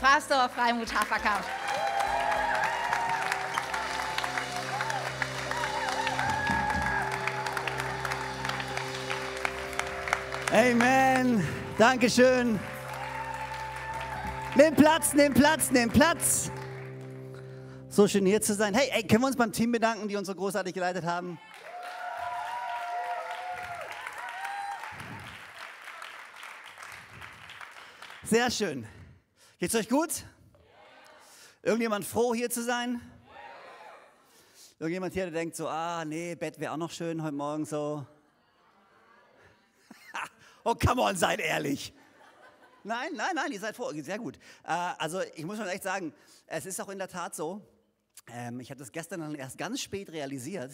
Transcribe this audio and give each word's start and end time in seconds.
Pastor 0.00 0.48
Freimut 0.48 0.92
Haferkamp. 0.94 1.44
Amen. 10.52 11.46
Dankeschön. 11.76 12.58
Nimm 14.54 14.74
Platz, 14.74 15.12
nimm 15.12 15.34
Platz, 15.34 15.70
nimm 15.70 15.90
Platz. 15.90 16.50
So 17.88 18.08
schön 18.08 18.24
hier 18.24 18.40
zu 18.40 18.54
sein. 18.54 18.74
Hey, 18.74 18.88
hey, 18.90 19.06
können 19.06 19.20
wir 19.20 19.26
uns 19.26 19.36
beim 19.36 19.52
Team 19.52 19.70
bedanken, 19.70 20.08
die 20.08 20.16
uns 20.16 20.28
so 20.28 20.34
großartig 20.34 20.72
geleitet 20.72 21.04
haben? 21.04 21.38
Sehr 28.24 28.50
schön. 28.50 28.86
Geht's 29.60 29.74
euch 29.74 29.90
gut? 29.90 30.24
Irgendjemand 31.62 32.06
froh, 32.06 32.32
hier 32.32 32.48
zu 32.48 32.64
sein? 32.64 32.98
Irgendjemand 34.78 35.12
hier, 35.12 35.24
der 35.24 35.32
denkt 35.32 35.54
so, 35.54 35.68
ah, 35.68 36.02
nee, 36.06 36.34
Bett 36.34 36.58
wäre 36.58 36.72
auch 36.72 36.78
noch 36.78 36.90
schön 36.90 37.22
heute 37.22 37.34
Morgen 37.34 37.66
so. 37.66 38.06
oh, 40.64 40.74
come 40.74 41.02
on, 41.02 41.14
seid 41.14 41.40
ehrlich. 41.40 41.92
Nein, 42.84 43.10
nein, 43.14 43.32
nein, 43.34 43.52
ihr 43.52 43.60
seid 43.60 43.76
froh. 43.76 43.92
Sehr 44.00 44.18
gut. 44.18 44.38
Äh, 44.64 44.70
also 44.96 45.20
ich 45.34 45.44
muss 45.44 45.58
schon 45.58 45.68
echt 45.68 45.82
sagen, 45.82 46.14
es 46.46 46.64
ist 46.64 46.80
auch 46.80 46.88
in 46.88 46.96
der 46.96 47.08
Tat 47.08 47.34
so, 47.34 47.60
ähm, 48.28 48.60
ich 48.60 48.70
habe 48.70 48.78
das 48.78 48.90
gestern 48.92 49.20
dann 49.20 49.34
erst 49.34 49.58
ganz 49.58 49.82
spät 49.82 50.10
realisiert, 50.10 50.72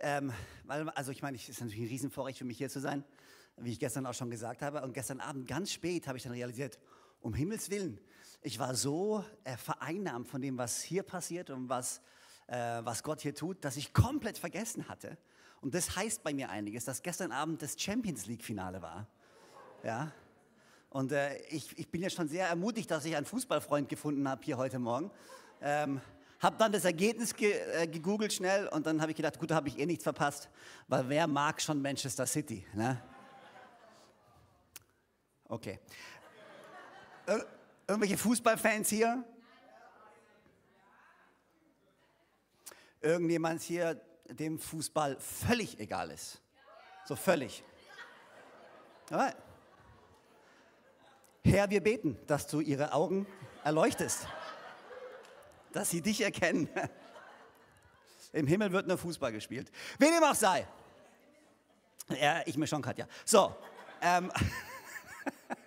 ähm, 0.00 0.30
weil, 0.64 0.90
also 0.90 1.10
ich 1.10 1.22
meine, 1.22 1.38
es 1.38 1.48
ist 1.48 1.62
natürlich 1.62 1.84
ein 1.84 1.88
Riesenvorrecht 1.88 2.36
für 2.36 2.44
mich 2.44 2.58
hier 2.58 2.68
zu 2.68 2.80
sein, 2.80 3.02
wie 3.56 3.72
ich 3.72 3.80
gestern 3.80 4.04
auch 4.04 4.12
schon 4.12 4.28
gesagt 4.28 4.60
habe. 4.60 4.82
Und 4.82 4.92
gestern 4.92 5.20
Abend 5.20 5.48
ganz 5.48 5.72
spät 5.72 6.06
habe 6.06 6.18
ich 6.18 6.24
dann 6.24 6.32
realisiert, 6.32 6.78
um 7.20 7.34
Himmels 7.34 7.70
Willen, 7.70 8.00
ich 8.42 8.58
war 8.58 8.74
so 8.74 9.24
äh, 9.44 9.56
vereinnahmt 9.56 10.28
von 10.28 10.40
dem, 10.40 10.58
was 10.58 10.80
hier 10.80 11.02
passiert 11.02 11.50
und 11.50 11.68
was, 11.68 12.00
äh, 12.46 12.56
was 12.56 13.02
Gott 13.02 13.20
hier 13.20 13.34
tut, 13.34 13.64
dass 13.64 13.76
ich 13.76 13.92
komplett 13.92 14.38
vergessen 14.38 14.88
hatte. 14.88 15.18
Und 15.60 15.74
das 15.74 15.96
heißt 15.96 16.22
bei 16.22 16.32
mir 16.32 16.50
einiges, 16.50 16.84
dass 16.84 17.02
gestern 17.02 17.32
Abend 17.32 17.62
das 17.62 17.80
Champions 17.80 18.26
League-Finale 18.26 18.80
war. 18.80 19.08
Ja. 19.82 20.12
Und 20.90 21.12
äh, 21.12 21.36
ich, 21.48 21.76
ich 21.78 21.90
bin 21.90 22.00
ja 22.00 22.10
schon 22.10 22.28
sehr 22.28 22.48
ermutigt, 22.48 22.90
dass 22.90 23.04
ich 23.04 23.16
einen 23.16 23.26
Fußballfreund 23.26 23.88
gefunden 23.88 24.28
habe 24.28 24.42
hier 24.44 24.56
heute 24.56 24.78
Morgen. 24.78 25.10
Ähm, 25.60 26.00
habe 26.40 26.56
dann 26.56 26.70
das 26.70 26.84
Ergebnis 26.84 27.34
ge, 27.34 27.52
äh, 27.52 27.86
gegoogelt 27.88 28.32
schnell 28.32 28.68
und 28.68 28.86
dann 28.86 29.00
habe 29.00 29.10
ich 29.10 29.16
gedacht, 29.16 29.38
gut, 29.38 29.50
da 29.50 29.56
habe 29.56 29.68
ich 29.68 29.78
eh 29.78 29.86
nichts 29.86 30.04
verpasst, 30.04 30.48
weil 30.86 31.08
wer 31.08 31.26
mag 31.26 31.60
schon 31.60 31.82
Manchester 31.82 32.26
City? 32.26 32.64
Ne? 32.74 33.02
Okay. 35.48 35.80
Ir 37.28 37.46
irgendwelche 37.86 38.16
Fußballfans 38.16 38.88
hier? 38.88 39.22
Irgendjemand 43.02 43.60
hier, 43.60 44.00
dem 44.30 44.58
Fußball 44.58 45.18
völlig 45.20 45.78
egal 45.78 46.10
ist? 46.10 46.40
So 47.04 47.16
völlig. 47.16 47.62
Alright. 49.10 49.36
Herr, 51.44 51.68
wir 51.68 51.82
beten, 51.82 52.18
dass 52.26 52.46
du 52.46 52.60
ihre 52.60 52.92
Augen 52.92 53.26
erleuchtest, 53.62 54.26
dass 55.72 55.90
sie 55.90 56.00
dich 56.00 56.22
erkennen. 56.22 56.68
Im 58.32 58.46
Himmel 58.46 58.72
wird 58.72 58.86
nur 58.86 58.96
Fußball 58.96 59.32
gespielt. 59.32 59.70
Wen 59.98 60.12
dem 60.12 60.24
auch 60.24 60.34
sei. 60.34 60.66
Ja, 62.08 62.42
ich 62.46 62.56
mir 62.56 62.66
schon, 62.66 62.80
Katja. 62.80 63.06
So. 63.26 63.54
Ähm, 64.00 64.32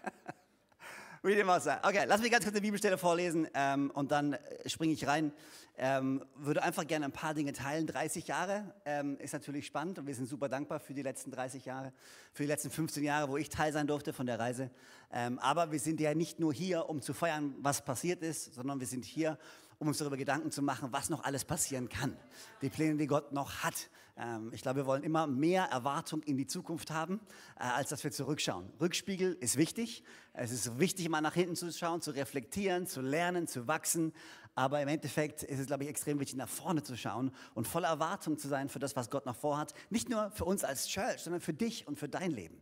Dem 1.23 1.49
auch 1.51 1.61
sei. 1.61 1.77
Okay, 1.83 2.05
lass 2.07 2.19
mich 2.19 2.31
ganz 2.31 2.43
kurz 2.43 2.55
eine 2.55 2.61
Bibelstelle 2.61 2.97
vorlesen 2.97 3.47
ähm, 3.53 3.91
und 3.91 4.11
dann 4.11 4.37
springe 4.65 4.93
ich 4.93 5.05
rein. 5.05 5.31
Ähm, 5.77 6.25
würde 6.35 6.63
einfach 6.63 6.87
gerne 6.87 7.05
ein 7.05 7.11
paar 7.11 7.35
Dinge 7.35 7.53
teilen. 7.53 7.85
30 7.85 8.27
Jahre 8.27 8.73
ähm, 8.85 9.17
ist 9.19 9.33
natürlich 9.33 9.67
spannend 9.67 9.99
und 9.99 10.07
wir 10.07 10.15
sind 10.15 10.27
super 10.27 10.49
dankbar 10.49 10.79
für 10.79 10.95
die 10.95 11.03
letzten 11.03 11.29
30 11.29 11.63
Jahre, 11.65 11.93
für 12.33 12.41
die 12.41 12.47
letzten 12.47 12.71
15 12.71 13.03
Jahre, 13.03 13.29
wo 13.29 13.37
ich 13.37 13.49
Teil 13.49 13.71
sein 13.71 13.85
durfte 13.85 14.13
von 14.13 14.25
der 14.25 14.39
Reise. 14.39 14.71
Ähm, 15.13 15.37
aber 15.37 15.71
wir 15.71 15.79
sind 15.79 15.99
ja 15.99 16.15
nicht 16.15 16.39
nur 16.39 16.55
hier, 16.55 16.89
um 16.89 17.03
zu 17.03 17.13
feiern, 17.13 17.53
was 17.59 17.85
passiert 17.85 18.23
ist, 18.23 18.55
sondern 18.55 18.79
wir 18.79 18.87
sind 18.87 19.05
hier, 19.05 19.37
um 19.77 19.87
uns 19.87 19.99
darüber 19.99 20.17
Gedanken 20.17 20.49
zu 20.51 20.63
machen, 20.63 20.89
was 20.91 21.11
noch 21.11 21.23
alles 21.23 21.45
passieren 21.45 21.87
kann. 21.87 22.17
Die 22.63 22.69
Pläne, 22.69 22.97
die 22.97 23.07
Gott 23.07 23.31
noch 23.31 23.63
hat. 23.63 23.89
Ähm, 24.17 24.51
ich 24.53 24.61
glaube, 24.61 24.77
wir 24.77 24.85
wollen 24.85 25.03
immer 25.03 25.27
mehr 25.27 25.65
Erwartung 25.65 26.23
in 26.23 26.37
die 26.37 26.47
Zukunft 26.47 26.91
haben, 26.91 27.19
äh, 27.59 27.63
als 27.63 27.89
dass 27.89 28.03
wir 28.03 28.11
zurückschauen. 28.11 28.71
Rückspiegel 28.79 29.33
ist 29.39 29.57
wichtig. 29.57 30.03
Es 30.33 30.51
ist 30.51 30.79
wichtig, 30.79 31.09
mal 31.09 31.21
nach 31.21 31.33
hinten 31.33 31.55
zu 31.55 31.71
schauen, 31.71 32.01
zu 32.01 32.11
reflektieren, 32.11 32.87
zu 32.87 33.01
lernen, 33.01 33.47
zu 33.47 33.67
wachsen. 33.67 34.13
Aber 34.53 34.81
im 34.81 34.87
Endeffekt 34.87 35.43
ist 35.43 35.59
es, 35.59 35.67
glaube 35.67 35.83
ich, 35.83 35.89
extrem 35.89 36.19
wichtig, 36.19 36.35
nach 36.35 36.49
vorne 36.49 36.83
zu 36.83 36.97
schauen 36.97 37.31
und 37.53 37.67
voller 37.67 37.87
Erwartung 37.87 38.37
zu 38.37 38.47
sein 38.47 38.69
für 38.69 38.79
das, 38.79 38.95
was 38.95 39.09
Gott 39.09 39.25
noch 39.25 39.35
vorhat. 39.35 39.73
Nicht 39.89 40.09
nur 40.09 40.29
für 40.31 40.45
uns 40.45 40.63
als 40.63 40.87
Church, 40.87 41.21
sondern 41.21 41.41
für 41.41 41.53
dich 41.53 41.87
und 41.87 41.97
für 41.97 42.09
dein 42.09 42.31
Leben. 42.31 42.61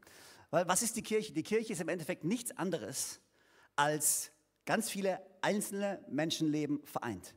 Weil 0.52 0.68
was 0.68 0.82
ist 0.82 0.96
die 0.96 1.02
Kirche? 1.02 1.34
Die 1.34 1.44
Kirche 1.44 1.74
ist 1.74 1.82
im 1.82 1.90
Endeffekt 1.90 2.24
nichts 2.24 2.56
anderes 2.58 3.20
als 3.76 4.32
ganz 4.66 4.90
viele 4.90 5.20
einzelne 5.42 6.04
Menschenleben 6.10 6.82
vereint. 6.86 7.34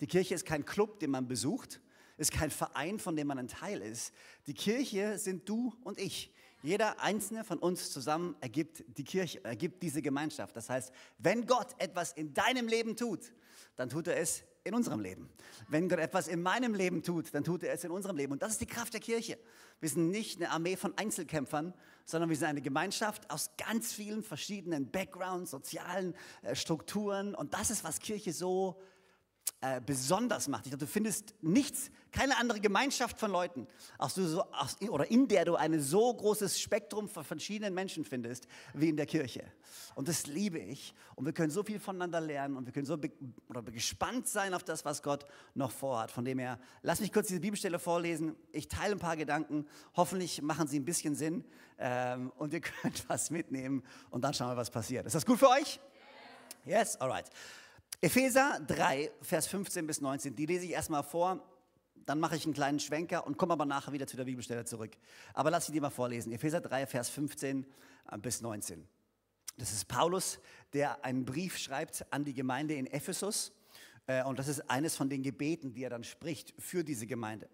Die 0.00 0.06
Kirche 0.06 0.34
ist 0.34 0.44
kein 0.44 0.64
Club, 0.64 0.98
den 0.98 1.10
man 1.10 1.28
besucht, 1.28 1.80
ist 2.16 2.32
kein 2.32 2.50
Verein, 2.50 2.98
von 2.98 3.16
dem 3.16 3.26
man 3.26 3.38
ein 3.38 3.48
Teil 3.48 3.80
ist. 3.80 4.12
Die 4.46 4.54
Kirche 4.54 5.18
sind 5.18 5.48
du 5.48 5.74
und 5.82 5.98
ich. 5.98 6.32
Jeder 6.62 7.00
einzelne 7.00 7.44
von 7.44 7.58
uns 7.58 7.90
zusammen 7.90 8.36
ergibt 8.40 8.84
die 8.96 9.04
Kirche, 9.04 9.44
ergibt 9.44 9.82
diese 9.82 10.00
Gemeinschaft. 10.00 10.56
Das 10.56 10.70
heißt, 10.70 10.92
wenn 11.18 11.46
Gott 11.46 11.74
etwas 11.78 12.12
in 12.12 12.32
deinem 12.32 12.68
Leben 12.68 12.96
tut, 12.96 13.32
dann 13.76 13.90
tut 13.90 14.06
er 14.06 14.16
es 14.16 14.44
in 14.64 14.74
unserem 14.74 15.00
Leben. 15.00 15.28
Wenn 15.68 15.90
Gott 15.90 15.98
etwas 15.98 16.26
in 16.26 16.40
meinem 16.40 16.72
Leben 16.74 17.02
tut, 17.02 17.34
dann 17.34 17.44
tut 17.44 17.62
er 17.64 17.74
es 17.74 17.84
in 17.84 17.90
unserem 17.90 18.16
Leben. 18.16 18.32
Und 18.32 18.40
das 18.40 18.52
ist 18.52 18.62
die 18.62 18.66
Kraft 18.66 18.94
der 18.94 19.00
Kirche. 19.00 19.38
Wir 19.80 19.90
sind 19.90 20.10
nicht 20.10 20.38
eine 20.38 20.50
Armee 20.50 20.76
von 20.76 20.96
Einzelkämpfern, 20.96 21.74
sondern 22.06 22.30
wir 22.30 22.36
sind 22.36 22.48
eine 22.48 22.62
Gemeinschaft 22.62 23.30
aus 23.30 23.50
ganz 23.58 23.92
vielen 23.92 24.22
verschiedenen 24.22 24.90
Backgrounds, 24.90 25.50
sozialen 25.50 26.14
äh, 26.40 26.54
Strukturen. 26.54 27.34
Und 27.34 27.52
das 27.52 27.70
ist, 27.70 27.84
was 27.84 27.98
Kirche 27.98 28.32
so 28.32 28.80
äh, 29.64 29.80
besonders 29.80 30.46
macht. 30.46 30.66
Ich 30.66 30.70
glaube, 30.70 30.84
du 30.84 30.90
findest 30.90 31.34
nichts, 31.40 31.90
keine 32.12 32.36
andere 32.36 32.60
Gemeinschaft 32.60 33.18
von 33.18 33.30
Leuten, 33.30 33.66
aus, 33.96 34.18
aus, 34.18 34.76
oder 34.90 35.10
in 35.10 35.26
der 35.26 35.46
du 35.46 35.56
ein 35.56 35.80
so 35.80 36.12
großes 36.12 36.60
Spektrum 36.60 37.08
von 37.08 37.24
verschiedenen 37.24 37.72
Menschen 37.72 38.04
findest, 38.04 38.46
wie 38.74 38.90
in 38.90 38.96
der 38.98 39.06
Kirche. 39.06 39.42
Und 39.94 40.08
das 40.08 40.26
liebe 40.26 40.58
ich. 40.58 40.94
Und 41.14 41.24
wir 41.24 41.32
können 41.32 41.50
so 41.50 41.62
viel 41.62 41.80
voneinander 41.80 42.20
lernen 42.20 42.58
und 42.58 42.66
wir 42.66 42.74
können 42.74 42.84
so 42.84 42.98
oder 43.48 43.62
gespannt 43.62 44.28
sein 44.28 44.52
auf 44.52 44.64
das, 44.64 44.84
was 44.84 45.02
Gott 45.02 45.24
noch 45.54 45.70
vorhat. 45.70 46.10
Von 46.10 46.26
dem 46.26 46.38
her, 46.38 46.58
lass 46.82 47.00
mich 47.00 47.10
kurz 47.10 47.28
diese 47.28 47.40
Bibelstelle 47.40 47.78
vorlesen. 47.78 48.36
Ich 48.52 48.68
teile 48.68 48.92
ein 48.92 48.98
paar 48.98 49.16
Gedanken. 49.16 49.66
Hoffentlich 49.96 50.42
machen 50.42 50.68
sie 50.68 50.78
ein 50.78 50.84
bisschen 50.84 51.14
Sinn 51.14 51.42
ähm, 51.78 52.32
und 52.36 52.52
ihr 52.52 52.60
könnt 52.82 53.08
was 53.08 53.30
mitnehmen 53.30 53.82
und 54.10 54.22
dann 54.22 54.34
schauen 54.34 54.50
wir, 54.50 54.56
was 54.58 54.70
passiert. 54.70 55.06
Ist 55.06 55.14
das 55.14 55.24
gut 55.24 55.38
für 55.38 55.48
euch? 55.48 55.80
Yes, 56.66 57.00
alright. 57.00 57.30
Epheser 58.04 58.60
3, 58.66 59.10
Vers 59.22 59.46
15 59.46 59.86
bis 59.86 60.02
19, 60.02 60.36
die 60.36 60.44
lese 60.44 60.66
ich 60.66 60.72
erstmal 60.72 61.02
vor, 61.02 61.42
dann 62.04 62.20
mache 62.20 62.36
ich 62.36 62.44
einen 62.44 62.52
kleinen 62.52 62.78
Schwenker 62.78 63.26
und 63.26 63.38
komme 63.38 63.54
aber 63.54 63.64
nachher 63.64 63.94
wieder 63.94 64.06
zu 64.06 64.18
der 64.18 64.24
Bibelstelle 64.24 64.66
zurück. 64.66 64.90
Aber 65.32 65.50
lass 65.50 65.68
ich 65.68 65.72
die 65.72 65.80
mal 65.80 65.88
vorlesen. 65.88 66.30
Epheser 66.30 66.60
3, 66.60 66.86
Vers 66.86 67.08
15 67.08 67.64
äh, 68.10 68.18
bis 68.18 68.42
19. 68.42 68.86
Das 69.56 69.72
ist 69.72 69.86
Paulus, 69.86 70.38
der 70.74 71.02
einen 71.02 71.24
Brief 71.24 71.56
schreibt 71.56 72.04
an 72.10 72.24
die 72.24 72.34
Gemeinde 72.34 72.74
in 72.74 72.86
Ephesus. 72.88 73.52
Äh, 74.06 74.22
und 74.24 74.38
das 74.38 74.48
ist 74.48 74.68
eines 74.68 74.96
von 74.96 75.08
den 75.08 75.22
Gebeten, 75.22 75.72
die 75.72 75.84
er 75.84 75.88
dann 75.88 76.04
spricht 76.04 76.52
für 76.58 76.84
diese 76.84 77.06
Gemeinde. 77.06 77.48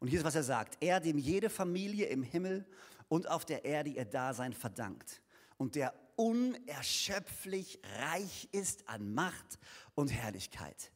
Und 0.00 0.08
hier 0.08 0.18
ist, 0.18 0.24
was 0.24 0.34
er 0.34 0.42
sagt. 0.42 0.78
Er, 0.80 0.98
dem 0.98 1.16
jede 1.16 1.48
Familie 1.48 2.06
im 2.06 2.24
Himmel 2.24 2.66
und 3.06 3.30
auf 3.30 3.44
der 3.44 3.64
Erde 3.64 3.90
ihr 3.90 4.04
Dasein 4.04 4.52
verdankt. 4.52 5.22
Und 5.58 5.76
der 5.76 5.94
unerschöpflich 6.16 7.80
reich 8.00 8.48
ist 8.52 8.88
an 8.88 9.14
Macht 9.14 9.58
und 9.94 10.08
Herrlichkeit. 10.08 10.90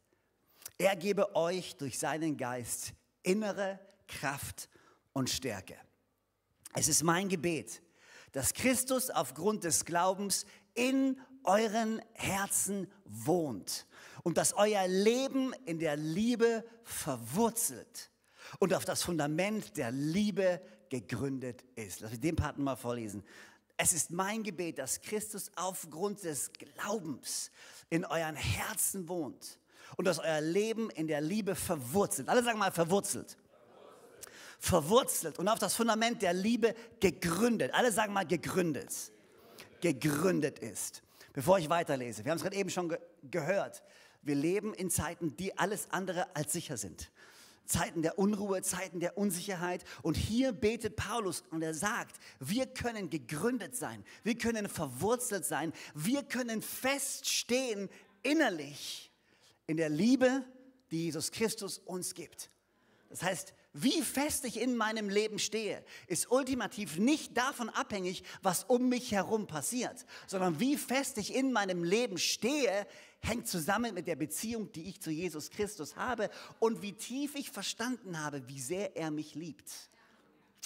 Er 0.78 0.96
gebe 0.96 1.34
euch 1.34 1.76
durch 1.76 1.98
seinen 1.98 2.36
Geist 2.36 2.92
innere 3.22 3.78
Kraft 4.06 4.68
und 5.12 5.30
Stärke. 5.30 5.76
Es 6.74 6.88
ist 6.88 7.02
mein 7.02 7.28
Gebet, 7.28 7.82
dass 8.32 8.52
Christus 8.52 9.10
aufgrund 9.10 9.64
des 9.64 9.84
Glaubens 9.84 10.44
in 10.74 11.18
euren 11.44 12.02
Herzen 12.12 12.90
wohnt 13.04 13.86
und 14.24 14.36
dass 14.36 14.52
euer 14.52 14.86
Leben 14.86 15.54
in 15.64 15.78
der 15.78 15.96
Liebe 15.96 16.64
verwurzelt 16.82 18.10
und 18.58 18.74
auf 18.74 18.84
das 18.84 19.02
Fundament 19.02 19.76
der 19.76 19.90
Liebe 19.90 20.60
gegründet 20.90 21.64
ist. 21.76 22.00
Lass 22.00 22.10
mich 22.10 22.20
den 22.20 22.36
Part 22.36 22.58
mal 22.58 22.76
vorlesen. 22.76 23.24
Es 23.76 23.92
ist 23.92 24.10
mein 24.10 24.42
Gebet, 24.42 24.78
dass 24.78 25.00
Christus 25.00 25.50
aufgrund 25.56 26.24
des 26.24 26.52
Glaubens 26.52 27.50
in 27.90 28.04
euren 28.04 28.36
Herzen 28.36 29.08
wohnt 29.08 29.58
und 29.96 30.06
dass 30.06 30.18
euer 30.18 30.40
Leben 30.40 30.90
in 30.90 31.06
der 31.06 31.20
Liebe 31.20 31.54
verwurzelt. 31.54 32.28
Alle 32.28 32.42
sagen 32.42 32.58
mal 32.58 32.72
verwurzelt. 32.72 33.36
Verwurzelt 34.58 35.38
und 35.38 35.48
auf 35.48 35.58
das 35.58 35.74
Fundament 35.74 36.22
der 36.22 36.32
Liebe 36.32 36.74
gegründet. 37.00 37.72
Alle 37.74 37.92
sagen 37.92 38.12
mal 38.12 38.26
gegründet. 38.26 38.92
Gegründet 39.80 40.58
ist. 40.58 41.02
Bevor 41.32 41.58
ich 41.58 41.68
weiterlese, 41.68 42.24
wir 42.24 42.30
haben 42.30 42.38
es 42.38 42.42
gerade 42.42 42.56
eben 42.56 42.70
schon 42.70 42.88
ge 42.88 42.98
gehört, 43.30 43.82
wir 44.22 44.34
leben 44.34 44.72
in 44.72 44.90
Zeiten, 44.90 45.36
die 45.36 45.56
alles 45.58 45.90
andere 45.90 46.34
als 46.34 46.52
sicher 46.52 46.76
sind. 46.76 47.10
Zeiten 47.66 48.02
der 48.02 48.18
Unruhe, 48.18 48.62
Zeiten 48.62 49.00
der 49.00 49.18
Unsicherheit. 49.18 49.84
Und 50.02 50.16
hier 50.16 50.52
betet 50.52 50.96
Paulus 50.96 51.42
und 51.50 51.62
er 51.62 51.74
sagt, 51.74 52.16
wir 52.40 52.66
können 52.66 53.10
gegründet 53.10 53.76
sein, 53.76 54.04
wir 54.22 54.36
können 54.38 54.68
verwurzelt 54.68 55.44
sein, 55.44 55.72
wir 55.94 56.22
können 56.22 56.62
feststehen 56.62 57.88
innerlich 58.22 59.10
in 59.66 59.76
der 59.76 59.88
Liebe, 59.88 60.44
die 60.90 61.04
Jesus 61.04 61.30
Christus 61.30 61.78
uns 61.78 62.14
gibt. 62.14 62.50
Das 63.08 63.22
heißt, 63.22 63.54
wie 63.78 64.02
fest 64.02 64.44
ich 64.44 64.60
in 64.60 64.76
meinem 64.76 65.08
Leben 65.08 65.38
stehe, 65.38 65.84
ist 66.06 66.30
ultimativ 66.30 66.98
nicht 66.98 67.36
davon 67.36 67.68
abhängig, 67.68 68.22
was 68.42 68.64
um 68.64 68.88
mich 68.88 69.12
herum 69.12 69.46
passiert, 69.46 70.06
sondern 70.26 70.60
wie 70.60 70.76
fest 70.76 71.18
ich 71.18 71.34
in 71.34 71.52
meinem 71.52 71.84
Leben 71.84 72.16
stehe, 72.16 72.86
hängt 73.20 73.46
zusammen 73.46 73.92
mit 73.92 74.06
der 74.06 74.16
Beziehung, 74.16 74.72
die 74.72 74.88
ich 74.88 75.00
zu 75.00 75.10
Jesus 75.10 75.50
Christus 75.50 75.96
habe 75.96 76.30
und 76.58 76.80
wie 76.80 76.94
tief 76.94 77.34
ich 77.34 77.50
verstanden 77.50 78.22
habe, 78.22 78.48
wie 78.48 78.60
sehr 78.60 78.96
er 78.96 79.10
mich 79.10 79.34
liebt 79.34 79.70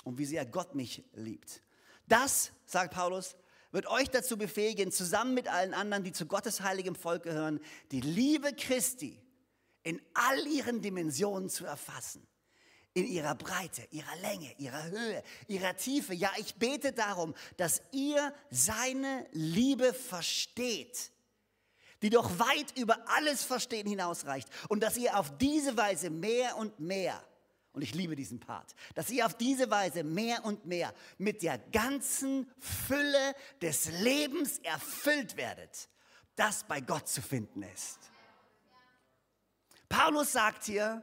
und 0.05 0.19
wie 0.19 0.27
sehr 0.27 0.47
Gott 0.47 0.75
mich 0.75 1.03
liebt. 1.15 1.63
Das, 2.07 2.53
sagt 2.65 2.95
Paulus, 2.95 3.37
wird 3.73 3.87
euch 3.87 4.09
dazu 4.09 4.37
befähigen, 4.37 4.93
zusammen 4.93 5.35
mit 5.35 5.49
allen 5.49 5.75
anderen, 5.75 6.05
die 6.05 6.13
zu 6.13 6.27
Gottes 6.27 6.61
heiligem 6.61 6.95
Volk 6.95 7.23
gehören, 7.25 7.61
die 7.93 8.01
Liebe 8.01 8.53
Christi 8.53 9.21
in 9.83 10.01
all 10.15 10.47
ihren 10.47 10.83
Dimensionen 10.83 11.49
zu 11.49 11.65
erfassen. 11.65 12.27
In 12.95 13.07
ihrer 13.07 13.37
Breite, 13.37 13.87
ihrer 13.93 14.17
Länge, 14.17 14.53
ihrer 14.59 14.85
Höhe, 14.85 15.23
ihrer 15.47 15.77
Tiefe. 15.77 16.13
Ja, 16.13 16.31
ich 16.39 16.57
bete 16.57 16.93
darum, 16.93 17.35
dass 17.57 17.83
ihr 17.93 18.35
seine 18.51 19.27
Liebe 19.33 19.95
versteht 19.95 21.13
die 22.03 22.11
doch 22.11 22.39
weit 22.39 22.77
über 22.77 22.99
alles 23.09 23.45
Verstehen 23.45 23.87
hinausreicht 23.87 24.49
und 24.69 24.83
dass 24.83 24.97
ihr 24.97 25.19
auf 25.19 25.37
diese 25.39 25.77
Weise 25.77 26.11
mehr 26.11 26.57
und 26.57 26.79
mehr, 26.81 27.23
und 27.73 27.83
ich 27.83 27.95
liebe 27.95 28.17
diesen 28.17 28.41
Part, 28.41 28.75
dass 28.95 29.11
ihr 29.11 29.27
auf 29.27 29.35
diese 29.35 29.71
Weise 29.71 30.03
mehr 30.03 30.45
und 30.45 30.67
mehr 30.67 30.95
mit 31.19 31.43
der 31.43 31.59
ganzen 31.59 32.51
Fülle 32.59 33.35
des 33.61 33.91
Lebens 34.01 34.59
erfüllt 34.61 35.37
werdet, 35.37 35.89
das 36.37 36.65
bei 36.65 36.81
Gott 36.81 37.09
zu 37.09 37.23
finden 37.23 37.63
ist. 37.63 37.99
Paulus 39.89 40.33
sagt 40.33 40.65
hier, 40.65 41.03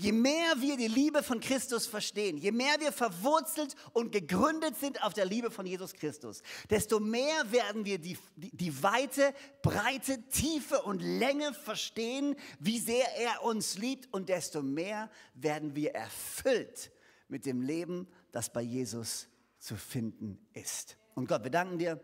Je 0.00 0.12
mehr 0.12 0.60
wir 0.60 0.76
die 0.76 0.86
Liebe 0.86 1.24
von 1.24 1.40
Christus 1.40 1.88
verstehen, 1.88 2.36
je 2.36 2.52
mehr 2.52 2.78
wir 2.78 2.92
verwurzelt 2.92 3.74
und 3.92 4.12
gegründet 4.12 4.76
sind 4.78 5.02
auf 5.02 5.12
der 5.12 5.24
Liebe 5.24 5.50
von 5.50 5.66
Jesus 5.66 5.92
Christus, 5.92 6.40
desto 6.70 7.00
mehr 7.00 7.50
werden 7.50 7.84
wir 7.84 7.98
die, 7.98 8.16
die, 8.36 8.56
die 8.56 8.82
Weite, 8.84 9.34
Breite, 9.60 10.22
Tiefe 10.28 10.82
und 10.82 11.02
Länge 11.02 11.52
verstehen, 11.52 12.36
wie 12.60 12.78
sehr 12.78 13.12
er 13.16 13.42
uns 13.42 13.76
liebt 13.76 14.12
und 14.14 14.28
desto 14.28 14.62
mehr 14.62 15.10
werden 15.34 15.74
wir 15.74 15.96
erfüllt 15.96 16.92
mit 17.26 17.44
dem 17.44 17.60
Leben, 17.60 18.06
das 18.30 18.52
bei 18.52 18.62
Jesus 18.62 19.26
zu 19.58 19.74
finden 19.74 20.38
ist. 20.52 20.96
Und 21.16 21.26
Gott, 21.26 21.42
wir 21.42 21.50
danken 21.50 21.76
dir 21.76 22.00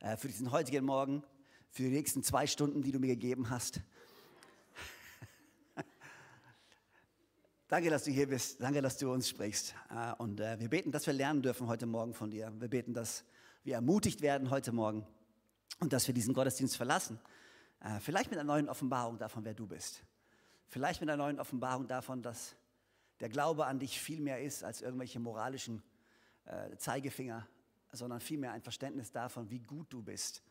äh, 0.00 0.16
für 0.16 0.28
diesen 0.28 0.52
heutigen 0.52 0.86
Morgen, 0.86 1.22
für 1.68 1.82
die 1.82 1.90
nächsten 1.90 2.22
zwei 2.22 2.46
Stunden, 2.46 2.80
die 2.80 2.92
du 2.92 2.98
mir 2.98 3.08
gegeben 3.08 3.50
hast. 3.50 3.82
Danke, 7.70 7.90
dass 7.90 8.04
du 8.04 8.10
hier 8.10 8.26
bist. 8.26 8.62
Danke, 8.62 8.80
dass 8.80 8.96
du 8.96 9.12
uns 9.12 9.28
sprichst. 9.28 9.74
Äh, 9.90 10.14
und 10.14 10.40
äh, 10.40 10.58
wir 10.58 10.70
beten, 10.70 10.90
dass 10.90 11.06
wir 11.06 11.12
lernen 11.12 11.42
dürfen 11.42 11.68
heute 11.68 11.84
Morgen 11.84 12.14
von 12.14 12.30
dir. 12.30 12.50
Wir 12.58 12.68
beten, 12.68 12.94
dass 12.94 13.24
wir 13.62 13.74
ermutigt 13.74 14.22
werden 14.22 14.48
heute 14.48 14.72
Morgen 14.72 15.06
und 15.78 15.92
dass 15.92 16.06
wir 16.06 16.14
diesen 16.14 16.32
Gottesdienst 16.32 16.78
verlassen. 16.78 17.20
Äh, 17.80 18.00
vielleicht 18.00 18.30
mit 18.30 18.38
einer 18.38 18.50
neuen 18.50 18.70
Offenbarung 18.70 19.18
davon, 19.18 19.44
wer 19.44 19.52
du 19.52 19.66
bist. 19.66 20.02
Vielleicht 20.68 21.02
mit 21.02 21.10
einer 21.10 21.22
neuen 21.22 21.38
Offenbarung 21.38 21.86
davon, 21.86 22.22
dass 22.22 22.56
der 23.20 23.28
Glaube 23.28 23.66
an 23.66 23.78
dich 23.78 24.00
viel 24.00 24.20
mehr 24.20 24.40
ist 24.40 24.64
als 24.64 24.80
irgendwelche 24.80 25.18
moralischen 25.18 25.82
Zeigefinger, 26.78 27.46
sondern 27.92 28.20
vielmehr 28.20 28.52
ein 28.52 28.62
Verständnis 28.62 29.12
davon, 29.12 29.50
wie 29.50 29.58
gut 29.58 29.92
du 29.92 30.02
bist 30.02 30.42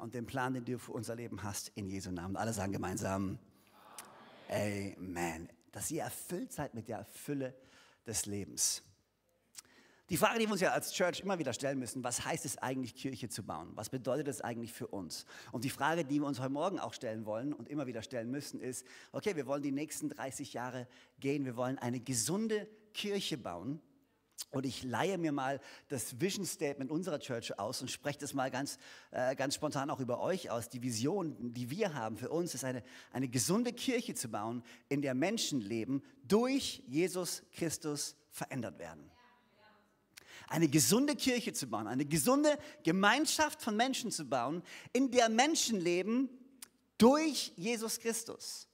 und 0.00 0.12
den 0.12 0.26
Plan, 0.26 0.52
den 0.52 0.64
du 0.64 0.78
für 0.78 0.92
unser 0.92 1.14
Leben 1.14 1.42
hast, 1.42 1.70
in 1.74 1.88
Jesu 1.88 2.10
Namen. 2.10 2.36
Alle 2.36 2.52
sagen 2.52 2.72
gemeinsam 2.72 3.38
Amen. 4.50 4.94
Amen 4.98 5.61
dass 5.72 5.90
ihr 5.90 6.02
erfüllt 6.02 6.52
seid 6.52 6.74
mit 6.74 6.88
der 6.88 7.04
Fülle 7.04 7.54
des 8.06 8.26
Lebens. 8.26 8.82
Die 10.12 10.18
Frage, 10.18 10.38
die 10.38 10.46
wir 10.46 10.52
uns 10.52 10.60
ja 10.60 10.72
als 10.72 10.92
Church 10.92 11.20
immer 11.20 11.38
wieder 11.38 11.54
stellen 11.54 11.78
müssen, 11.78 12.04
was 12.04 12.24
heißt 12.24 12.44
es 12.44 12.58
eigentlich, 12.58 12.94
Kirche 12.94 13.30
zu 13.30 13.44
bauen? 13.44 13.70
Was 13.76 13.88
bedeutet 13.88 14.28
es 14.28 14.42
eigentlich 14.42 14.72
für 14.72 14.86
uns? 14.88 15.24
Und 15.52 15.64
die 15.64 15.70
Frage, 15.70 16.04
die 16.04 16.20
wir 16.20 16.26
uns 16.26 16.38
heute 16.38 16.50
Morgen 16.50 16.78
auch 16.78 16.92
stellen 16.92 17.24
wollen 17.24 17.54
und 17.54 17.68
immer 17.68 17.86
wieder 17.86 18.02
stellen 18.02 18.30
müssen, 18.30 18.60
ist, 18.60 18.84
okay, 19.12 19.36
wir 19.36 19.46
wollen 19.46 19.62
die 19.62 19.72
nächsten 19.72 20.10
30 20.10 20.52
Jahre 20.52 20.86
gehen, 21.18 21.46
wir 21.46 21.56
wollen 21.56 21.78
eine 21.78 21.98
gesunde 21.98 22.68
Kirche 22.92 23.38
bauen. 23.38 23.80
Und 24.50 24.66
ich 24.66 24.82
leihe 24.82 25.18
mir 25.18 25.32
mal 25.32 25.60
das 25.88 26.20
Vision 26.20 26.44
Statement 26.44 26.90
unserer 26.90 27.18
Church 27.18 27.58
aus 27.58 27.80
und 27.80 27.90
spreche 27.90 28.18
das 28.18 28.34
mal 28.34 28.50
ganz, 28.50 28.78
äh, 29.10 29.34
ganz 29.34 29.54
spontan 29.54 29.88
auch 29.90 30.00
über 30.00 30.20
euch 30.20 30.50
aus. 30.50 30.68
Die 30.68 30.82
Vision, 30.82 31.54
die 31.54 31.70
wir 31.70 31.94
haben 31.94 32.16
für 32.16 32.30
uns, 32.30 32.54
ist 32.54 32.64
eine, 32.64 32.82
eine 33.12 33.28
gesunde 33.28 33.72
Kirche 33.72 34.14
zu 34.14 34.28
bauen, 34.28 34.62
in 34.88 35.00
der 35.02 35.14
Menschenleben 35.14 36.02
durch 36.26 36.82
Jesus 36.86 37.42
Christus 37.52 38.16
verändert 38.30 38.78
werden. 38.78 39.10
Eine 40.48 40.68
gesunde 40.68 41.16
Kirche 41.16 41.54
zu 41.54 41.66
bauen, 41.66 41.86
eine 41.86 42.04
gesunde 42.04 42.58
Gemeinschaft 42.82 43.62
von 43.62 43.76
Menschen 43.76 44.10
zu 44.10 44.26
bauen, 44.26 44.62
in 44.92 45.10
der 45.10 45.30
Menschenleben 45.30 46.28
durch 46.98 47.52
Jesus 47.56 47.98
Christus 48.00 48.68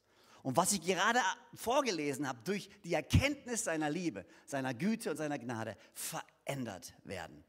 und 0.49 0.57
was 0.57 0.73
ich 0.73 0.81
gerade 0.81 1.21
vorgelesen 1.53 2.27
habe, 2.27 2.39
durch 2.43 2.71
die 2.83 2.95
Erkenntnis 2.95 3.65
seiner 3.65 3.91
Liebe, 3.91 4.25
seiner 4.47 4.73
Güte 4.73 5.11
und 5.11 5.19
seiner 5.19 5.39
Gnade 5.39 5.77
verändert 5.93 6.95
werden. 7.05 7.45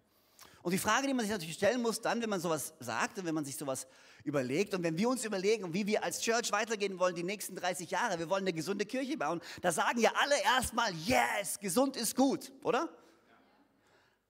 Und 0.63 0.73
die 0.73 0.77
Frage, 0.77 1.07
die 1.07 1.13
man 1.13 1.23
sich 1.23 1.31
natürlich 1.31 1.55
stellen 1.55 1.81
muss, 1.81 2.01
dann, 2.01 2.21
wenn 2.21 2.29
man 2.29 2.41
sowas 2.41 2.73
sagt 2.81 3.17
und 3.17 3.23
wenn 3.23 3.33
man 3.33 3.45
sich 3.45 3.55
sowas 3.55 3.87
überlegt 4.25 4.73
und 4.73 4.83
wenn 4.83 4.97
wir 4.97 5.07
uns 5.07 5.23
überlegen, 5.23 5.73
wie 5.73 5.87
wir 5.87 6.03
als 6.03 6.19
Church 6.19 6.51
weitergehen 6.51 6.99
wollen 6.99 7.15
die 7.15 7.23
nächsten 7.23 7.55
30 7.55 7.89
Jahre, 7.89 8.19
wir 8.19 8.29
wollen 8.29 8.43
eine 8.43 8.51
gesunde 8.51 8.85
Kirche 8.85 9.15
bauen, 9.15 9.39
da 9.61 9.71
sagen 9.71 10.01
ja 10.01 10.11
alle 10.21 10.35
erstmal, 10.43 10.93
yes, 10.93 11.57
gesund 11.57 11.95
ist 11.95 12.17
gut, 12.17 12.51
oder? 12.63 12.89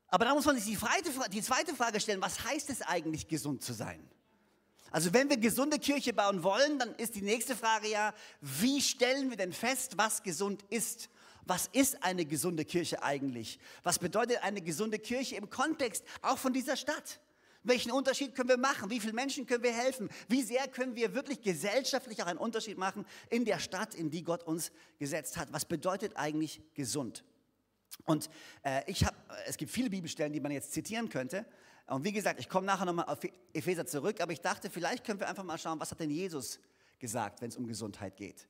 Aber 0.10 0.26
da 0.26 0.36
muss 0.36 0.46
man 0.46 0.56
sich 0.58 0.66
die 0.66 0.78
zweite, 0.78 1.10
die 1.32 1.42
zweite 1.42 1.74
Frage 1.74 2.00
stellen, 2.00 2.22
was 2.22 2.44
heißt 2.44 2.70
es 2.70 2.84
eigentlich, 2.84 3.28
gesund 3.28 3.64
zu 3.64 3.74
sein? 3.74 4.08
Also 4.92 5.14
wenn 5.14 5.30
wir 5.30 5.38
gesunde 5.38 5.80
Kirche 5.80 6.14
bauen 6.14 6.44
wollen, 6.44 6.80
dann 6.80 6.96
ist 6.96 7.16
die 7.16 7.22
nächste 7.22 7.56
Frage 7.56 7.90
ja, 7.90 8.14
wie 8.42 8.82
stellen 8.82 9.30
wir 9.30 9.38
denn 9.38 9.54
fest, 9.54 9.94
was 9.98 10.24
gesund 10.24 10.64
ist? 10.70 11.10
Was 11.46 11.68
ist 11.72 12.04
eine 12.04 12.26
gesunde 12.26 12.66
Kirche 12.66 13.02
eigentlich? 13.02 13.60
Was 13.84 14.00
bedeutet 14.00 14.44
eine 14.44 14.62
gesunde 14.62 15.00
Kirche 15.00 15.36
im 15.36 15.50
Kontext 15.50 16.04
auch 16.22 16.38
von 16.38 16.54
dieser 16.54 16.76
Stadt? 16.76 17.20
Welchen 17.64 17.92
Unterschied 17.92 18.36
können 18.36 18.50
wir 18.50 18.58
machen? 18.58 18.90
Wie 18.90 19.00
vielen 19.00 19.16
Menschen 19.16 19.46
können 19.46 19.64
wir 19.64 19.74
helfen? 19.74 20.10
Wie 20.28 20.44
sehr 20.44 20.68
können 20.68 20.96
wir 20.96 21.14
wirklich 21.14 21.42
gesellschaftlich 21.42 22.22
auch 22.24 22.28
einen 22.28 22.40
Unterschied 22.40 22.78
machen 22.78 23.06
in 23.30 23.46
der 23.46 23.60
Stadt, 23.60 23.96
in 23.96 24.10
die 24.10 24.24
Gott 24.24 24.44
uns 24.44 24.72
gesetzt 24.98 25.38
hat? 25.38 25.52
Was 25.52 25.66
bedeutet 25.66 26.16
eigentlich 26.16 26.62
gesund? 26.74 27.24
Und 28.06 28.30
äh, 28.64 28.82
ich 28.88 29.04
habe, 29.04 29.16
es 29.46 29.58
gibt 29.58 29.72
viele 29.72 29.90
Bibelstellen, 29.90 30.32
die 30.32 30.40
man 30.40 30.52
jetzt 30.52 30.72
zitieren 30.72 31.10
könnte. 31.10 31.46
Und 31.90 32.04
wie 32.04 32.12
gesagt, 32.12 32.40
ich 32.40 32.50
komme 32.50 32.68
nachher 32.68 32.86
nochmal 32.86 33.06
auf 33.06 33.20
Epheser 33.54 33.86
zurück, 33.86 34.22
aber 34.22 34.32
ich 34.32 34.42
dachte, 34.42 34.70
vielleicht 34.70 35.04
können 35.04 35.20
wir 35.20 35.28
einfach 35.28 35.44
mal 35.44 35.58
schauen, 35.58 35.80
was 35.80 35.92
hat 35.92 36.00
denn 36.00 36.12
Jesus 36.12 36.60
gesagt, 37.00 37.42
wenn 37.42 37.50
es 37.50 37.58
um 37.58 37.66
Gesundheit 37.66 38.16
geht. 38.16 38.48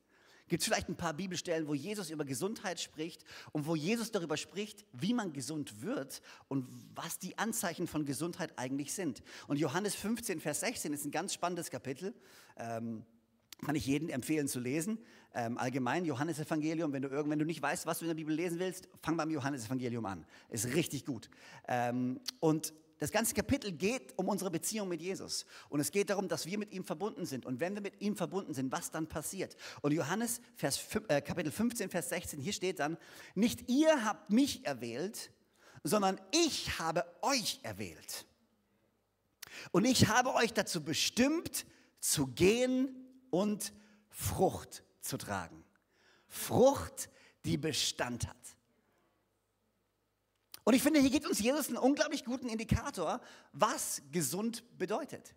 Gibt 0.50 0.62
es 0.62 0.68
vielleicht 0.68 0.90
ein 0.90 0.96
paar 0.96 1.14
Bibelstellen, 1.14 1.68
wo 1.68 1.76
Jesus 1.76 2.10
über 2.10 2.26
Gesundheit 2.26 2.80
spricht 2.82 3.24
und 3.52 3.68
wo 3.68 3.76
Jesus 3.76 4.12
darüber 4.12 4.36
spricht, 4.36 4.84
wie 4.94 5.14
man 5.14 5.32
gesund 5.32 5.84
wird 5.84 6.22
und 6.48 6.68
was 6.96 7.20
die 7.20 7.38
Anzeichen 7.38 7.88
von 7.88 8.04
Gesundheit 8.04 8.58
eigentlich 8.58 8.94
sind. 8.94 9.22
Und 9.48 9.58
Johannes 9.58 9.94
15, 9.96 10.42
Vers 10.42 10.62
16 10.62 10.92
ist 10.92 11.06
ein 11.06 11.12
ganz 11.12 11.36
spannendes 11.36 11.70
Kapitel. 11.70 12.16
Ähm, 12.58 13.06
kann 13.64 13.76
ich 13.76 13.86
jedem 13.86 14.10
empfehlen 14.10 14.48
zu 14.48 14.60
lesen. 14.60 15.00
Ähm, 15.36 15.58
allgemein 15.58 16.06
Johannesevangelium, 16.06 16.94
wenn 16.94 17.04
du 17.04 17.30
wenn 17.30 17.40
du 17.40 17.46
nicht 17.46 17.62
weißt, 17.62 17.86
was 17.86 18.00
du 18.00 18.06
in 18.06 18.10
der 18.10 18.16
Bibel 18.16 18.34
lesen 18.34 18.58
willst, 18.58 18.88
fang 19.02 19.18
beim 19.18 19.30
Johannesevangelium 19.30 20.06
an. 20.06 20.26
Ist 20.50 20.74
richtig 20.74 21.06
gut. 21.06 21.30
Ähm, 21.68 22.20
und 22.40 22.74
das 23.00 23.12
ganze 23.12 23.34
Kapitel 23.34 23.72
geht 23.72 24.18
um 24.18 24.28
unsere 24.28 24.52
Beziehung 24.52 24.90
mit 24.90 25.02
Jesus. 25.02 25.46
Und 25.70 25.80
es 25.80 25.90
geht 25.90 26.10
darum, 26.10 26.28
dass 26.28 26.46
wir 26.46 26.58
mit 26.58 26.72
ihm 26.74 26.84
verbunden 26.84 27.26
sind. 27.26 27.46
Und 27.46 27.62
wenn 27.62 27.74
wir 27.74 27.82
mit 27.82 28.02
ihm 28.02 28.18
verbunden 28.18 28.54
sind, 28.54 28.72
was 28.74 28.92
dann 28.92 29.08
passiert. 29.08 29.56
Und 29.82 29.94
Johannes 29.94 30.42
Vers, 30.56 30.86
äh, 31.08 31.22
Kapitel 31.22 31.52
15, 31.52 31.90
Vers 31.90 32.10
16, 32.10 32.42
hier 32.42 32.52
steht 32.52 32.80
dann, 32.80 32.98
nicht 33.36 33.70
ihr 33.70 34.04
habt 34.04 34.30
mich 34.32 34.66
erwählt, 34.66 35.32
sondern 35.84 36.20
ich 36.32 36.78
habe 36.78 37.06
euch 37.22 37.62
erwählt. 37.64 38.26
Und 39.72 39.86
ich 39.86 40.10
habe 40.10 40.34
euch 40.34 40.54
dazu 40.54 40.84
bestimmt, 40.84 41.66
zu 42.00 42.28
gehen 42.28 42.96
und 43.30 43.74
Frucht 44.10 44.84
zu 45.00 45.18
tragen. 45.18 45.64
Frucht, 46.28 47.10
die 47.46 47.58
Bestand 47.58 48.28
hat. 48.28 48.36
Und 50.70 50.76
ich 50.76 50.84
finde, 50.84 51.00
hier 51.00 51.10
gibt 51.10 51.26
uns 51.26 51.40
Jesus 51.40 51.70
einen 51.70 51.78
unglaublich 51.78 52.24
guten 52.24 52.48
Indikator, 52.48 53.22
was 53.54 54.04
gesund 54.12 54.64
bedeutet. 54.78 55.34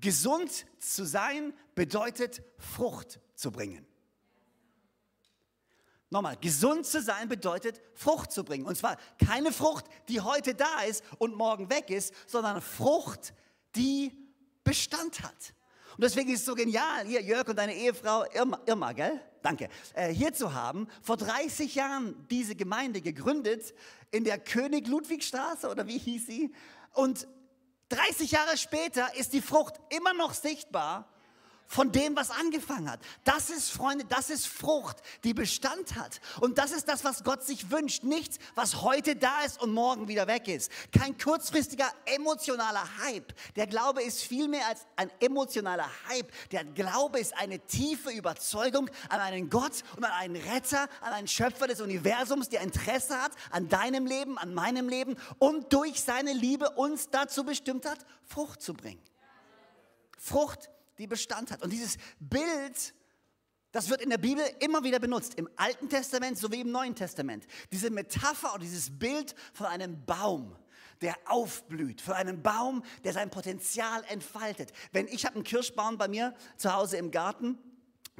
Gesund 0.00 0.50
zu 0.80 1.06
sein 1.06 1.54
bedeutet 1.76 2.42
Frucht 2.58 3.20
zu 3.36 3.52
bringen. 3.52 3.86
Nochmal, 6.10 6.36
gesund 6.36 6.84
zu 6.84 7.00
sein 7.00 7.28
bedeutet 7.28 7.80
Frucht 7.94 8.32
zu 8.32 8.42
bringen. 8.42 8.66
Und 8.66 8.76
zwar 8.76 8.96
keine 9.24 9.52
Frucht, 9.52 9.84
die 10.08 10.20
heute 10.20 10.52
da 10.52 10.80
ist 10.80 11.04
und 11.18 11.36
morgen 11.36 11.70
weg 11.70 11.88
ist, 11.88 12.12
sondern 12.26 12.60
Frucht, 12.60 13.34
die 13.76 14.10
Bestand 14.64 15.22
hat. 15.22 15.54
Und 15.96 16.04
deswegen 16.04 16.30
ist 16.30 16.40
es 16.40 16.46
so 16.46 16.54
genial, 16.54 17.06
hier 17.06 17.20
Jörg 17.22 17.46
und 17.48 17.56
deine 17.56 17.74
Ehefrau 17.74 18.24
Irma, 18.32 18.60
Irma 18.66 18.92
gell? 18.92 19.20
Danke, 19.42 19.68
äh, 19.94 20.08
hier 20.08 20.32
zu 20.32 20.54
haben. 20.54 20.88
Vor 21.02 21.16
30 21.16 21.74
Jahren 21.74 22.26
diese 22.30 22.54
Gemeinde 22.54 23.00
gegründet 23.00 23.74
in 24.10 24.24
der 24.24 24.38
König 24.38 24.86
Ludwigstraße 24.86 25.68
oder 25.68 25.86
wie 25.86 25.98
hieß 25.98 26.26
sie? 26.26 26.52
Und 26.92 27.26
30 27.88 28.30
Jahre 28.30 28.56
später 28.56 29.14
ist 29.16 29.32
die 29.32 29.42
Frucht 29.42 29.74
immer 29.90 30.14
noch 30.14 30.32
sichtbar 30.32 31.11
von 31.66 31.90
dem, 31.90 32.16
was 32.16 32.30
angefangen 32.30 32.90
hat. 32.90 33.00
Das 33.24 33.50
ist, 33.50 33.70
Freunde, 33.70 34.04
das 34.04 34.30
ist 34.30 34.46
Frucht, 34.46 34.98
die 35.24 35.34
Bestand 35.34 35.94
hat. 35.96 36.20
Und 36.40 36.58
das 36.58 36.70
ist 36.70 36.88
das, 36.88 37.04
was 37.04 37.24
Gott 37.24 37.42
sich 37.44 37.70
wünscht. 37.70 38.02
Nichts, 38.04 38.38
was 38.54 38.82
heute 38.82 39.16
da 39.16 39.42
ist 39.42 39.60
und 39.60 39.72
morgen 39.72 40.08
wieder 40.08 40.26
weg 40.26 40.48
ist. 40.48 40.70
Kein 40.92 41.16
kurzfristiger 41.16 41.90
emotionaler 42.04 42.84
Hype. 43.04 43.32
Der 43.56 43.66
Glaube 43.66 44.02
ist 44.02 44.22
viel 44.22 44.48
mehr 44.48 44.66
als 44.66 44.86
ein 44.96 45.10
emotionaler 45.20 45.88
Hype. 46.08 46.30
Der 46.50 46.64
Glaube 46.64 47.18
ist 47.18 47.36
eine 47.36 47.58
tiefe 47.60 48.10
Überzeugung 48.10 48.90
an 49.08 49.20
einen 49.20 49.48
Gott 49.48 49.82
und 49.96 50.04
an 50.04 50.12
einen 50.12 50.36
Retter, 50.36 50.88
an 51.00 51.12
einen 51.12 51.28
Schöpfer 51.28 51.66
des 51.66 51.80
Universums, 51.80 52.48
der 52.48 52.60
Interesse 52.60 53.20
hat 53.20 53.32
an 53.50 53.68
deinem 53.68 54.06
Leben, 54.06 54.38
an 54.38 54.54
meinem 54.54 54.88
Leben 54.88 55.16
und 55.38 55.72
durch 55.72 56.02
seine 56.02 56.32
Liebe 56.32 56.70
uns 56.70 57.10
dazu 57.10 57.44
bestimmt 57.44 57.86
hat, 57.86 57.98
Frucht 58.24 58.62
zu 58.62 58.74
bringen. 58.74 59.02
Frucht 60.18 60.70
die 61.02 61.06
Bestand 61.08 61.50
hat. 61.50 61.62
Und 61.62 61.72
dieses 61.72 61.96
Bild, 62.18 62.94
das 63.72 63.90
wird 63.90 64.00
in 64.00 64.10
der 64.10 64.18
Bibel 64.18 64.44
immer 64.60 64.84
wieder 64.84 64.98
benutzt, 64.98 65.34
im 65.34 65.48
Alten 65.56 65.88
Testament 65.88 66.38
sowie 66.38 66.60
im 66.60 66.70
Neuen 66.70 66.94
Testament. 66.94 67.46
Diese 67.72 67.90
Metapher 67.90 68.54
und 68.54 68.62
dieses 68.62 68.96
Bild 68.98 69.34
von 69.52 69.66
einem 69.66 70.04
Baum, 70.04 70.56
der 71.00 71.16
aufblüht, 71.26 72.00
von 72.00 72.14
einem 72.14 72.42
Baum, 72.42 72.84
der 73.02 73.12
sein 73.12 73.30
Potenzial 73.30 74.04
entfaltet. 74.08 74.72
Wenn 74.92 75.08
ich 75.08 75.24
habe 75.24 75.34
einen 75.34 75.44
Kirschbaum 75.44 75.98
bei 75.98 76.06
mir 76.06 76.34
zu 76.56 76.72
Hause 76.72 76.96
im 76.96 77.10
Garten, 77.10 77.58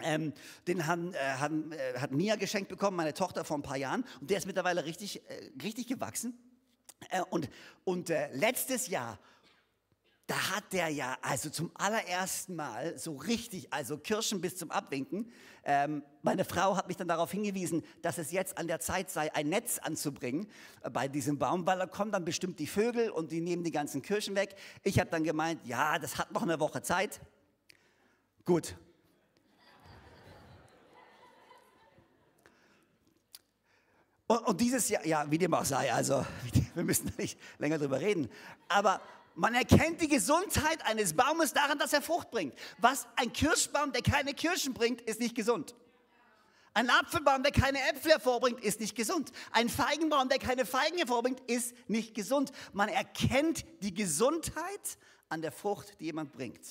ähm, 0.02 0.32
den 0.66 0.86
haben, 0.86 1.14
äh, 1.14 1.18
haben, 1.18 1.70
äh, 1.70 1.98
hat 1.98 2.10
Mia 2.10 2.34
geschenkt 2.36 2.68
bekommen, 2.68 2.96
meine 2.96 3.14
Tochter 3.14 3.44
vor 3.44 3.58
ein 3.58 3.62
paar 3.62 3.76
Jahren, 3.76 4.04
und 4.20 4.30
der 4.30 4.38
ist 4.38 4.46
mittlerweile 4.46 4.84
richtig, 4.84 5.22
äh, 5.28 5.50
richtig 5.62 5.86
gewachsen. 5.86 6.36
Äh, 7.10 7.22
und 7.30 7.48
und 7.84 8.10
äh, 8.10 8.34
letztes 8.34 8.88
Jahr 8.88 9.18
da 10.32 10.56
hat 10.56 10.72
der 10.72 10.88
ja 10.88 11.18
also 11.20 11.50
zum 11.50 11.70
allerersten 11.74 12.56
Mal 12.56 12.96
so 12.98 13.16
richtig, 13.16 13.70
also 13.70 13.98
Kirschen 13.98 14.40
bis 14.40 14.56
zum 14.56 14.70
Abwinken. 14.70 15.30
Ähm, 15.62 16.02
meine 16.22 16.46
Frau 16.46 16.74
hat 16.74 16.88
mich 16.88 16.96
dann 16.96 17.06
darauf 17.06 17.30
hingewiesen, 17.30 17.82
dass 18.00 18.16
es 18.16 18.32
jetzt 18.32 18.56
an 18.56 18.66
der 18.66 18.80
Zeit 18.80 19.10
sei, 19.10 19.30
ein 19.34 19.50
Netz 19.50 19.78
anzubringen 19.78 20.46
bei 20.90 21.06
diesem 21.06 21.38
Baum, 21.38 21.66
weil 21.66 21.78
da 21.78 21.84
kommen 21.84 22.12
dann 22.12 22.24
bestimmt 22.24 22.58
die 22.60 22.66
Vögel 22.66 23.10
und 23.10 23.30
die 23.30 23.42
nehmen 23.42 23.62
die 23.62 23.72
ganzen 23.72 24.00
Kirschen 24.00 24.34
weg. 24.34 24.56
Ich 24.84 24.98
habe 24.98 25.10
dann 25.10 25.22
gemeint, 25.22 25.60
ja, 25.66 25.98
das 25.98 26.16
hat 26.16 26.32
noch 26.32 26.42
eine 26.42 26.58
Woche 26.58 26.80
Zeit. 26.80 27.20
Gut. 28.46 28.74
Und, 34.28 34.38
und 34.46 34.60
dieses 34.62 34.88
Jahr, 34.88 35.04
ja, 35.04 35.30
wie 35.30 35.36
dem 35.36 35.52
auch 35.52 35.66
sei, 35.66 35.92
also 35.92 36.24
wir 36.74 36.84
müssen 36.84 37.12
nicht 37.18 37.38
länger 37.58 37.76
drüber 37.76 38.00
reden, 38.00 38.30
aber 38.70 39.02
man 39.34 39.54
erkennt 39.54 40.00
die 40.00 40.08
Gesundheit 40.08 40.84
eines 40.84 41.14
Baumes 41.14 41.52
daran, 41.52 41.78
dass 41.78 41.92
er 41.92 42.02
Frucht 42.02 42.30
bringt. 42.30 42.54
Was 42.78 43.06
ein 43.16 43.32
Kirschbaum, 43.32 43.92
der 43.92 44.02
keine 44.02 44.34
Kirschen 44.34 44.74
bringt, 44.74 45.00
ist 45.02 45.20
nicht 45.20 45.34
gesund. 45.34 45.74
Ein 46.74 46.88
Apfelbaum, 46.88 47.42
der 47.42 47.52
keine 47.52 47.78
Äpfel 47.90 48.12
hervorbringt, 48.12 48.60
ist 48.60 48.80
nicht 48.80 48.94
gesund. 48.94 49.30
Ein 49.50 49.68
Feigenbaum, 49.68 50.28
der 50.28 50.38
keine 50.38 50.64
Feigen 50.64 50.96
hervorbringt, 50.96 51.40
ist 51.46 51.74
nicht 51.88 52.14
gesund. 52.14 52.50
Man 52.72 52.88
erkennt 52.88 53.64
die 53.82 53.92
Gesundheit 53.92 54.98
an 55.28 55.42
der 55.42 55.52
Frucht, 55.52 56.00
die 56.00 56.06
jemand 56.06 56.32
bringt. 56.32 56.66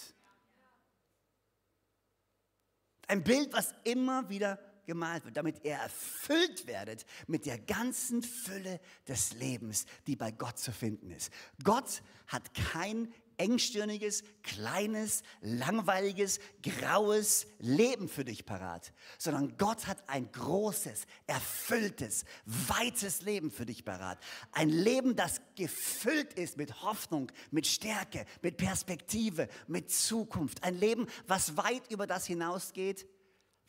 Ein 3.08 3.24
Bild, 3.24 3.54
was 3.54 3.76
immer 3.84 4.30
wieder 4.30 4.58
gemalt 4.86 5.26
wird, 5.26 5.38
damit 5.38 5.64
ihr 5.64 5.74
erfüllt 5.74 6.68
werdet 6.68 7.06
mit 7.28 7.46
der 7.46 7.60
ganzen 7.60 8.24
Fülle 8.24 8.80
des 9.08 9.34
Lebens, 9.34 9.86
die 10.08 10.16
bei 10.16 10.32
Gott 10.32 10.60
zu 10.60 10.72
finden 10.72 11.12
ist. 11.12 11.32
Gott 11.64 12.02
hat 12.28 12.54
kein 12.54 13.14
engstirniges, 13.42 14.24
kleines, 14.44 15.24
langweiliges, 15.42 16.40
graues 16.62 17.48
Leben 17.58 18.08
für 18.08 18.24
dich 18.24 18.46
parat, 18.46 18.94
sondern 19.18 19.58
Gott 19.58 19.88
hat 19.88 20.08
ein 20.08 20.32
großes, 20.32 21.06
erfülltes, 21.26 22.26
weites 22.46 23.24
Leben 23.24 23.50
für 23.50 23.66
dich 23.66 23.84
parat. 23.84 24.20
Ein 24.52 24.70
Leben, 24.70 25.16
das 25.16 25.42
gefüllt 25.56 26.34
ist 26.34 26.58
mit 26.58 26.84
Hoffnung, 26.84 27.32
mit 27.50 27.66
Stärke, 27.66 28.26
mit 28.44 28.58
Perspektive, 28.58 29.48
mit 29.68 29.90
Zukunft. 29.90 30.64
Ein 30.64 30.78
Leben, 30.78 31.08
was 31.26 31.58
weit 31.58 31.90
über 31.90 32.06
das 32.06 32.28
hinausgeht, 32.28 33.08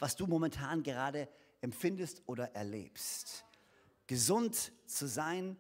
was 0.03 0.17
du 0.17 0.27
momentan 0.27 0.83
gerade 0.83 1.29
empfindest 1.61 2.23
oder 2.27 2.57
erlebst. 2.57 3.45
Gesund 4.09 4.73
zu 4.85 5.07
sein 5.07 5.57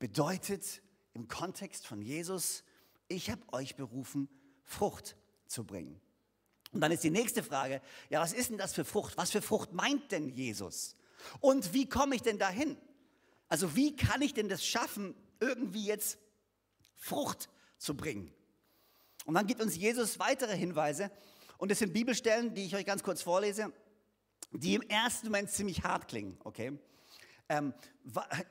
bedeutet 0.00 0.82
im 1.14 1.28
Kontext 1.28 1.86
von 1.86 2.02
Jesus, 2.02 2.64
ich 3.06 3.30
habe 3.30 3.40
euch 3.52 3.76
berufen, 3.76 4.28
Frucht 4.64 5.16
zu 5.46 5.62
bringen. 5.62 6.00
Und 6.72 6.80
dann 6.80 6.90
ist 6.90 7.04
die 7.04 7.10
nächste 7.10 7.44
Frage, 7.44 7.80
ja, 8.10 8.20
was 8.20 8.32
ist 8.32 8.50
denn 8.50 8.58
das 8.58 8.74
für 8.74 8.84
Frucht? 8.84 9.16
Was 9.16 9.30
für 9.30 9.42
Frucht 9.42 9.72
meint 9.72 10.10
denn 10.10 10.28
Jesus? 10.28 10.96
Und 11.38 11.72
wie 11.72 11.88
komme 11.88 12.16
ich 12.16 12.22
denn 12.22 12.40
dahin? 12.40 12.76
Also 13.48 13.76
wie 13.76 13.94
kann 13.94 14.22
ich 14.22 14.34
denn 14.34 14.48
das 14.48 14.66
schaffen, 14.66 15.14
irgendwie 15.38 15.84
jetzt 15.84 16.18
Frucht 16.96 17.48
zu 17.78 17.96
bringen? 17.96 18.34
Und 19.24 19.34
dann 19.34 19.46
gibt 19.46 19.62
uns 19.62 19.76
Jesus 19.76 20.18
weitere 20.18 20.56
Hinweise. 20.56 21.12
Und 21.58 21.72
es 21.72 21.80
sind 21.80 21.92
Bibelstellen, 21.92 22.54
die 22.54 22.64
ich 22.64 22.74
euch 22.76 22.86
ganz 22.86 23.02
kurz 23.02 23.20
vorlese, 23.20 23.72
die 24.52 24.74
im 24.74 24.82
ersten 24.82 25.26
Moment 25.26 25.50
ziemlich 25.50 25.82
hart 25.82 26.08
klingen, 26.08 26.38
okay? 26.44 26.78
Ähm, 27.50 27.74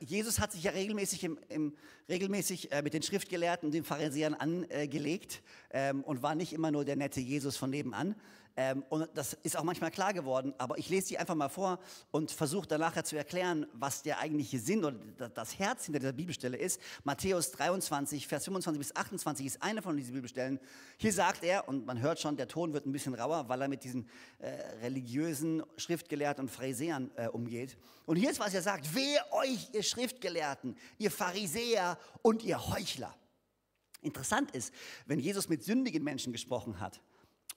Jesus 0.00 0.40
hat 0.40 0.52
sich 0.52 0.64
ja 0.64 0.72
regelmäßig, 0.72 1.24
im, 1.24 1.38
im, 1.48 1.76
regelmäßig 2.08 2.70
äh, 2.70 2.82
mit 2.82 2.94
den 2.94 3.02
Schriftgelehrten 3.02 3.66
und 3.66 3.72
den 3.72 3.84
Pharisäern 3.84 4.34
angelegt 4.34 5.42
ähm, 5.70 6.02
und 6.04 6.22
war 6.22 6.34
nicht 6.34 6.52
immer 6.52 6.70
nur 6.70 6.84
der 6.84 6.96
nette 6.96 7.20
Jesus 7.20 7.56
von 7.56 7.70
nebenan, 7.70 8.14
ähm, 8.60 8.84
und 8.88 9.08
das 9.14 9.34
ist 9.44 9.56
auch 9.56 9.62
manchmal 9.62 9.92
klar 9.92 10.12
geworden, 10.12 10.52
aber 10.58 10.78
ich 10.78 10.88
lese 10.88 11.06
sie 11.06 11.18
einfach 11.18 11.36
mal 11.36 11.48
vor 11.48 11.78
und 12.10 12.32
versuche 12.32 12.66
dann 12.66 12.80
nachher 12.80 13.04
zu 13.04 13.16
erklären, 13.16 13.68
was 13.72 14.02
der 14.02 14.18
eigentliche 14.18 14.58
Sinn 14.58 14.84
oder 14.84 14.98
das 15.28 15.60
Herz 15.60 15.84
hinter 15.84 16.00
dieser 16.00 16.12
Bibelstelle 16.12 16.56
ist. 16.56 16.80
Matthäus 17.04 17.52
23, 17.52 18.26
Vers 18.26 18.46
25 18.46 18.80
bis 18.80 18.96
28 18.96 19.46
ist 19.46 19.62
eine 19.62 19.80
von 19.80 19.96
diesen 19.96 20.12
Bibelstellen. 20.12 20.58
Hier 20.96 21.12
sagt 21.12 21.44
er, 21.44 21.68
und 21.68 21.86
man 21.86 22.00
hört 22.00 22.18
schon, 22.18 22.36
der 22.36 22.48
Ton 22.48 22.72
wird 22.72 22.84
ein 22.84 22.90
bisschen 22.90 23.14
rauer, 23.14 23.48
weil 23.48 23.62
er 23.62 23.68
mit 23.68 23.84
diesen 23.84 24.08
äh, 24.40 24.48
religiösen 24.82 25.62
Schriftgelehrten 25.76 26.46
und 26.46 26.50
Pharisäern 26.50 27.12
äh, 27.14 27.28
umgeht. 27.28 27.78
Und 28.06 28.16
hier 28.16 28.32
ist, 28.32 28.40
was 28.40 28.54
er 28.54 28.62
sagt, 28.62 28.92
wehe 28.92 29.20
euch, 29.30 29.68
ihr 29.72 29.84
Schriftgelehrten, 29.84 30.76
ihr 30.98 31.12
Pharisäer 31.12 31.96
und 32.22 32.42
ihr 32.42 32.58
Heuchler. 32.70 33.14
Interessant 34.00 34.50
ist, 34.50 34.74
wenn 35.06 35.20
Jesus 35.20 35.48
mit 35.48 35.62
sündigen 35.62 36.02
Menschen 36.02 36.32
gesprochen 36.32 36.80
hat, 36.80 37.00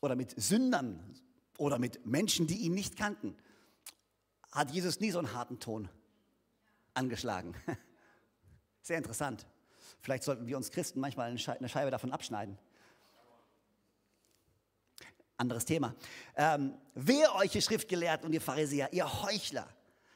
oder 0.02 0.16
mit 0.16 0.40
Sündern 0.40 1.00
oder 1.58 1.80
mit 1.80 2.06
Menschen, 2.06 2.48
die 2.48 2.58
ihn 2.58 2.74
nicht 2.74 2.98
kannten, 2.98 3.38
hat 4.52 4.72
Jesus 4.72 5.00
nie 5.00 5.12
so 5.12 5.20
einen 5.20 5.34
harten 5.34 5.60
Ton 5.60 5.88
angeschlagen. 6.94 7.56
Sehr 8.82 8.98
interessant. 8.98 9.46
Vielleicht 10.02 10.24
sollten 10.24 10.48
wir 10.48 10.58
uns 10.58 10.72
Christen 10.72 11.00
manchmal 11.00 11.30
eine 11.30 11.70
Scheibe 11.70 11.92
davon 11.92 12.12
abschneiden. 12.12 12.58
Anderes 15.38 15.66
Thema. 15.66 15.96
Ähm, 16.36 16.76
wer 16.94 17.34
euch, 17.36 17.56
ihr 17.56 17.62
Schriftgelehrten 17.62 18.26
und 18.28 18.34
ihr 18.34 18.42
Pharisäer, 18.42 18.94
ihr 18.94 19.24
Heuchler, 19.24 19.68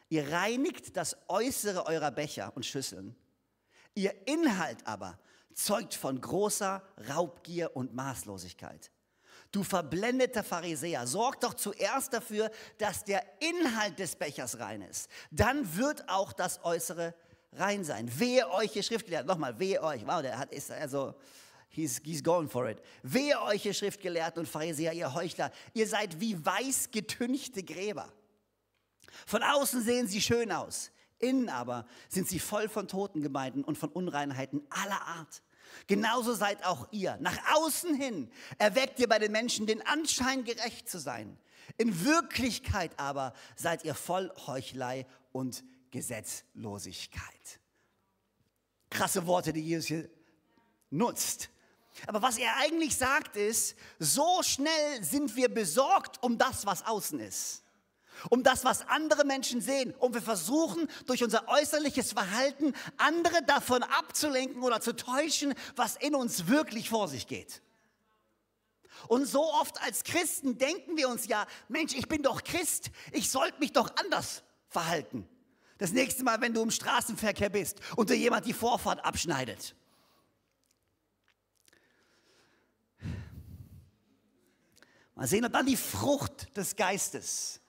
ihr 0.09 0.31
reinigt 0.31 0.97
das 0.97 1.17
Äußere 1.27 1.85
eurer 1.87 2.11
Becher 2.11 2.51
und 2.55 2.65
Schüsseln. 2.65 3.15
Ihr 3.95 4.27
Inhalt 4.27 4.85
aber 4.85 5.19
zeugt 5.53 5.95
von 5.95 6.19
großer 6.19 6.83
Raubgier 7.09 7.75
und 7.75 7.95
Maßlosigkeit. 7.95 8.91
Du 9.55 9.63
verblendeter 9.63 10.43
Pharisäer, 10.43 11.07
sorg 11.07 11.39
doch 11.39 11.53
zuerst 11.53 12.11
dafür, 12.11 12.51
dass 12.77 13.05
der 13.05 13.23
Inhalt 13.39 13.97
des 13.97 14.17
Bechers 14.17 14.59
rein 14.59 14.81
ist. 14.81 15.09
Dann 15.31 15.77
wird 15.77 16.09
auch 16.09 16.33
das 16.33 16.61
Äußere 16.65 17.15
rein 17.53 17.85
sein. 17.85 18.19
Wehe 18.19 18.51
euch, 18.51 18.75
ihr 18.75 18.83
Schriftgelehrten. 18.83 19.29
Nochmal, 19.29 19.57
wehe 19.57 19.81
euch. 19.81 20.05
Wow, 20.05 20.21
der 20.21 20.37
hat, 20.37 20.51
ist 20.51 20.71
also, 20.71 21.15
he's, 21.69 22.01
he's 22.03 22.21
going 22.21 22.49
for 22.49 22.67
it. 22.67 22.81
Wehe 23.01 23.41
euch, 23.43 23.65
ihr 23.65 23.73
Schriftgelehrten 23.73 24.41
und 24.41 24.45
Pharisäer, 24.45 24.91
ihr 24.91 25.13
Heuchler. 25.13 25.49
Ihr 25.73 25.87
seid 25.87 26.19
wie 26.19 26.45
weiß 26.45 26.91
getünchte 26.91 27.63
Gräber. 27.63 28.11
Von 29.25 29.41
außen 29.41 29.81
sehen 29.81 30.09
sie 30.09 30.19
schön 30.19 30.51
aus. 30.51 30.91
Innen 31.17 31.47
aber 31.47 31.87
sind 32.09 32.27
sie 32.27 32.39
voll 32.39 32.67
von 32.67 32.89
Totengemeinden 32.89 33.63
und 33.63 33.77
von 33.77 33.87
Unreinheiten 33.87 34.67
aller 34.69 35.01
Art. 35.01 35.43
Genauso 35.87 36.33
seid 36.33 36.65
auch 36.65 36.87
ihr. 36.91 37.17
Nach 37.21 37.37
außen 37.55 37.95
hin 37.95 38.31
erweckt 38.57 38.99
ihr 38.99 39.07
bei 39.07 39.19
den 39.19 39.31
Menschen 39.31 39.67
den 39.67 39.85
Anschein, 39.85 40.43
gerecht 40.43 40.89
zu 40.89 40.99
sein. 40.99 41.37
In 41.77 42.05
Wirklichkeit 42.05 42.97
aber 42.99 43.33
seid 43.55 43.83
ihr 43.83 43.95
voll 43.95 44.31
Heuchelei 44.47 45.05
und 45.31 45.63
Gesetzlosigkeit. 45.91 47.59
Krasse 48.89 49.25
Worte, 49.25 49.51
die 49.51 49.61
Jesus 49.61 49.87
hier 49.87 50.09
nutzt. 50.89 51.49
Aber 52.07 52.21
was 52.21 52.37
er 52.37 52.55
eigentlich 52.57 52.95
sagt 52.95 53.35
ist, 53.35 53.75
so 53.99 54.41
schnell 54.43 55.03
sind 55.03 55.35
wir 55.35 55.49
besorgt 55.49 56.21
um 56.21 56.37
das, 56.37 56.65
was 56.65 56.85
außen 56.85 57.19
ist. 57.19 57.64
Um 58.29 58.43
das, 58.43 58.63
was 58.65 58.87
andere 58.87 59.25
Menschen 59.25 59.61
sehen. 59.61 59.93
Und 59.95 60.13
wir 60.13 60.21
versuchen 60.21 60.87
durch 61.05 61.23
unser 61.23 61.47
äußerliches 61.47 62.13
Verhalten 62.13 62.73
andere 62.97 63.43
davon 63.43 63.83
abzulenken 63.83 64.63
oder 64.63 64.81
zu 64.81 64.95
täuschen, 64.95 65.53
was 65.75 65.95
in 65.95 66.15
uns 66.15 66.47
wirklich 66.47 66.89
vor 66.89 67.07
sich 67.07 67.27
geht. 67.27 67.61
Und 69.07 69.25
so 69.25 69.43
oft 69.43 69.81
als 69.83 70.03
Christen 70.03 70.57
denken 70.57 70.97
wir 70.97 71.09
uns 71.09 71.27
ja, 71.27 71.45
Mensch, 71.67 71.93
ich 71.95 72.07
bin 72.07 72.23
doch 72.23 72.43
Christ, 72.43 72.91
ich 73.11 73.29
sollte 73.29 73.59
mich 73.59 73.71
doch 73.71 73.95
anders 73.97 74.43
verhalten. 74.69 75.27
Das 75.77 75.91
nächste 75.91 76.23
Mal, 76.23 76.39
wenn 76.41 76.53
du 76.53 76.61
im 76.61 76.71
Straßenverkehr 76.71 77.49
bist 77.49 77.79
und 77.95 78.09
dir 78.09 78.15
jemand 78.15 78.45
die 78.45 78.53
Vorfahrt 78.53 79.03
abschneidet. 79.03 79.75
Mal 85.15 85.27
sehen, 85.27 85.45
und 85.45 85.53
dann 85.53 85.65
die 85.65 85.77
Frucht 85.77 86.55
des 86.57 86.75
Geistes. 86.75 87.61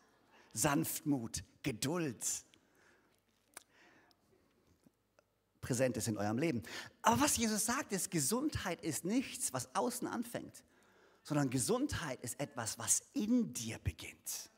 Sanftmut, 0.57 1.45
Geduld. 1.63 2.25
Präsent 5.61 5.97
ist 5.97 6.09
in 6.09 6.17
eurem 6.17 6.39
Leben. 6.39 6.63
Aber 7.03 7.21
was 7.21 7.37
Jesus 7.37 7.67
sagt, 7.67 7.93
ist, 7.93 8.11
Gesundheit 8.11 8.81
ist 8.83 9.05
nichts, 9.05 9.53
was 9.53 9.75
außen 9.75 10.07
anfängt, 10.07 10.63
sondern 11.23 11.51
Gesundheit 11.51 12.23
ist 12.23 12.39
etwas, 12.41 12.79
was 12.79 13.03
in 13.15 13.53
dir 13.53 13.79
beginnt. 13.79 14.51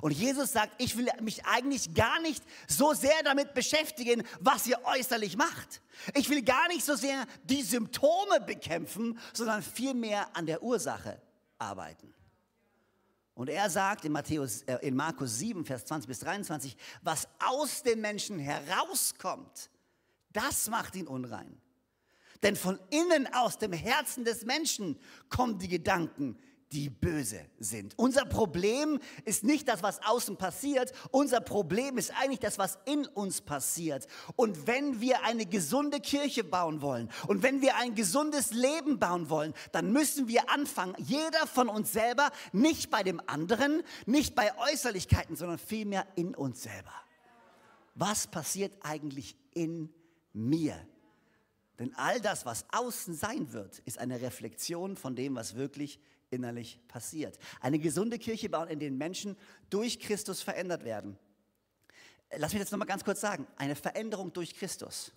Und 0.00 0.12
Jesus 0.12 0.52
sagt, 0.52 0.80
ich 0.80 0.96
will 0.96 1.08
mich 1.20 1.44
eigentlich 1.44 1.92
gar 1.94 2.20
nicht 2.20 2.42
so 2.66 2.94
sehr 2.94 3.22
damit 3.22 3.52
beschäftigen, 3.52 4.22
was 4.40 4.66
ihr 4.66 4.82
äußerlich 4.84 5.36
macht. 5.36 5.82
Ich 6.14 6.30
will 6.30 6.42
gar 6.42 6.68
nicht 6.68 6.84
so 6.84 6.94
sehr 6.94 7.26
die 7.44 7.62
Symptome 7.62 8.40
bekämpfen, 8.40 9.18
sondern 9.34 9.62
vielmehr 9.62 10.34
an 10.34 10.46
der 10.46 10.62
Ursache 10.62 11.20
arbeiten. 11.58 12.14
Und 13.34 13.48
er 13.50 13.68
sagt 13.68 14.04
in, 14.04 14.12
Matthäus, 14.12 14.62
äh, 14.62 14.78
in 14.82 14.94
Markus 14.94 15.38
7, 15.38 15.64
Vers 15.64 15.84
20 15.86 16.08
bis 16.08 16.20
23, 16.20 16.76
was 17.02 17.28
aus 17.44 17.82
den 17.82 18.00
Menschen 18.00 18.38
herauskommt, 18.38 19.70
das 20.32 20.68
macht 20.68 20.94
ihn 20.94 21.06
unrein. 21.06 21.60
Denn 22.42 22.56
von 22.56 22.78
innen 22.90 23.32
aus 23.32 23.58
dem 23.58 23.72
Herzen 23.72 24.24
des 24.24 24.44
Menschen 24.44 24.98
kommen 25.30 25.58
die 25.58 25.68
Gedanken, 25.68 26.38
die 26.72 26.90
böse 26.90 27.40
sind. 27.58 27.94
Unser 27.96 28.24
Problem 28.24 28.98
ist 29.24 29.44
nicht 29.44 29.68
das, 29.68 29.82
was 29.82 30.02
außen 30.02 30.36
passiert. 30.36 30.92
Unser 31.10 31.40
Problem 31.40 31.98
ist 31.98 32.12
eigentlich 32.18 32.40
das, 32.40 32.58
was 32.58 32.78
in 32.84 33.06
uns 33.06 33.40
passiert. 33.40 34.06
Und 34.36 34.66
wenn 34.66 35.00
wir 35.00 35.24
eine 35.24 35.46
gesunde 35.46 36.00
Kirche 36.00 36.44
bauen 36.44 36.82
wollen 36.82 37.10
und 37.28 37.42
wenn 37.42 37.60
wir 37.60 37.76
ein 37.76 37.94
gesundes 37.94 38.50
Leben 38.50 38.98
bauen 38.98 39.30
wollen, 39.30 39.54
dann 39.72 39.92
müssen 39.92 40.28
wir 40.28 40.50
anfangen, 40.50 40.94
jeder 40.98 41.46
von 41.46 41.68
uns 41.68 41.92
selber, 41.92 42.30
nicht 42.52 42.90
bei 42.90 43.02
dem 43.02 43.20
anderen, 43.26 43.82
nicht 44.06 44.34
bei 44.34 44.52
Äußerlichkeiten, 44.58 45.36
sondern 45.36 45.58
vielmehr 45.58 46.06
in 46.16 46.34
uns 46.34 46.62
selber. 46.62 46.92
Was 47.94 48.26
passiert 48.26 48.72
eigentlich 48.82 49.36
in 49.52 49.92
mir? 50.32 50.76
Denn 51.78 51.94
all 51.96 52.20
das, 52.20 52.46
was 52.46 52.66
außen 52.72 53.14
sein 53.14 53.52
wird, 53.52 53.80
ist 53.80 53.98
eine 53.98 54.20
Reflexion 54.20 54.96
von 54.96 55.16
dem, 55.16 55.34
was 55.34 55.56
wirklich 55.56 55.98
innerlich 56.34 56.80
passiert. 56.88 57.38
Eine 57.60 57.78
gesunde 57.78 58.18
Kirche 58.18 58.48
bauen, 58.48 58.68
in 58.68 58.80
der 58.80 58.90
Menschen 58.90 59.36
durch 59.70 60.00
Christus 60.00 60.42
verändert 60.42 60.84
werden. 60.84 61.18
Lass 62.36 62.52
mich 62.52 62.60
jetzt 62.60 62.72
noch 62.72 62.78
mal 62.78 62.84
ganz 62.84 63.04
kurz 63.04 63.20
sagen, 63.20 63.46
eine 63.56 63.76
Veränderung 63.76 64.32
durch 64.32 64.54
Christus. 64.54 65.12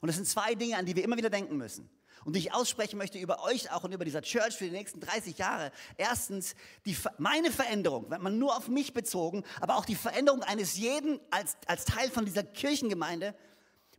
Und 0.00 0.08
das 0.08 0.16
sind 0.16 0.26
zwei 0.26 0.54
Dinge, 0.54 0.76
an 0.76 0.86
die 0.86 0.94
wir 0.94 1.04
immer 1.04 1.16
wieder 1.16 1.30
denken 1.30 1.56
müssen 1.56 1.88
und 2.24 2.34
die 2.34 2.40
ich 2.40 2.52
aussprechen 2.52 2.98
möchte 2.98 3.18
über 3.18 3.42
euch 3.44 3.70
auch 3.70 3.84
und 3.84 3.92
über 3.92 4.04
dieser 4.04 4.22
Church 4.22 4.56
für 4.56 4.64
die 4.64 4.70
nächsten 4.70 5.00
30 5.00 5.38
Jahre. 5.38 5.72
Erstens, 5.96 6.54
die, 6.84 6.96
meine 7.18 7.50
Veränderung, 7.50 8.06
wenn 8.10 8.22
man 8.22 8.38
nur 8.38 8.56
auf 8.56 8.68
mich 8.68 8.92
bezogen, 8.92 9.44
aber 9.60 9.76
auch 9.76 9.84
die 9.84 9.94
Veränderung 9.94 10.42
eines 10.42 10.76
jeden 10.76 11.20
als, 11.30 11.56
als 11.66 11.84
Teil 11.84 12.10
von 12.10 12.24
dieser 12.24 12.42
Kirchengemeinde. 12.42 13.34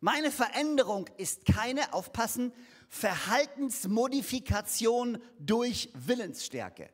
Meine 0.02 0.32
Veränderung 0.32 1.10
ist 1.18 1.46
keine, 1.46 1.94
aufpassen, 1.94 2.54
Verhaltensmodifikation 2.90 5.18
durch 5.40 5.90
Willensstärke. 5.94 6.90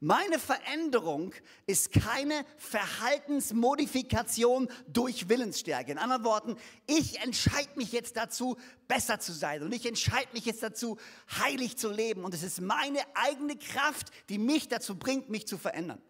Meine 0.00 0.38
Veränderung 0.38 1.34
ist 1.66 1.92
keine 1.92 2.46
Verhaltensmodifikation 2.56 4.68
durch 4.86 5.28
Willensstärke. 5.28 5.90
In 5.90 5.98
anderen 5.98 6.22
Worten, 6.22 6.54
ich 6.86 7.20
entscheide 7.20 7.70
mich 7.74 7.90
jetzt 7.90 8.16
dazu, 8.16 8.56
besser 8.86 9.18
zu 9.18 9.32
sein. 9.32 9.64
Und 9.64 9.74
ich 9.74 9.86
entscheide 9.86 10.28
mich 10.34 10.44
jetzt 10.44 10.62
dazu, 10.62 10.98
heilig 11.42 11.78
zu 11.78 11.90
leben. 11.90 12.24
Und 12.24 12.32
es 12.32 12.44
ist 12.44 12.60
meine 12.60 13.00
eigene 13.14 13.56
Kraft, 13.56 14.12
die 14.28 14.38
mich 14.38 14.68
dazu 14.68 14.96
bringt, 14.96 15.30
mich 15.30 15.48
zu 15.48 15.58
verändern. 15.58 16.00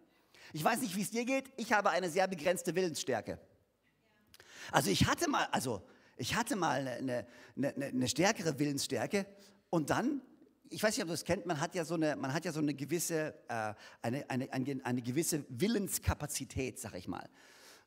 Ich 0.52 0.62
weiß 0.62 0.82
nicht, 0.82 0.94
wie 0.94 1.02
es 1.02 1.10
dir 1.10 1.24
geht. 1.24 1.50
Ich 1.56 1.72
habe 1.72 1.88
eine 1.88 2.10
sehr 2.10 2.28
begrenzte 2.28 2.74
Willensstärke. 2.74 3.40
Also 4.70 4.90
ich 4.90 5.06
hatte 5.06 5.30
mal, 5.30 5.48
also 5.50 5.80
ich 6.18 6.34
hatte 6.34 6.56
mal 6.56 6.86
eine, 6.86 7.26
eine, 7.56 7.86
eine 7.86 8.08
stärkere 8.08 8.58
Willensstärke 8.58 9.26
und 9.70 9.90
dann 9.90 10.20
ich 10.70 10.82
weiß 10.82 10.96
nicht, 10.96 11.02
ob 11.02 11.08
du 11.08 11.14
das 11.14 11.24
kennt, 11.24 11.46
man 11.46 11.60
hat 11.60 11.74
ja 11.74 11.84
so 11.84 11.94
eine, 11.94 12.14
man 12.16 12.32
hat 12.32 12.44
ja 12.44 12.52
so 12.52 12.60
eine 12.60 12.74
gewisse, 12.74 13.34
äh, 13.48 13.74
eine, 14.02 14.28
eine, 14.28 14.52
eine, 14.52 14.80
eine, 14.84 15.02
gewisse 15.02 15.44
Willenskapazität, 15.48 16.78
sag 16.78 16.94
ich 16.94 17.08
mal. 17.08 17.26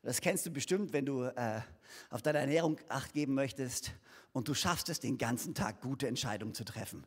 Das 0.02 0.20
kennst 0.20 0.44
du 0.46 0.50
bestimmt, 0.50 0.92
wenn 0.92 1.06
du 1.06 1.22
äh, 1.22 1.60
auf 2.10 2.22
deine 2.22 2.38
Ernährung 2.38 2.78
acht 2.88 3.12
geben 3.12 3.34
möchtest 3.34 3.92
und 4.32 4.48
du 4.48 4.54
schaffst 4.54 4.88
es, 4.88 4.98
den 4.98 5.16
ganzen 5.16 5.54
Tag 5.54 5.80
gute 5.80 6.08
Entscheidungen 6.08 6.54
zu 6.54 6.64
treffen. 6.64 7.06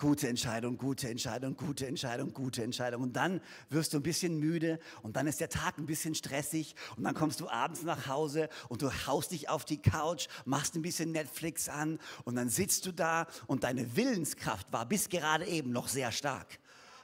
Gute 0.00 0.28
Entscheidung, 0.28 0.78
gute 0.78 1.10
Entscheidung, 1.10 1.58
gute 1.58 1.86
Entscheidung, 1.86 2.32
gute 2.32 2.64
Entscheidung. 2.64 3.02
Und 3.02 3.16
dann 3.16 3.42
wirst 3.68 3.92
du 3.92 3.98
ein 3.98 4.02
bisschen 4.02 4.38
müde 4.38 4.78
und 5.02 5.14
dann 5.16 5.26
ist 5.26 5.40
der 5.40 5.50
Tag 5.50 5.76
ein 5.76 5.84
bisschen 5.84 6.14
stressig 6.14 6.74
und 6.96 7.04
dann 7.04 7.14
kommst 7.14 7.38
du 7.40 7.50
abends 7.50 7.82
nach 7.82 8.06
Hause 8.06 8.48
und 8.70 8.80
du 8.80 8.90
haust 9.06 9.32
dich 9.32 9.50
auf 9.50 9.66
die 9.66 9.76
Couch, 9.76 10.28
machst 10.46 10.74
ein 10.74 10.80
bisschen 10.80 11.12
Netflix 11.12 11.68
an 11.68 11.98
und 12.24 12.36
dann 12.36 12.48
sitzt 12.48 12.86
du 12.86 12.92
da 12.92 13.26
und 13.46 13.62
deine 13.62 13.94
Willenskraft 13.94 14.72
war 14.72 14.86
bis 14.86 15.10
gerade 15.10 15.44
eben 15.44 15.70
noch 15.70 15.86
sehr 15.86 16.12
stark. 16.12 16.58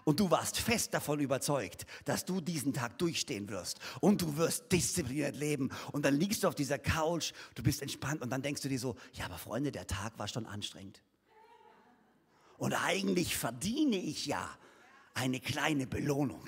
Und 0.05 0.19
du 0.19 0.31
warst 0.31 0.59
fest 0.59 0.95
davon 0.95 1.21
überzeugt, 1.21 1.85
dass 2.07 2.25
du 2.25 2.41
diesen 2.41 2.73
Tag 2.73 2.97
durchstehen 2.97 3.51
wirst. 3.51 3.79
Und 4.01 4.23
du 4.23 4.39
wirst 4.39 4.73
diszipliniert 4.73 5.37
leben. 5.37 5.69
Und 5.93 6.07
dann 6.07 6.15
liegst 6.15 6.45
du 6.45 6.49
auf 6.49 6.55
dieser 6.55 6.79
Couch, 6.79 7.33
du 7.57 7.63
bist 7.63 7.83
entspannt 7.83 8.23
und 8.23 8.31
dann 8.31 8.41
denkst 8.41 8.63
du 8.63 8.71
dir 8.71 8.79
so, 8.79 8.97
ja, 9.13 9.27
aber 9.27 9.37
Freunde, 9.37 9.71
der 9.71 9.87
Tag 9.87 10.19
war 10.19 10.29
schon 10.29 10.47
anstrengend. 10.47 11.03
Und 12.59 12.73
eigentlich 12.73 13.37
verdiene 13.37 13.97
ich 13.97 14.27
ja 14.27 14.49
eine 15.15 15.41
kleine 15.41 15.87
Belohnung. 15.87 16.47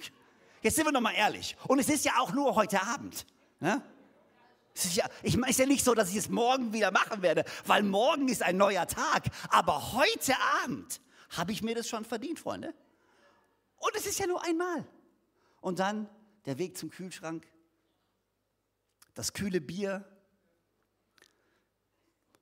Jetzt 0.63 0.77
sind 0.77 0.87
wir 0.87 0.93
noch 0.93 1.01
mal 1.01 1.15
ehrlich. 1.15 1.57
Und 1.67 1.79
es 1.79 1.89
ist 1.89 2.05
ja 2.05 2.19
auch 2.19 2.33
nur 2.33 2.55
heute 2.55 2.83
Abend. 2.83 3.27
Ne? 3.61 3.83
Es 4.75 4.85
ist 4.87 4.97
ja, 4.97 5.09
ich 5.23 5.37
meine, 5.37 5.51
es 5.51 5.59
ist 5.59 5.61
ja 5.61 5.67
nicht 5.67 5.85
so, 5.85 5.95
dass 5.95 6.11
ich 6.11 6.17
es 6.17 6.29
morgen 6.29 6.73
wieder 6.73 6.91
machen 6.91 7.23
werde, 7.23 7.45
weil 7.67 7.83
morgen 7.83 8.29
ist 8.29 8.43
ein 8.43 8.57
neuer 8.57 8.87
Tag. 8.87 9.25
Aber 9.49 9.93
heute 9.93 10.35
Abend 10.63 11.01
habe 11.31 11.53
ich 11.53 11.63
mir 11.63 11.75
das 11.75 11.89
schon 11.89 12.05
verdient, 12.05 12.39
Freunde. 12.39 12.75
Und 13.79 13.95
es 13.97 14.07
ist 14.07 14.19
ja 14.19 14.27
nur 14.27 14.43
einmal. 14.45 14.87
Und 15.61 15.79
dann 15.79 16.09
der 16.47 16.59
Weg 16.59 16.77
zum 16.77 16.91
Kühlschrank, 16.91 17.47
das 19.15 19.33
kühle 19.33 19.61
Bier, 19.61 20.05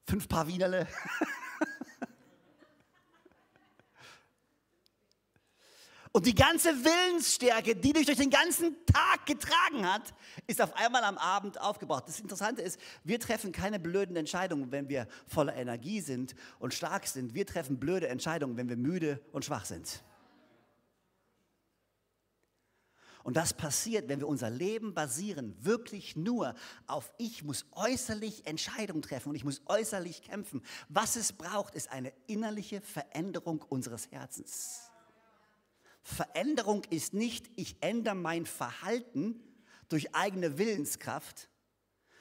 fünf 0.07 0.29
Paar 0.29 0.47
Wienerle. 0.47 0.87
Und 6.17 6.25
die 6.25 6.35
ganze 6.35 6.71
Willensstärke, 6.83 7.77
die 7.77 7.93
dich 7.93 8.07
durch 8.07 8.17
den 8.17 8.31
ganzen 8.31 8.75
Tag 8.87 9.27
getragen 9.27 9.87
hat, 9.87 10.15
ist 10.47 10.63
auf 10.63 10.75
einmal 10.75 11.05
am 11.05 11.19
Abend 11.19 11.61
aufgebraucht. 11.61 12.09
Das 12.09 12.21
Interessante 12.21 12.63
ist, 12.63 12.81
wir 13.05 13.21
treffen 13.21 13.53
keine 13.53 13.79
blöden 13.79 14.17
Entscheidungen, 14.17 14.73
wenn 14.73 14.89
wir 14.89 15.09
voller 15.27 15.55
Energie 15.55 16.01
sind 16.01 16.35
und 16.59 16.73
stark 16.73 17.07
sind. 17.07 17.35
Wir 17.35 17.45
treffen 17.45 17.79
blöde 17.79 18.09
Entscheidungen, 18.09 18.57
wenn 18.57 18.71
wir 18.71 18.79
müde 18.79 19.21
und 19.33 19.45
schwach 19.45 19.67
sind. 19.67 20.03
Und 23.23 23.37
das 23.37 23.53
passiert, 23.53 24.09
wenn 24.09 24.21
wir 24.21 24.29
unser 24.29 24.49
Leben 24.49 24.95
basieren, 24.95 25.55
wirklich 25.61 26.17
nur 26.17 26.55
auf, 26.87 27.13
ich 27.19 27.45
muss 27.45 27.67
äußerlich 27.73 28.47
Entscheidungen 28.47 29.03
treffen 29.03 29.29
und 29.29 29.35
ich 29.35 29.45
muss 29.45 29.61
äußerlich 29.67 30.23
kämpfen. 30.23 30.63
Was 30.89 31.17
es 31.17 31.35
braucht, 31.35 31.75
ist 31.75 31.93
eine 31.93 32.15
innerliche 32.27 32.81
Veränderung 32.81 33.61
unseres 33.69 34.11
Herzens. 34.11 34.93
Veränderung 36.07 36.85
ist 36.91 37.15
nicht, 37.15 37.51
ich 37.57 37.77
ändere 37.81 38.15
mein 38.15 38.47
Verhalten 38.47 39.43
durch 39.89 40.15
eigene 40.15 40.57
Willenskraft. 40.57 41.49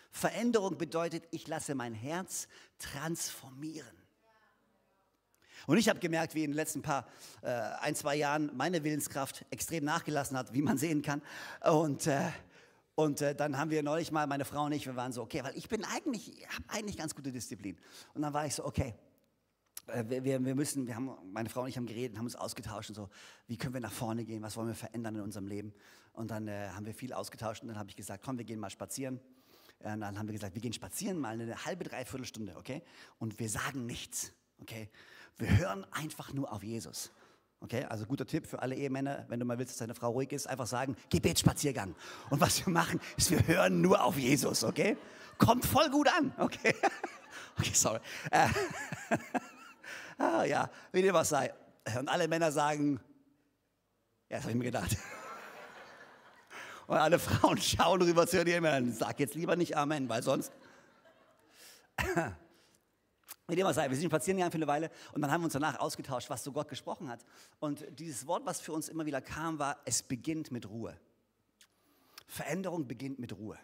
Veränderung 0.09 0.79
bedeutet, 0.79 1.27
ich 1.29 1.47
lasse 1.47 1.75
mein 1.75 1.93
Herz 1.93 2.47
transformieren. 2.79 3.95
Und 5.67 5.77
ich 5.77 5.87
habe 5.87 5.99
gemerkt, 5.99 6.33
wie 6.33 6.43
in 6.43 6.49
den 6.49 6.55
letzten 6.55 6.81
paar, 6.81 7.07
äh, 7.43 7.49
ein, 7.51 7.93
zwei 7.93 8.15
Jahren 8.15 8.49
meine 8.57 8.83
Willenskraft 8.83 9.45
extrem 9.51 9.83
nachgelassen 9.83 10.35
hat, 10.35 10.51
wie 10.51 10.63
man 10.63 10.79
sehen 10.79 11.03
kann. 11.03 11.21
Und, 11.61 12.07
äh, 12.07 12.31
und 12.95 13.21
äh, 13.21 13.35
dann 13.35 13.55
haben 13.55 13.69
wir 13.69 13.83
neulich 13.83 14.11
mal, 14.11 14.25
meine 14.25 14.45
Frau 14.45 14.65
und 14.65 14.71
ich, 14.71 14.87
wir 14.87 14.95
waren 14.95 15.13
so, 15.13 15.21
okay, 15.21 15.43
weil 15.43 15.55
ich 15.55 15.69
bin 15.69 15.85
eigentlich, 15.85 16.43
habe 16.47 16.65
eigentlich 16.69 16.97
ganz 16.97 17.13
gute 17.13 17.31
Disziplin. 17.31 17.77
Und 18.15 18.23
dann 18.23 18.33
war 18.33 18.47
ich 18.47 18.55
so, 18.55 18.65
okay, 18.65 18.95
wir, 19.87 20.43
wir, 20.43 20.55
müssen, 20.55 20.87
wir 20.87 20.95
haben, 20.95 21.11
meine 21.31 21.49
Frau 21.49 21.61
und 21.61 21.67
ich 21.67 21.77
haben 21.77 21.85
geredet, 21.85 22.17
haben 22.17 22.25
uns 22.25 22.35
ausgetauscht 22.35 22.89
und 22.89 22.95
so, 22.95 23.09
wie 23.47 23.57
können 23.57 23.73
wir 23.73 23.81
nach 23.81 23.91
vorne 23.91 24.25
gehen, 24.25 24.41
was 24.41 24.57
wollen 24.57 24.67
wir 24.67 24.75
verändern 24.75 25.15
in 25.15 25.21
unserem 25.21 25.47
Leben. 25.47 25.73
Und 26.13 26.31
dann 26.31 26.47
äh, 26.47 26.69
haben 26.69 26.85
wir 26.85 26.93
viel 26.93 27.13
ausgetauscht 27.13 27.61
und 27.61 27.67
dann 27.67 27.77
habe 27.77 27.89
ich 27.89 27.95
gesagt, 27.95 28.23
komm, 28.23 28.37
wir 28.37 28.45
gehen 28.45 28.59
mal 28.59 28.69
spazieren. 28.69 29.19
Und 29.79 30.01
dann 30.01 30.17
haben 30.17 30.27
wir 30.27 30.33
gesagt, 30.33 30.55
wir 30.55 30.61
gehen 30.61 30.73
spazieren 30.73 31.19
mal 31.19 31.39
eine 31.39 31.65
halbe, 31.65 31.83
dreiviertel 31.83 32.25
Stunde, 32.25 32.55
okay? 32.57 32.81
Und 33.19 33.39
wir 33.39 33.49
sagen 33.49 33.85
nichts, 33.85 34.33
okay? 34.59 34.89
Wir 35.37 35.57
hören 35.57 35.85
einfach 35.91 36.33
nur 36.33 36.51
auf 36.51 36.63
Jesus. 36.63 37.11
Okay, 37.61 37.83
also 37.85 38.05
guter 38.05 38.25
Tipp 38.25 38.45
für 38.47 38.61
alle 38.61 38.75
Ehemänner, 38.75 39.25
wenn 39.27 39.39
du 39.39 39.45
mal 39.45 39.57
willst, 39.57 39.73
dass 39.73 39.79
deine 39.79 39.95
Frau 39.95 40.11
ruhig 40.11 40.31
ist, 40.31 40.47
einfach 40.47 40.67
sagen, 40.67 40.95
Gebetsspaziergang. 41.09 41.95
Und 42.29 42.39
was 42.39 42.65
wir 42.65 42.71
machen, 42.71 42.99
ist, 43.17 43.31
wir 43.31 43.45
hören 43.47 43.81
nur 43.81 44.03
auf 44.03 44.17
Jesus, 44.17 44.63
okay? 44.63 44.97
Kommt 45.37 45.65
voll 45.65 45.89
gut 45.89 46.07
an, 46.07 46.33
okay? 46.37 46.75
Okay, 47.57 47.71
sorry. 47.73 47.99
Äh, 48.31 48.47
ja, 50.43 50.69
wie 50.91 51.01
dem 51.01 51.13
was 51.13 51.29
sei. 51.29 51.53
Und 51.97 52.09
alle 52.09 52.27
Männer 52.27 52.51
sagen, 52.51 52.99
ja, 54.29 54.37
das 54.37 54.43
habe 54.43 54.51
ich 54.51 54.57
mir 54.57 54.65
gedacht. 54.65 54.97
Und 56.87 56.97
alle 56.97 57.17
Frauen 57.17 57.57
schauen 57.57 58.01
rüber 58.01 58.27
zu 58.27 58.37
ihren 58.37 58.61
Männern, 58.61 58.91
sag 58.93 59.19
jetzt 59.19 59.33
lieber 59.33 59.55
nicht 59.55 59.75
Amen, 59.75 60.07
weil 60.09 60.21
sonst... 60.21 60.51
Mit 63.47 63.59
dem 63.59 63.65
was 63.67 63.75
sei, 63.75 63.89
wir 63.89 63.95
sind 63.95 64.07
spazieren 64.09 64.37
gegangen 64.37 64.51
für 64.51 64.57
eine 64.57 64.67
Weile 64.67 64.89
und 65.13 65.21
dann 65.21 65.31
haben 65.31 65.41
wir 65.41 65.45
uns 65.45 65.53
danach 65.53 65.79
ausgetauscht, 65.79 66.31
was 66.31 66.43
so 66.43 66.51
Gott 66.51 66.67
gesprochen 66.67 67.09
hat. 67.09 67.23
Und 67.59 67.85
dieses 67.99 68.25
Wort, 68.25 68.43
was 68.45 68.59
für 68.59 68.73
uns 68.73 68.89
immer 68.89 69.05
wieder 69.05 69.21
kam, 69.21 69.59
war, 69.59 69.77
es 69.85 70.01
beginnt 70.01 70.51
mit 70.51 70.67
Ruhe. 70.67 70.99
Veränderung 72.25 72.87
beginnt 72.87 73.19
mit 73.19 73.37
Ruhe. 73.37 73.59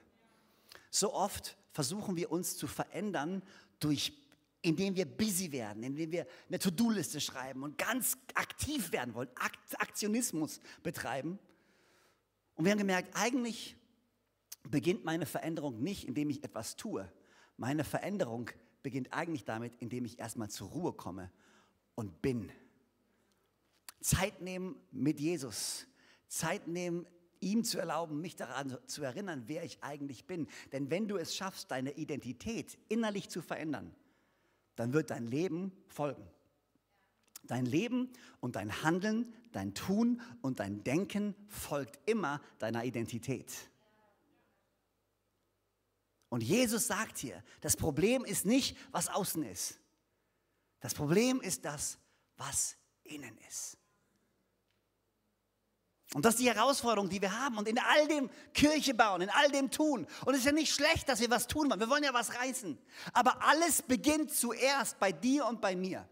So 0.91 1.13
oft 1.13 1.57
versuchen 1.71 2.15
wir 2.15 2.31
uns 2.31 2.57
zu 2.57 2.67
verändern, 2.67 3.41
durch, 3.79 4.13
indem 4.61 4.95
wir 4.95 5.05
busy 5.05 5.51
werden, 5.51 5.83
indem 5.83 6.11
wir 6.11 6.27
eine 6.47 6.59
To-Do-Liste 6.59 7.19
schreiben 7.19 7.63
und 7.63 7.77
ganz 7.77 8.17
aktiv 8.35 8.91
werden 8.91 9.13
wollen, 9.13 9.29
Aktionismus 9.79 10.59
betreiben. 10.83 11.39
Und 12.55 12.65
wir 12.65 12.71
haben 12.71 12.79
gemerkt, 12.79 13.15
eigentlich 13.15 13.75
beginnt 14.69 15.03
meine 15.03 15.25
Veränderung 15.25 15.81
nicht, 15.81 16.07
indem 16.07 16.29
ich 16.29 16.43
etwas 16.43 16.75
tue. 16.75 17.11
Meine 17.57 17.83
Veränderung 17.83 18.49
beginnt 18.83 19.13
eigentlich 19.13 19.45
damit, 19.45 19.75
indem 19.79 20.05
ich 20.05 20.19
erstmal 20.19 20.49
zur 20.49 20.69
Ruhe 20.69 20.93
komme 20.93 21.31
und 21.95 22.21
bin. 22.21 22.51
Zeit 23.99 24.41
nehmen 24.41 24.75
mit 24.91 25.19
Jesus. 25.19 25.87
Zeit 26.27 26.67
nehmen, 26.67 27.05
ihm 27.39 27.63
zu 27.63 27.79
erlauben, 27.79 28.21
mich 28.21 28.35
daran 28.35 28.77
zu 28.85 29.03
erinnern, 29.03 29.43
wer 29.47 29.63
ich 29.63 29.83
eigentlich 29.83 30.25
bin. 30.25 30.47
Denn 30.71 30.89
wenn 30.91 31.07
du 31.07 31.17
es 31.17 31.35
schaffst, 31.35 31.71
deine 31.71 31.91
Identität 31.93 32.77
innerlich 32.87 33.29
zu 33.29 33.41
verändern, 33.41 33.95
dann 34.75 34.93
wird 34.93 35.09
dein 35.11 35.27
Leben 35.27 35.71
folgen. 35.87 36.27
Dein 37.43 37.65
Leben 37.65 38.11
und 38.39 38.55
dein 38.55 38.83
Handeln, 38.83 39.33
dein 39.51 39.73
Tun 39.73 40.21
und 40.41 40.59
dein 40.59 40.83
Denken 40.83 41.35
folgt 41.47 41.99
immer 42.09 42.41
deiner 42.59 42.85
Identität. 42.85 43.51
Und 46.29 46.43
Jesus 46.43 46.87
sagt 46.87 47.17
hier, 47.17 47.43
das 47.59 47.75
Problem 47.75 48.23
ist 48.23 48.45
nicht, 48.45 48.77
was 48.91 49.09
außen 49.09 49.43
ist. 49.43 49.79
Das 50.79 50.93
Problem 50.93 51.41
ist 51.41 51.65
das, 51.65 51.97
was 52.37 52.77
innen 53.03 53.37
ist. 53.49 53.77
Und 56.13 56.25
das 56.25 56.35
ist 56.35 56.41
die 56.41 56.49
Herausforderung, 56.53 57.09
die 57.09 57.21
wir 57.21 57.39
haben. 57.39 57.57
Und 57.57 57.67
in 57.67 57.79
all 57.79 58.07
dem 58.07 58.29
Kirche 58.53 58.93
bauen, 58.93 59.21
in 59.21 59.29
all 59.29 59.49
dem 59.49 59.71
tun. 59.71 60.05
Und 60.25 60.33
es 60.33 60.39
ist 60.39 60.45
ja 60.45 60.51
nicht 60.51 60.73
schlecht, 60.73 61.07
dass 61.07 61.21
wir 61.21 61.29
was 61.29 61.47
tun 61.47 61.69
wollen. 61.69 61.79
Wir 61.79 61.89
wollen 61.89 62.03
ja 62.03 62.13
was 62.13 62.35
reißen. 62.35 62.77
Aber 63.13 63.41
alles 63.43 63.81
beginnt 63.81 64.31
zuerst 64.31 64.99
bei 64.99 65.11
dir 65.11 65.45
und 65.45 65.61
bei 65.61 65.75
mir. 65.75 66.07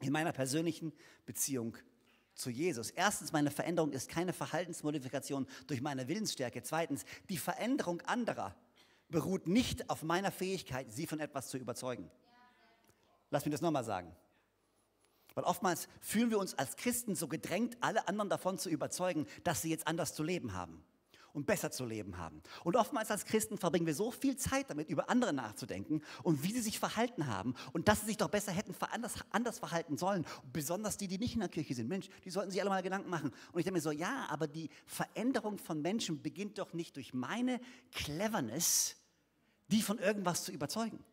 In 0.00 0.12
meiner 0.12 0.32
persönlichen 0.32 0.92
Beziehung 1.24 1.76
zu 2.34 2.50
Jesus. 2.50 2.90
Erstens, 2.90 3.32
meine 3.32 3.50
Veränderung 3.50 3.92
ist 3.92 4.10
keine 4.10 4.34
Verhaltensmodifikation 4.34 5.46
durch 5.66 5.80
meine 5.80 6.06
Willensstärke. 6.06 6.62
Zweitens, 6.62 7.04
die 7.30 7.38
Veränderung 7.38 8.02
anderer 8.02 8.54
beruht 9.08 9.46
nicht 9.46 9.88
auf 9.88 10.02
meiner 10.02 10.32
Fähigkeit, 10.32 10.92
sie 10.92 11.06
von 11.06 11.20
etwas 11.20 11.48
zu 11.48 11.56
überzeugen. 11.56 12.10
Lass 13.30 13.44
mich 13.44 13.52
das 13.52 13.62
nochmal 13.62 13.84
sagen. 13.84 14.14
Weil 15.34 15.44
oftmals 15.44 15.88
fühlen 16.00 16.30
wir 16.30 16.38
uns 16.38 16.54
als 16.54 16.76
Christen 16.76 17.14
so 17.14 17.28
gedrängt, 17.28 17.76
alle 17.80 18.08
anderen 18.08 18.30
davon 18.30 18.58
zu 18.58 18.70
überzeugen, 18.70 19.26
dass 19.42 19.62
sie 19.62 19.70
jetzt 19.70 19.86
anders 19.86 20.14
zu 20.14 20.22
leben 20.22 20.52
haben 20.52 20.84
und 21.34 21.46
besser 21.46 21.70
zu 21.70 21.84
leben 21.84 22.16
haben. 22.16 22.40
Und 22.62 22.76
oftmals 22.76 23.10
als 23.10 23.26
Christen 23.26 23.58
verbringen 23.58 23.86
wir 23.86 23.94
so 23.94 24.10
viel 24.10 24.36
Zeit 24.36 24.70
damit, 24.70 24.88
über 24.88 25.10
andere 25.10 25.32
nachzudenken 25.32 26.02
und 26.22 26.44
wie 26.44 26.52
sie 26.52 26.60
sich 26.60 26.78
verhalten 26.78 27.26
haben 27.26 27.54
und 27.72 27.88
dass 27.88 28.00
sie 28.00 28.06
sich 28.06 28.16
doch 28.16 28.30
besser 28.30 28.52
hätten 28.52 28.74
anders, 28.92 29.14
anders 29.30 29.58
verhalten 29.58 29.98
sollen. 29.98 30.24
Besonders 30.52 30.96
die, 30.96 31.08
die 31.08 31.18
nicht 31.18 31.34
in 31.34 31.40
der 31.40 31.48
Kirche 31.48 31.74
sind. 31.74 31.88
Mensch, 31.88 32.08
die 32.24 32.30
sollten 32.30 32.52
sich 32.52 32.60
alle 32.60 32.70
mal 32.70 32.82
Gedanken 32.82 33.10
machen. 33.10 33.32
Und 33.52 33.58
ich 33.58 33.64
denke 33.64 33.78
mir 33.78 33.82
so, 33.82 33.90
ja, 33.90 34.26
aber 34.30 34.46
die 34.46 34.70
Veränderung 34.86 35.58
von 35.58 35.82
Menschen 35.82 36.22
beginnt 36.22 36.58
doch 36.58 36.72
nicht 36.72 36.94
durch 36.94 37.12
meine 37.12 37.60
Cleverness, 37.90 38.96
die 39.68 39.82
von 39.82 39.98
irgendwas 39.98 40.44
zu 40.44 40.52
überzeugen. 40.52 41.04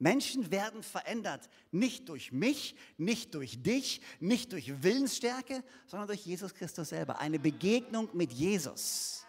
Menschen 0.00 0.50
werden 0.50 0.82
verändert, 0.82 1.48
nicht 1.70 2.08
durch 2.08 2.32
mich, 2.32 2.74
nicht 2.96 3.34
durch 3.34 3.62
dich, 3.62 4.00
nicht 4.18 4.50
durch 4.52 4.82
Willensstärke, 4.82 5.62
sondern 5.86 6.08
durch 6.08 6.24
Jesus 6.24 6.54
Christus 6.54 6.88
selber. 6.88 7.20
Eine 7.20 7.38
Begegnung 7.38 8.08
mit 8.14 8.32
Jesus, 8.32 9.26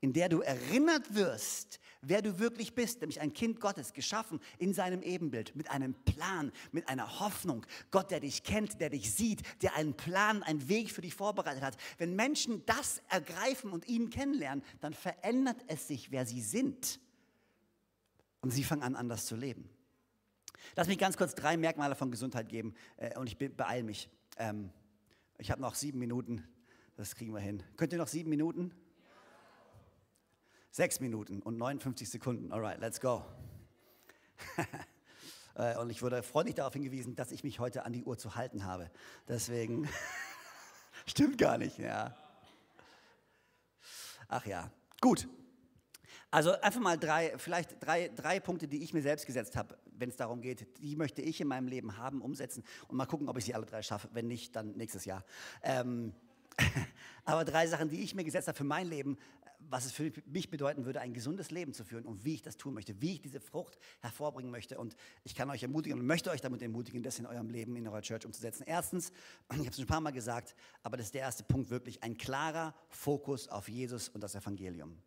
in 0.00 0.12
der 0.12 0.28
du 0.28 0.40
erinnert 0.40 1.14
wirst, 1.14 1.78
wer 2.00 2.20
du 2.20 2.40
wirklich 2.40 2.74
bist, 2.74 3.00
nämlich 3.00 3.20
ein 3.20 3.32
Kind 3.32 3.60
Gottes, 3.60 3.92
geschaffen 3.92 4.40
in 4.58 4.74
seinem 4.74 5.02
Ebenbild, 5.02 5.54
mit 5.54 5.70
einem 5.70 5.94
Plan, 5.94 6.50
mit 6.72 6.88
einer 6.88 7.20
Hoffnung. 7.20 7.64
Gott, 7.92 8.10
der 8.10 8.18
dich 8.18 8.42
kennt, 8.42 8.80
der 8.80 8.90
dich 8.90 9.14
sieht, 9.14 9.42
der 9.62 9.76
einen 9.76 9.94
Plan, 9.94 10.42
einen 10.42 10.68
Weg 10.68 10.90
für 10.90 11.02
dich 11.02 11.14
vorbereitet 11.14 11.62
hat. 11.62 11.76
Wenn 11.98 12.16
Menschen 12.16 12.66
das 12.66 13.00
ergreifen 13.08 13.70
und 13.70 13.86
ihn 13.86 14.10
kennenlernen, 14.10 14.64
dann 14.80 14.94
verändert 14.94 15.62
es 15.68 15.86
sich, 15.86 16.10
wer 16.10 16.26
sie 16.26 16.42
sind. 16.42 16.98
Und 18.40 18.50
sie 18.50 18.64
fangen 18.64 18.82
an, 18.82 18.96
anders 18.96 19.26
zu 19.26 19.36
leben. 19.36 19.70
Lass 20.76 20.88
mich 20.88 20.98
ganz 20.98 21.16
kurz 21.16 21.34
drei 21.34 21.56
Merkmale 21.56 21.94
von 21.94 22.10
Gesundheit 22.10 22.48
geben 22.48 22.74
äh, 22.96 23.18
und 23.18 23.26
ich 23.26 23.38
beeile 23.38 23.84
mich. 23.84 24.08
Ähm, 24.38 24.70
ich 25.38 25.50
habe 25.50 25.60
noch 25.60 25.74
sieben 25.74 25.98
Minuten, 25.98 26.46
das 26.96 27.14
kriegen 27.14 27.32
wir 27.34 27.40
hin. 27.40 27.62
Könnt 27.76 27.92
ihr 27.92 27.98
noch 27.98 28.08
sieben 28.08 28.30
Minuten? 28.30 28.74
Sechs 30.70 31.00
Minuten 31.00 31.42
und 31.42 31.58
59 31.58 32.08
Sekunden. 32.08 32.52
Alright, 32.52 32.80
let's 32.80 33.00
go. 33.00 33.24
Äh, 35.54 35.76
und 35.76 35.90
ich 35.90 36.00
wurde 36.00 36.22
freundlich 36.22 36.54
darauf 36.54 36.72
hingewiesen, 36.72 37.14
dass 37.14 37.30
ich 37.30 37.44
mich 37.44 37.58
heute 37.60 37.84
an 37.84 37.92
die 37.92 38.04
Uhr 38.04 38.16
zu 38.16 38.36
halten 38.36 38.64
habe. 38.64 38.90
Deswegen 39.28 39.86
stimmt 41.06 41.36
gar 41.36 41.58
nicht, 41.58 41.76
ja. 41.76 42.16
Ach 44.28 44.46
ja, 44.46 44.70
gut. 45.02 45.28
Also 46.30 46.52
einfach 46.62 46.80
mal 46.80 46.98
drei, 46.98 47.36
vielleicht 47.36 47.84
drei, 47.84 48.08
drei 48.08 48.40
Punkte, 48.40 48.66
die 48.66 48.82
ich 48.82 48.94
mir 48.94 49.02
selbst 49.02 49.26
gesetzt 49.26 49.54
habe, 49.54 49.76
wenn 49.98 50.08
es 50.08 50.16
darum 50.16 50.40
geht, 50.40 50.78
die 50.78 50.96
möchte 50.96 51.22
ich 51.22 51.40
in 51.40 51.48
meinem 51.48 51.68
Leben 51.68 51.96
haben, 51.96 52.22
umsetzen 52.22 52.64
und 52.88 52.96
mal 52.96 53.06
gucken, 53.06 53.28
ob 53.28 53.38
ich 53.38 53.44
sie 53.44 53.54
alle 53.54 53.66
drei 53.66 53.82
schaffe. 53.82 54.08
Wenn 54.12 54.28
nicht, 54.28 54.54
dann 54.56 54.72
nächstes 54.72 55.04
Jahr. 55.04 55.24
Ähm, 55.62 56.12
aber 57.24 57.44
drei 57.44 57.66
Sachen, 57.66 57.88
die 57.88 58.02
ich 58.02 58.14
mir 58.14 58.24
gesetzt 58.24 58.48
habe 58.48 58.56
für 58.56 58.64
mein 58.64 58.88
Leben, 58.88 59.16
was 59.68 59.86
es 59.86 59.92
für 59.92 60.12
mich 60.26 60.50
bedeuten 60.50 60.84
würde, 60.84 61.00
ein 61.00 61.14
gesundes 61.14 61.50
Leben 61.50 61.72
zu 61.72 61.84
führen 61.84 62.04
und 62.04 62.24
wie 62.24 62.34
ich 62.34 62.42
das 62.42 62.56
tun 62.56 62.74
möchte, 62.74 63.00
wie 63.00 63.14
ich 63.14 63.20
diese 63.20 63.40
Frucht 63.40 63.78
hervorbringen 64.00 64.50
möchte. 64.50 64.78
Und 64.78 64.96
ich 65.24 65.34
kann 65.34 65.50
euch 65.50 65.62
ermutigen 65.62 65.98
und 65.98 66.06
möchte 66.06 66.30
euch 66.30 66.40
damit 66.40 66.62
ermutigen, 66.62 67.02
das 67.02 67.18
in 67.18 67.26
eurem 67.26 67.48
Leben, 67.48 67.76
in 67.76 67.86
eurer 67.86 68.02
Church 68.02 68.26
umzusetzen. 68.26 68.64
Erstens, 68.66 69.12
ich 69.52 69.58
habe 69.58 69.68
es 69.68 69.76
schon 69.76 69.84
ein 69.84 69.88
paar 69.88 70.00
Mal 70.00 70.10
gesagt, 70.10 70.54
aber 70.82 70.96
das 70.96 71.06
ist 71.06 71.14
der 71.14 71.22
erste 71.22 71.44
Punkt 71.44 71.70
wirklich, 71.70 72.02
ein 72.02 72.16
klarer 72.16 72.74
Fokus 72.88 73.48
auf 73.48 73.68
Jesus 73.68 74.08
und 74.08 74.22
das 74.22 74.34
Evangelium. 74.34 74.98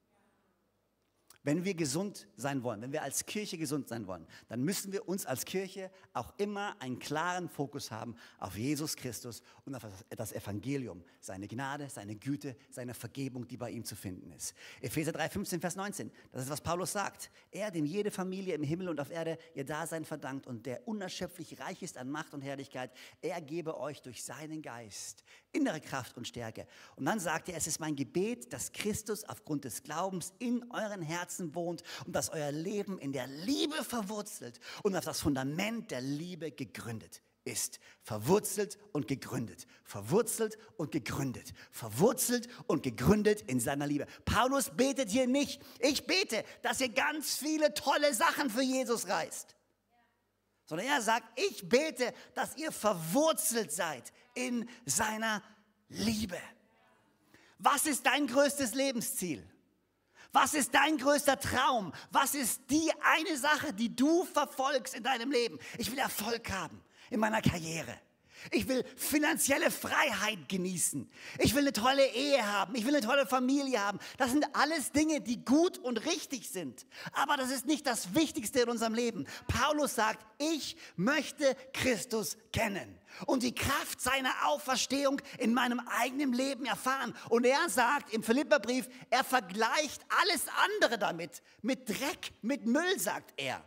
Wenn 1.45 1.63
wir 1.63 1.75
gesund 1.75 2.27
sein 2.37 2.63
wollen, 2.63 2.81
wenn 2.81 2.91
wir 2.91 3.03
als 3.03 3.23
Kirche 3.27 3.59
gesund 3.59 3.87
sein 3.87 4.07
wollen, 4.07 4.25
dann 4.47 4.63
müssen 4.63 4.91
wir 4.91 5.07
uns 5.07 5.27
als 5.27 5.45
Kirche 5.45 5.91
auch 6.11 6.33
immer 6.39 6.75
einen 6.81 6.97
klaren 6.97 7.49
Fokus 7.49 7.91
haben 7.91 8.15
auf 8.39 8.57
Jesus 8.57 8.95
Christus 8.95 9.43
und 9.63 9.75
auf 9.75 9.85
das 10.09 10.33
Evangelium, 10.33 11.03
seine 11.21 11.47
Gnade, 11.47 11.87
seine 11.87 12.15
Güte, 12.15 12.55
seine 12.71 12.95
Vergebung, 12.95 13.47
die 13.47 13.57
bei 13.57 13.69
ihm 13.69 13.85
zu 13.85 13.95
finden 13.95 14.31
ist. 14.31 14.55
Epheser 14.81 15.11
3, 15.11 15.29
15, 15.29 15.61
Vers 15.61 15.75
19, 15.75 16.11
das 16.31 16.45
ist, 16.45 16.49
was 16.49 16.61
Paulus 16.61 16.91
sagt. 16.91 17.29
Er, 17.51 17.69
dem 17.69 17.85
jede 17.85 18.09
Familie 18.09 18.55
im 18.55 18.63
Himmel 18.63 18.89
und 18.89 18.99
auf 18.99 19.11
Erde 19.11 19.37
ihr 19.53 19.65
Dasein 19.65 20.03
verdankt 20.03 20.47
und 20.47 20.65
der 20.65 20.87
unerschöpflich 20.87 21.59
reich 21.59 21.83
ist 21.83 21.99
an 21.99 22.09
Macht 22.09 22.33
und 22.33 22.41
Herrlichkeit, 22.41 22.89
er 23.21 23.39
gebe 23.39 23.79
euch 23.79 24.01
durch 24.01 24.23
seinen 24.23 24.63
Geist 24.63 25.23
innere 25.55 25.79
Kraft 25.79 26.17
und 26.17 26.27
Stärke. 26.27 26.67
Und 26.95 27.05
dann 27.05 27.19
sagt 27.19 27.49
er, 27.49 27.57
es 27.57 27.65
ist 27.65 27.79
mein 27.79 27.95
Gebet, 27.95 28.51
dass 28.51 28.71
Christus 28.71 29.23
aufgrund 29.23 29.63
des 29.63 29.83
Glaubens 29.83 30.33
in 30.39 30.69
euren 30.71 31.01
Herzen 31.01 31.34
Herzen 31.35 31.55
wohnt 31.55 31.83
und 32.05 32.15
dass 32.15 32.29
euer 32.29 32.51
Leben 32.51 32.97
in 32.99 33.11
der 33.11 33.27
Liebe 33.27 33.83
verwurzelt 33.83 34.59
und 34.83 34.95
auf 34.95 35.03
das 35.03 35.19
Fundament 35.19 35.91
der 35.91 36.01
Liebe 36.01 36.51
gegründet 36.51 37.21
ist. 37.43 37.79
Verwurzelt 38.01 38.77
und 38.93 39.07
gegründet. 39.07 39.67
Verwurzelt 39.83 40.57
und 40.77 40.91
gegründet. 40.91 41.53
Verwurzelt 41.71 42.47
und 42.67 42.83
gegründet 42.83 43.41
in 43.41 43.59
seiner 43.59 43.85
Liebe. 43.85 44.07
Paulus 44.23 44.71
betet 44.75 45.09
hier 45.09 45.27
nicht. 45.27 45.61
Ich 45.79 46.07
bete, 46.07 46.43
dass 46.61 46.81
ihr 46.81 46.89
ganz 46.89 47.35
viele 47.35 47.73
tolle 47.73 48.13
Sachen 48.13 48.49
für 48.49 48.63
Jesus 48.63 49.07
reißt. 49.07 49.55
Sondern 50.65 50.87
er 50.87 51.01
sagt, 51.01 51.27
ich 51.39 51.67
bete, 51.69 52.13
dass 52.33 52.57
ihr 52.57 52.71
verwurzelt 52.71 53.71
seid 53.71 54.11
in 54.33 54.67
seiner 54.85 55.43
Liebe. 55.89 56.39
Was 57.59 57.85
ist 57.85 58.05
dein 58.05 58.25
größtes 58.25 58.73
Lebensziel? 58.73 59.47
Was 60.35 60.53
ist 60.53 60.75
dein 60.75 60.97
größter 60.97 61.39
Traum? 61.39 61.93
Was 62.11 62.35
ist 62.35 62.69
die 62.69 62.91
eine 63.01 63.37
Sache, 63.37 63.71
die 63.71 63.95
du 63.95 64.25
verfolgst 64.25 64.93
in 64.93 65.01
deinem 65.01 65.31
Leben? 65.31 65.57
Ich 65.77 65.89
will 65.89 65.97
Erfolg 65.97 66.51
haben 66.51 66.83
in 67.09 67.21
meiner 67.21 67.41
Karriere. 67.41 67.97
Ich 68.51 68.67
will 68.67 68.83
finanzielle 68.95 69.71
Freiheit 69.71 70.47
genießen. 70.49 71.09
Ich 71.39 71.53
will 71.55 71.61
eine 71.61 71.73
tolle 71.73 72.05
Ehe 72.13 72.45
haben. 72.45 72.75
Ich 72.75 72.85
will 72.85 72.95
eine 72.95 73.05
tolle 73.05 73.25
Familie 73.25 73.79
haben. 73.79 73.99
Das 74.17 74.31
sind 74.31 74.45
alles 74.53 74.91
Dinge, 74.91 75.21
die 75.21 75.43
gut 75.43 75.77
und 75.77 76.05
richtig 76.05 76.49
sind. 76.49 76.85
Aber 77.13 77.37
das 77.37 77.51
ist 77.51 77.65
nicht 77.65 77.87
das 77.87 78.13
Wichtigste 78.15 78.61
in 78.61 78.69
unserem 78.69 78.93
Leben. 78.93 79.25
Paulus 79.47 79.95
sagt, 79.95 80.25
ich 80.37 80.77
möchte 80.95 81.55
Christus 81.73 82.37
kennen 82.51 82.99
und 83.25 83.43
die 83.43 83.55
Kraft 83.55 84.01
seiner 84.01 84.33
Auferstehung 84.47 85.21
in 85.37 85.53
meinem 85.53 85.79
eigenen 85.87 86.33
Leben 86.33 86.65
erfahren. 86.65 87.15
Und 87.29 87.45
er 87.45 87.69
sagt 87.69 88.13
im 88.13 88.23
Philipperbrief, 88.23 88.87
er 89.09 89.23
vergleicht 89.23 90.01
alles 90.21 90.45
andere 90.65 90.97
damit. 90.97 91.41
Mit 91.61 91.89
Dreck, 91.89 92.31
mit 92.41 92.65
Müll, 92.65 92.99
sagt 92.99 93.33
er. 93.37 93.63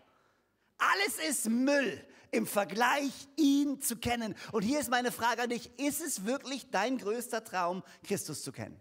Alles 0.78 1.18
ist 1.28 1.48
Müll 1.48 2.04
im 2.30 2.46
Vergleich 2.46 3.12
ihn 3.36 3.80
zu 3.80 3.96
kennen. 3.96 4.34
Und 4.52 4.62
hier 4.62 4.80
ist 4.80 4.90
meine 4.90 5.12
Frage 5.12 5.42
an 5.42 5.50
dich, 5.50 5.70
ist 5.78 6.00
es 6.00 6.24
wirklich 6.24 6.70
dein 6.70 6.98
größter 6.98 7.44
Traum, 7.44 7.82
Christus 8.04 8.42
zu 8.42 8.52
kennen? 8.52 8.80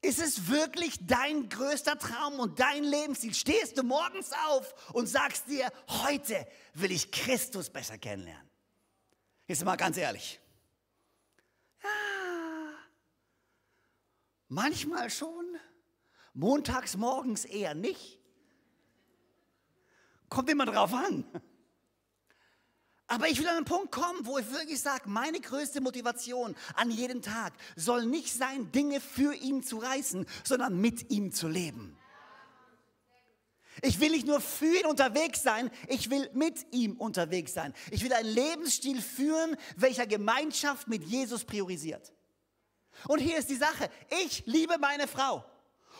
Ist 0.00 0.20
es 0.20 0.48
wirklich 0.48 1.06
dein 1.06 1.48
größter 1.48 1.98
Traum 1.98 2.38
und 2.38 2.60
dein 2.60 2.84
Lebensziel? 2.84 3.34
Stehst 3.34 3.76
du 3.76 3.82
morgens 3.82 4.30
auf 4.46 4.92
und 4.92 5.08
sagst 5.08 5.48
dir, 5.48 5.72
heute 5.88 6.46
will 6.74 6.92
ich 6.92 7.10
Christus 7.10 7.68
besser 7.68 7.98
kennenlernen? 7.98 8.48
Jetzt 9.48 9.64
mal 9.64 9.76
ganz 9.76 9.96
ehrlich. 9.96 10.40
Ja, 11.82 11.88
manchmal 14.46 15.10
schon, 15.10 15.44
montags 16.32 16.96
morgens 16.96 17.44
eher 17.44 17.74
nicht. 17.74 18.17
Kommt 20.28 20.50
immer 20.50 20.66
drauf 20.66 20.92
an. 20.92 21.24
Aber 23.10 23.28
ich 23.28 23.38
will 23.38 23.48
an 23.48 23.56
einen 23.56 23.64
Punkt 23.64 23.90
kommen, 23.90 24.26
wo 24.26 24.36
ich 24.36 24.50
wirklich 24.50 24.80
sage, 24.80 25.08
meine 25.08 25.40
größte 25.40 25.80
Motivation 25.80 26.54
an 26.74 26.90
jedem 26.90 27.22
Tag 27.22 27.54
soll 27.74 28.04
nicht 28.04 28.34
sein, 28.34 28.70
Dinge 28.70 29.00
für 29.00 29.34
ihn 29.34 29.62
zu 29.62 29.78
reißen, 29.78 30.26
sondern 30.44 30.78
mit 30.78 31.10
ihm 31.10 31.32
zu 31.32 31.48
leben. 31.48 31.96
Ich 33.80 34.00
will 34.00 34.10
nicht 34.10 34.26
nur 34.26 34.40
für 34.40 34.80
ihn 34.80 34.86
unterwegs 34.86 35.42
sein, 35.42 35.70
ich 35.88 36.10
will 36.10 36.28
mit 36.34 36.66
ihm 36.72 36.96
unterwegs 36.96 37.54
sein. 37.54 37.72
Ich 37.90 38.04
will 38.04 38.12
einen 38.12 38.28
Lebensstil 38.28 39.00
führen, 39.00 39.56
welcher 39.76 40.06
Gemeinschaft 40.06 40.88
mit 40.88 41.04
Jesus 41.04 41.44
priorisiert. 41.44 42.12
Und 43.06 43.20
hier 43.20 43.38
ist 43.38 43.48
die 43.48 43.56
Sache, 43.56 43.88
ich 44.24 44.44
liebe 44.46 44.76
meine 44.78 45.08
Frau. 45.08 45.44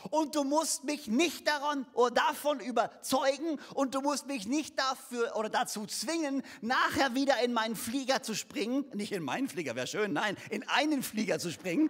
Und 0.09 0.35
du 0.35 0.43
musst 0.43 0.83
mich 0.83 1.07
nicht 1.07 1.47
daran 1.47 1.85
oder 1.93 2.11
davon 2.11 2.59
überzeugen 2.59 3.59
und 3.73 3.95
du 3.95 4.01
musst 4.01 4.27
mich 4.27 4.47
nicht 4.47 4.79
dafür 4.79 5.35
oder 5.35 5.49
dazu 5.49 5.85
zwingen, 5.85 6.43
nachher 6.61 7.15
wieder 7.15 7.41
in 7.43 7.53
meinen 7.53 7.75
Flieger 7.75 8.23
zu 8.23 8.33
springen. 8.33 8.85
Nicht 8.93 9.11
in 9.11 9.23
meinen 9.23 9.49
Flieger, 9.49 9.75
wäre 9.75 9.87
schön, 9.87 10.13
nein, 10.13 10.37
in 10.49 10.67
einen 10.67 11.03
Flieger 11.03 11.39
zu 11.39 11.51
springen. 11.51 11.89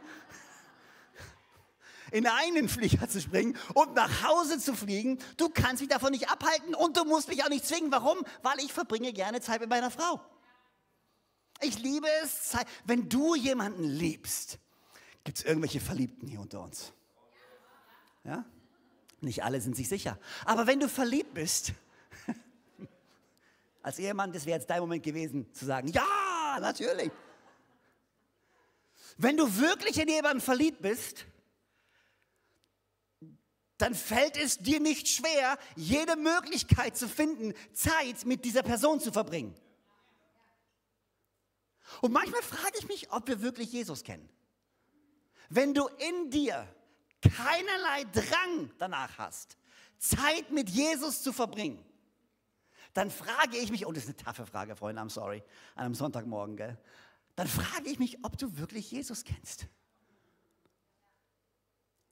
In 2.12 2.26
einen 2.26 2.68
Flieger 2.68 3.08
zu 3.08 3.22
springen 3.22 3.56
und 3.76 3.94
nach 3.94 4.24
Hause 4.24 4.58
zu 4.58 4.74
fliegen. 4.74 5.20
Du 5.38 5.50
kannst 5.50 5.82
mich 5.82 5.90
davon 5.90 6.12
nicht 6.12 6.32
abhalten 6.32 6.74
und 6.74 6.98
du 6.98 7.06
musst 7.06 7.28
mich 7.28 7.44
auch 7.44 7.50
nicht 7.50 7.68
zwingen. 7.68 7.92
Warum? 7.92 8.18
Weil 8.42 8.60
ich 8.60 8.74
verbringe 8.74 9.14
gerne 9.14 9.42
Zeit 9.42 9.62
mit 9.62 9.70
meiner 9.70 9.92
Frau. 9.92 10.20
Ich 11.62 11.78
liebe 11.80 12.08
es, 12.24 12.54
wenn 12.86 13.10
du 13.10 13.36
jemanden 13.36 13.84
liebst. 13.84 14.58
Gibt 15.24 15.40
es 15.40 15.46
irgendwelche 15.46 15.80
Verliebten 15.80 16.28
hier 16.28 16.40
unter 16.40 16.62
uns? 16.62 16.94
Ja? 18.24 18.46
Nicht 19.22 19.44
alle 19.44 19.60
sind 19.62 19.76
sich 19.76 19.90
sicher. 19.90 20.18
Aber 20.46 20.68
wenn 20.68 20.80
du 20.80 20.88
verliebt 20.88 21.34
bist, 21.34 21.74
als 23.84 24.00
Ehemann, 24.00 24.32
das 24.32 24.46
wäre 24.46 24.60
jetzt 24.60 24.70
dein 24.70 24.82
Moment 24.82 25.04
gewesen, 25.04 25.52
zu 25.54 25.66
sagen, 25.66 25.90
ja, 25.90 26.58
natürlich. 26.60 27.12
Wenn 29.18 29.36
du 29.36 29.58
wirklich 29.58 30.00
in 30.00 30.08
jemanden 30.08 30.42
verliebt 30.42 30.82
bist, 30.82 31.26
dann 33.78 33.96
fällt 33.96 34.38
es 34.38 34.58
dir 34.58 34.80
nicht 34.80 35.08
schwer, 35.08 35.58
jede 35.76 36.16
Möglichkeit 36.16 36.98
zu 36.98 37.08
finden, 37.08 37.54
Zeit 37.74 38.26
mit 38.26 38.46
dieser 38.46 38.64
Person 38.64 39.00
zu 39.00 39.12
verbringen. 39.12 39.56
Und 42.02 42.12
manchmal 42.12 42.42
frage 42.42 42.78
ich 42.80 42.88
mich, 42.88 43.12
ob 43.12 43.28
wir 43.28 43.42
wirklich 43.42 43.72
Jesus 43.72 44.04
kennen. 44.04 44.30
Wenn 45.50 45.74
du 45.74 45.88
in 45.88 46.30
dir 46.30 46.68
keinerlei 47.22 48.06
Drang 48.12 48.72
danach 48.78 49.18
hast, 49.18 49.58
Zeit 49.98 50.52
mit 50.52 50.70
Jesus 50.70 51.22
zu 51.22 51.34
verbringen, 51.34 51.84
dann 52.94 53.12
frage 53.12 53.58
ich 53.58 53.72
mich, 53.72 53.86
und 53.86 53.96
das 53.96 54.06
ist 54.06 54.10
eine 54.10 54.18
taffe 54.18 54.46
Frage, 54.46 54.76
Freunde, 54.76 55.02
I'm 55.02 55.10
sorry, 55.10 55.44
an 55.76 55.86
einem 55.86 55.96
Sonntagmorgen, 55.96 56.58
gell? 56.58 56.78
Dann 57.36 57.48
frage 57.48 57.90
ich 57.90 58.00
mich, 58.00 58.24
ob 58.24 58.38
du 58.38 58.58
wirklich 58.58 58.92
Jesus 58.92 59.24
kennst. 59.24 59.68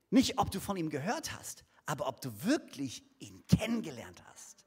Nicht, 0.09 0.37
ob 0.39 0.51
du 0.51 0.59
von 0.59 0.77
ihm 0.77 0.89
gehört 0.89 1.33
hast, 1.37 1.65
aber 1.85 2.07
ob 2.07 2.21
du 2.21 2.43
wirklich 2.43 3.03
ihn 3.19 3.45
kennengelernt 3.47 4.23
hast. 4.27 4.66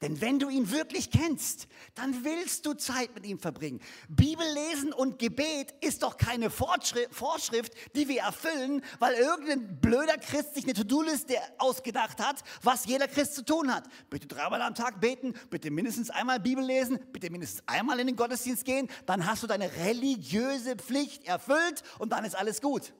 Denn 0.00 0.20
wenn 0.20 0.38
du 0.38 0.48
ihn 0.48 0.70
wirklich 0.70 1.10
kennst, 1.10 1.68
dann 1.94 2.24
willst 2.24 2.66
du 2.66 2.74
Zeit 2.74 3.14
mit 3.14 3.24
ihm 3.24 3.38
verbringen. 3.38 3.80
Bibellesen 4.08 4.92
und 4.92 5.18
Gebet 5.18 5.74
ist 5.80 6.02
doch 6.02 6.16
keine 6.16 6.50
Vorschrift, 6.50 7.72
die 7.94 8.08
wir 8.08 8.22
erfüllen, 8.22 8.82
weil 8.98 9.14
irgendein 9.14 9.80
blöder 9.80 10.16
Christ 10.18 10.54
sich 10.54 10.64
eine 10.64 10.74
To-Do-Liste 10.74 11.36
ausgedacht 11.58 12.18
hat, 12.18 12.42
was 12.62 12.86
jeder 12.86 13.06
Christ 13.06 13.34
zu 13.34 13.44
tun 13.44 13.72
hat. 13.72 13.84
Bitte 14.10 14.26
dreimal 14.26 14.62
am 14.62 14.74
Tag 14.74 15.00
beten, 15.00 15.34
bitte 15.50 15.70
mindestens 15.70 16.10
einmal 16.10 16.40
Bibel 16.40 16.64
lesen, 16.64 16.98
bitte 17.12 17.30
mindestens 17.30 17.62
einmal 17.66 18.00
in 18.00 18.08
den 18.08 18.16
Gottesdienst 18.16 18.64
gehen, 18.64 18.88
dann 19.06 19.26
hast 19.26 19.42
du 19.42 19.46
deine 19.46 19.70
religiöse 19.84 20.76
Pflicht 20.76 21.24
erfüllt 21.24 21.82
und 21.98 22.10
dann 22.10 22.24
ist 22.24 22.34
alles 22.34 22.60
gut. 22.60 22.92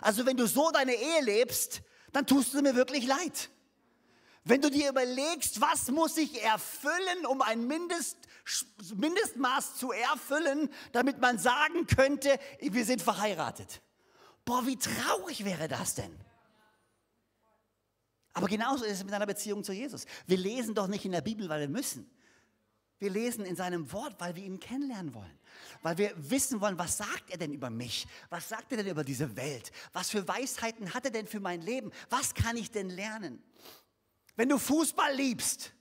Also 0.00 0.26
wenn 0.26 0.36
du 0.36 0.46
so 0.46 0.70
deine 0.70 0.94
Ehe 0.94 1.22
lebst, 1.22 1.82
dann 2.12 2.26
tust 2.26 2.54
du 2.54 2.62
mir 2.62 2.74
wirklich 2.74 3.06
leid. 3.06 3.50
Wenn 4.48 4.62
du 4.62 4.70
dir 4.70 4.88
überlegst, 4.88 5.60
was 5.60 5.88
muss 5.88 6.16
ich 6.16 6.42
erfüllen, 6.42 7.26
um 7.26 7.42
ein 7.42 7.66
Mindest, 7.66 8.16
Mindestmaß 8.94 9.76
zu 9.76 9.92
erfüllen, 9.92 10.70
damit 10.92 11.20
man 11.20 11.38
sagen 11.38 11.86
könnte, 11.86 12.38
wir 12.58 12.86
sind 12.86 13.02
verheiratet. 13.02 13.82
Boah, 14.46 14.66
wie 14.66 14.78
traurig 14.78 15.44
wäre 15.44 15.68
das 15.68 15.96
denn? 15.96 16.18
Aber 18.32 18.46
genauso 18.46 18.86
ist 18.86 18.92
es 18.92 19.04
mit 19.04 19.12
einer 19.12 19.26
Beziehung 19.26 19.62
zu 19.64 19.74
Jesus. 19.74 20.06
Wir 20.26 20.38
lesen 20.38 20.74
doch 20.74 20.86
nicht 20.86 21.04
in 21.04 21.12
der 21.12 21.20
Bibel, 21.20 21.46
weil 21.50 21.60
wir 21.60 21.68
müssen. 21.68 22.10
Wir 23.00 23.10
lesen 23.10 23.44
in 23.44 23.54
seinem 23.54 23.92
Wort, 23.92 24.14
weil 24.18 24.34
wir 24.34 24.44
ihn 24.44 24.58
kennenlernen 24.58 25.12
wollen. 25.12 25.38
Weil 25.82 25.98
wir 25.98 26.14
wissen 26.16 26.62
wollen, 26.62 26.78
was 26.78 26.96
sagt 26.96 27.30
er 27.30 27.36
denn 27.36 27.52
über 27.52 27.68
mich? 27.68 28.06
Was 28.30 28.48
sagt 28.48 28.72
er 28.72 28.78
denn 28.78 28.86
über 28.86 29.04
diese 29.04 29.36
Welt? 29.36 29.72
Was 29.92 30.08
für 30.08 30.26
Weisheiten 30.26 30.94
hat 30.94 31.04
er 31.04 31.10
denn 31.10 31.26
für 31.26 31.40
mein 31.40 31.60
Leben? 31.60 31.92
Was 32.08 32.32
kann 32.32 32.56
ich 32.56 32.70
denn 32.70 32.88
lernen? 32.88 33.42
Wenn 34.38 34.48
du 34.48 34.56
Fußball 34.56 35.14
liebst, 35.14 35.72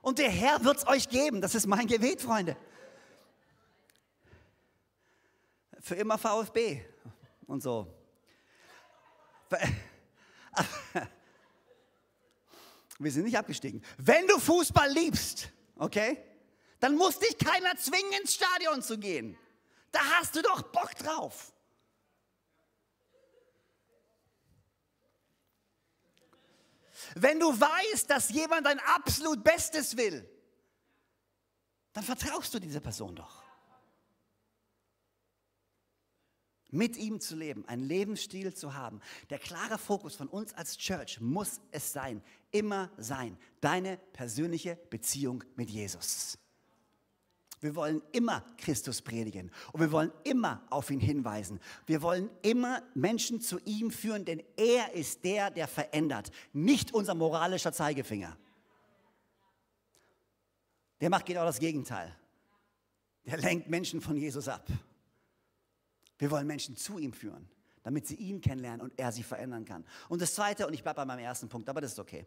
Und 0.00 0.18
der 0.18 0.28
Herr 0.28 0.62
wird 0.64 0.76
es 0.76 0.86
euch 0.86 1.08
geben. 1.08 1.40
Das 1.40 1.54
ist 1.54 1.66
mein 1.66 1.86
Gebet, 1.86 2.20
Freunde. 2.20 2.58
Für 5.80 5.94
immer 5.94 6.18
VfB 6.18 6.84
und 7.46 7.62
so. 7.62 7.86
Wir 12.98 13.10
sind 13.10 13.24
nicht 13.24 13.38
abgestiegen. 13.38 13.82
Wenn 13.96 14.26
du 14.26 14.38
Fußball 14.38 14.90
liebst, 14.92 15.48
okay, 15.76 16.22
dann 16.80 16.96
muss 16.96 17.18
dich 17.18 17.38
keiner 17.38 17.74
zwingen, 17.76 18.12
ins 18.20 18.34
Stadion 18.34 18.82
zu 18.82 18.98
gehen. 18.98 19.38
Da 19.90 20.00
hast 20.18 20.36
du 20.36 20.42
doch 20.42 20.60
Bock 20.64 20.94
drauf. 20.96 21.53
Wenn 27.14 27.38
du 27.38 27.48
weißt, 27.48 28.10
dass 28.10 28.30
jemand 28.30 28.66
dein 28.66 28.80
absolut 28.80 29.42
Bestes 29.44 29.96
will, 29.96 30.28
dann 31.92 32.04
vertraust 32.04 32.52
du 32.52 32.58
dieser 32.58 32.80
Person 32.80 33.14
doch. 33.14 33.42
Mit 36.70 36.96
ihm 36.96 37.20
zu 37.20 37.36
leben, 37.36 37.64
einen 37.68 37.84
Lebensstil 37.84 38.52
zu 38.52 38.74
haben. 38.74 39.00
Der 39.30 39.38
klare 39.38 39.78
Fokus 39.78 40.16
von 40.16 40.26
uns 40.26 40.52
als 40.54 40.76
Church 40.76 41.20
muss 41.20 41.60
es 41.70 41.92
sein, 41.92 42.20
immer 42.50 42.90
sein, 42.96 43.38
deine 43.60 43.96
persönliche 44.12 44.74
Beziehung 44.90 45.44
mit 45.54 45.70
Jesus. 45.70 46.36
Wir 47.64 47.74
wollen 47.76 48.02
immer 48.12 48.44
Christus 48.58 49.00
predigen 49.00 49.50
und 49.72 49.80
wir 49.80 49.90
wollen 49.90 50.12
immer 50.24 50.62
auf 50.68 50.90
ihn 50.90 51.00
hinweisen. 51.00 51.58
Wir 51.86 52.02
wollen 52.02 52.28
immer 52.42 52.82
Menschen 52.92 53.40
zu 53.40 53.58
ihm 53.64 53.90
führen, 53.90 54.26
denn 54.26 54.42
er 54.58 54.92
ist 54.92 55.24
der, 55.24 55.50
der 55.50 55.66
verändert, 55.66 56.30
nicht 56.52 56.92
unser 56.92 57.14
moralischer 57.14 57.72
Zeigefinger. 57.72 58.36
Der 61.00 61.08
macht 61.08 61.24
genau 61.24 61.46
das 61.46 61.58
Gegenteil. 61.58 62.14
Der 63.24 63.38
lenkt 63.38 63.70
Menschen 63.70 64.02
von 64.02 64.18
Jesus 64.18 64.46
ab. 64.46 64.68
Wir 66.18 66.30
wollen 66.30 66.46
Menschen 66.46 66.76
zu 66.76 66.98
ihm 66.98 67.14
führen, 67.14 67.48
damit 67.82 68.06
sie 68.06 68.16
ihn 68.16 68.42
kennenlernen 68.42 68.82
und 68.82 68.92
er 68.98 69.10
sie 69.10 69.22
verändern 69.22 69.64
kann. 69.64 69.86
Und 70.10 70.20
das 70.20 70.34
Zweite, 70.34 70.66
und 70.66 70.74
ich 70.74 70.82
bleibe 70.82 70.96
bei 70.96 71.06
meinem 71.06 71.24
ersten 71.24 71.48
Punkt, 71.48 71.66
aber 71.70 71.80
das 71.80 71.92
ist 71.92 71.98
okay. 71.98 72.26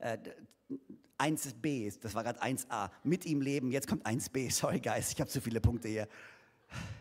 Äh, 0.00 0.18
1b, 1.18 1.98
das 2.00 2.14
war 2.14 2.22
gerade 2.24 2.42
1a, 2.42 2.90
mit 3.04 3.26
ihm 3.26 3.42
leben, 3.42 3.70
jetzt 3.70 3.86
kommt 3.86 4.06
1b, 4.06 4.50
sorry 4.50 4.80
guys, 4.80 5.12
ich 5.12 5.20
habe 5.20 5.28
zu 5.30 5.40
viele 5.40 5.60
Punkte 5.60 5.88
hier. 5.88 6.08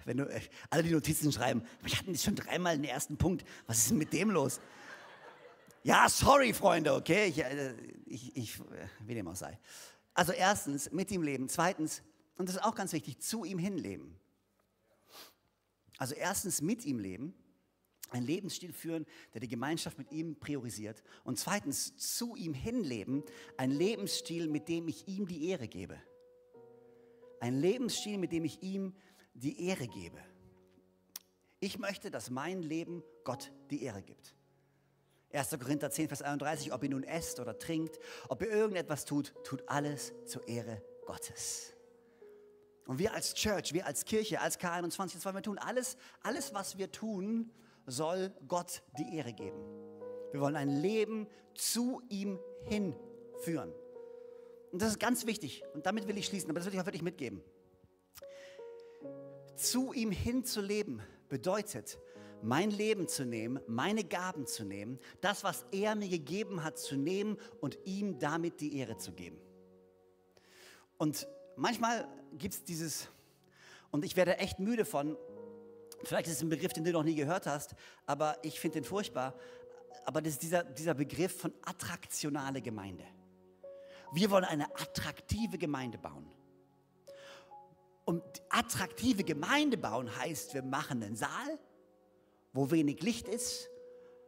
Wenn 0.03 0.17
du, 0.17 0.25
äh, 0.25 0.41
alle 0.69 0.83
die 0.83 0.91
Notizen 0.91 1.31
schreiben, 1.31 1.63
wir 1.81 1.97
hatten 1.97 2.11
jetzt 2.11 2.25
schon 2.25 2.35
dreimal 2.35 2.75
den 2.75 2.83
ersten 2.83 3.17
Punkt, 3.17 3.45
was 3.67 3.77
ist 3.77 3.91
denn 3.91 3.97
mit 3.97 4.11
dem 4.11 4.31
los? 4.31 4.59
Ja, 5.83 6.09
sorry 6.09 6.53
Freunde, 6.53 6.93
okay, 6.93 7.27
ich, 7.27 7.39
äh, 7.43 7.73
ich, 8.05 8.35
ich 8.35 8.59
äh, 8.59 8.87
wie 9.05 9.13
dem 9.13 9.27
auch 9.27 9.35
sei. 9.35 9.57
Also 10.13 10.33
erstens, 10.33 10.91
mit 10.91 11.11
ihm 11.11 11.21
leben, 11.21 11.47
zweitens, 11.47 12.01
und 12.35 12.49
das 12.49 12.57
ist 12.57 12.63
auch 12.63 12.75
ganz 12.75 12.91
wichtig, 12.91 13.19
zu 13.19 13.45
ihm 13.45 13.59
hinleben. 13.59 14.19
Also 15.97 16.15
erstens 16.15 16.61
mit 16.61 16.83
ihm 16.85 16.99
leben, 16.99 17.33
einen 18.11 18.25
Lebensstil 18.25 18.73
führen, 18.73 19.05
der 19.33 19.41
die 19.41 19.47
Gemeinschaft 19.47 19.97
mit 19.97 20.11
ihm 20.11 20.39
priorisiert. 20.39 21.03
Und 21.23 21.39
zweitens 21.39 21.95
zu 21.97 22.35
ihm 22.35 22.53
hinleben, 22.53 23.23
ein 23.57 23.71
Lebensstil, 23.71 24.47
mit 24.47 24.67
dem 24.67 24.87
ich 24.87 25.07
ihm 25.07 25.27
die 25.27 25.49
Ehre 25.49 25.67
gebe. 25.67 25.97
Ein 27.39 27.59
Lebensstil, 27.59 28.17
mit 28.17 28.31
dem 28.31 28.45
ich 28.45 28.61
ihm 28.61 28.93
die 29.33 29.65
Ehre 29.65 29.87
gebe. 29.87 30.19
Ich 31.59 31.77
möchte, 31.77 32.09
dass 32.11 32.29
mein 32.29 32.61
Leben 32.61 33.03
Gott 33.23 33.51
die 33.69 33.83
Ehre 33.83 34.01
gibt. 34.01 34.35
1. 35.31 35.49
Korinther 35.59 35.91
10, 35.91 36.07
Vers 36.07 36.21
31, 36.21 36.73
ob 36.73 36.83
ihr 36.83 36.89
nun 36.89 37.03
esst 37.03 37.39
oder 37.39 37.57
trinkt, 37.59 37.99
ob 38.29 38.41
ihr 38.41 38.49
irgendetwas 38.49 39.05
tut, 39.05 39.33
tut 39.43 39.67
alles 39.67 40.13
zur 40.25 40.47
Ehre 40.47 40.81
Gottes. 41.05 41.73
Und 42.87 42.97
wir 42.97 43.13
als 43.13 43.35
Church, 43.35 43.73
wir 43.73 43.85
als 43.85 44.05
Kirche, 44.05 44.41
als 44.41 44.59
K21, 44.59 45.13
das 45.13 45.25
wollen 45.25 45.35
wir 45.35 45.43
tun. 45.43 45.59
Alles, 45.59 45.95
alles, 46.23 46.55
was 46.55 46.79
wir 46.79 46.91
tun, 46.91 47.51
soll 47.91 48.31
Gott 48.47 48.81
die 48.97 49.15
Ehre 49.15 49.33
geben. 49.33 49.59
Wir 50.31 50.41
wollen 50.41 50.55
ein 50.55 50.69
Leben 50.69 51.27
zu 51.55 52.01
ihm 52.09 52.39
hinführen. 52.65 53.73
Und 54.71 54.81
das 54.81 54.89
ist 54.89 54.99
ganz 54.99 55.25
wichtig. 55.25 55.63
Und 55.73 55.85
damit 55.85 56.07
will 56.07 56.17
ich 56.17 56.27
schließen, 56.27 56.49
aber 56.49 56.59
das 56.59 56.67
will 56.67 56.73
ich 56.73 56.79
auch 56.79 56.85
wirklich 56.85 57.01
mitgeben. 57.01 57.41
Zu 59.55 59.93
ihm 59.93 60.11
hin 60.11 60.45
zu 60.45 60.61
leben 60.61 61.01
bedeutet, 61.27 61.99
mein 62.41 62.71
Leben 62.71 63.07
zu 63.07 63.25
nehmen, 63.25 63.59
meine 63.67 64.03
Gaben 64.03 64.45
zu 64.45 64.63
nehmen, 64.63 64.99
das, 65.21 65.43
was 65.43 65.65
er 65.71 65.95
mir 65.95 66.07
gegeben 66.07 66.63
hat, 66.63 66.77
zu 66.77 66.95
nehmen 66.95 67.37
und 67.59 67.77
ihm 67.85 68.19
damit 68.19 68.61
die 68.61 68.77
Ehre 68.77 68.97
zu 68.97 69.11
geben. 69.11 69.39
Und 70.97 71.27
manchmal 71.55 72.07
gibt 72.37 72.53
es 72.53 72.63
dieses, 72.63 73.09
und 73.91 74.05
ich 74.05 74.15
werde 74.15 74.37
echt 74.37 74.59
müde 74.59 74.85
von, 74.85 75.17
Vielleicht 76.03 76.27
ist 76.27 76.37
es 76.37 76.41
ein 76.41 76.49
Begriff, 76.49 76.73
den 76.73 76.83
du 76.83 76.91
noch 76.91 77.03
nie 77.03 77.15
gehört 77.15 77.45
hast, 77.45 77.75
aber 78.05 78.37
ich 78.43 78.59
finde 78.59 78.81
den 78.81 78.83
furchtbar. 78.85 79.35
Aber 80.05 80.21
das 80.21 80.33
ist 80.33 80.41
dieser, 80.41 80.63
dieser 80.63 80.93
Begriff 80.93 81.39
von 81.39 81.53
attraktionale 81.65 82.61
Gemeinde. 82.61 83.03
Wir 84.11 84.31
wollen 84.31 84.45
eine 84.45 84.65
attraktive 84.75 85.57
Gemeinde 85.57 85.97
bauen. 85.97 86.31
Und 88.05 88.23
attraktive 88.49 89.23
Gemeinde 89.23 89.77
bauen 89.77 90.09
heißt, 90.17 90.55
wir 90.55 90.63
machen 90.63 91.03
einen 91.03 91.15
Saal, 91.15 91.59
wo 92.53 92.71
wenig 92.71 93.03
Licht 93.03 93.27
ist. 93.27 93.69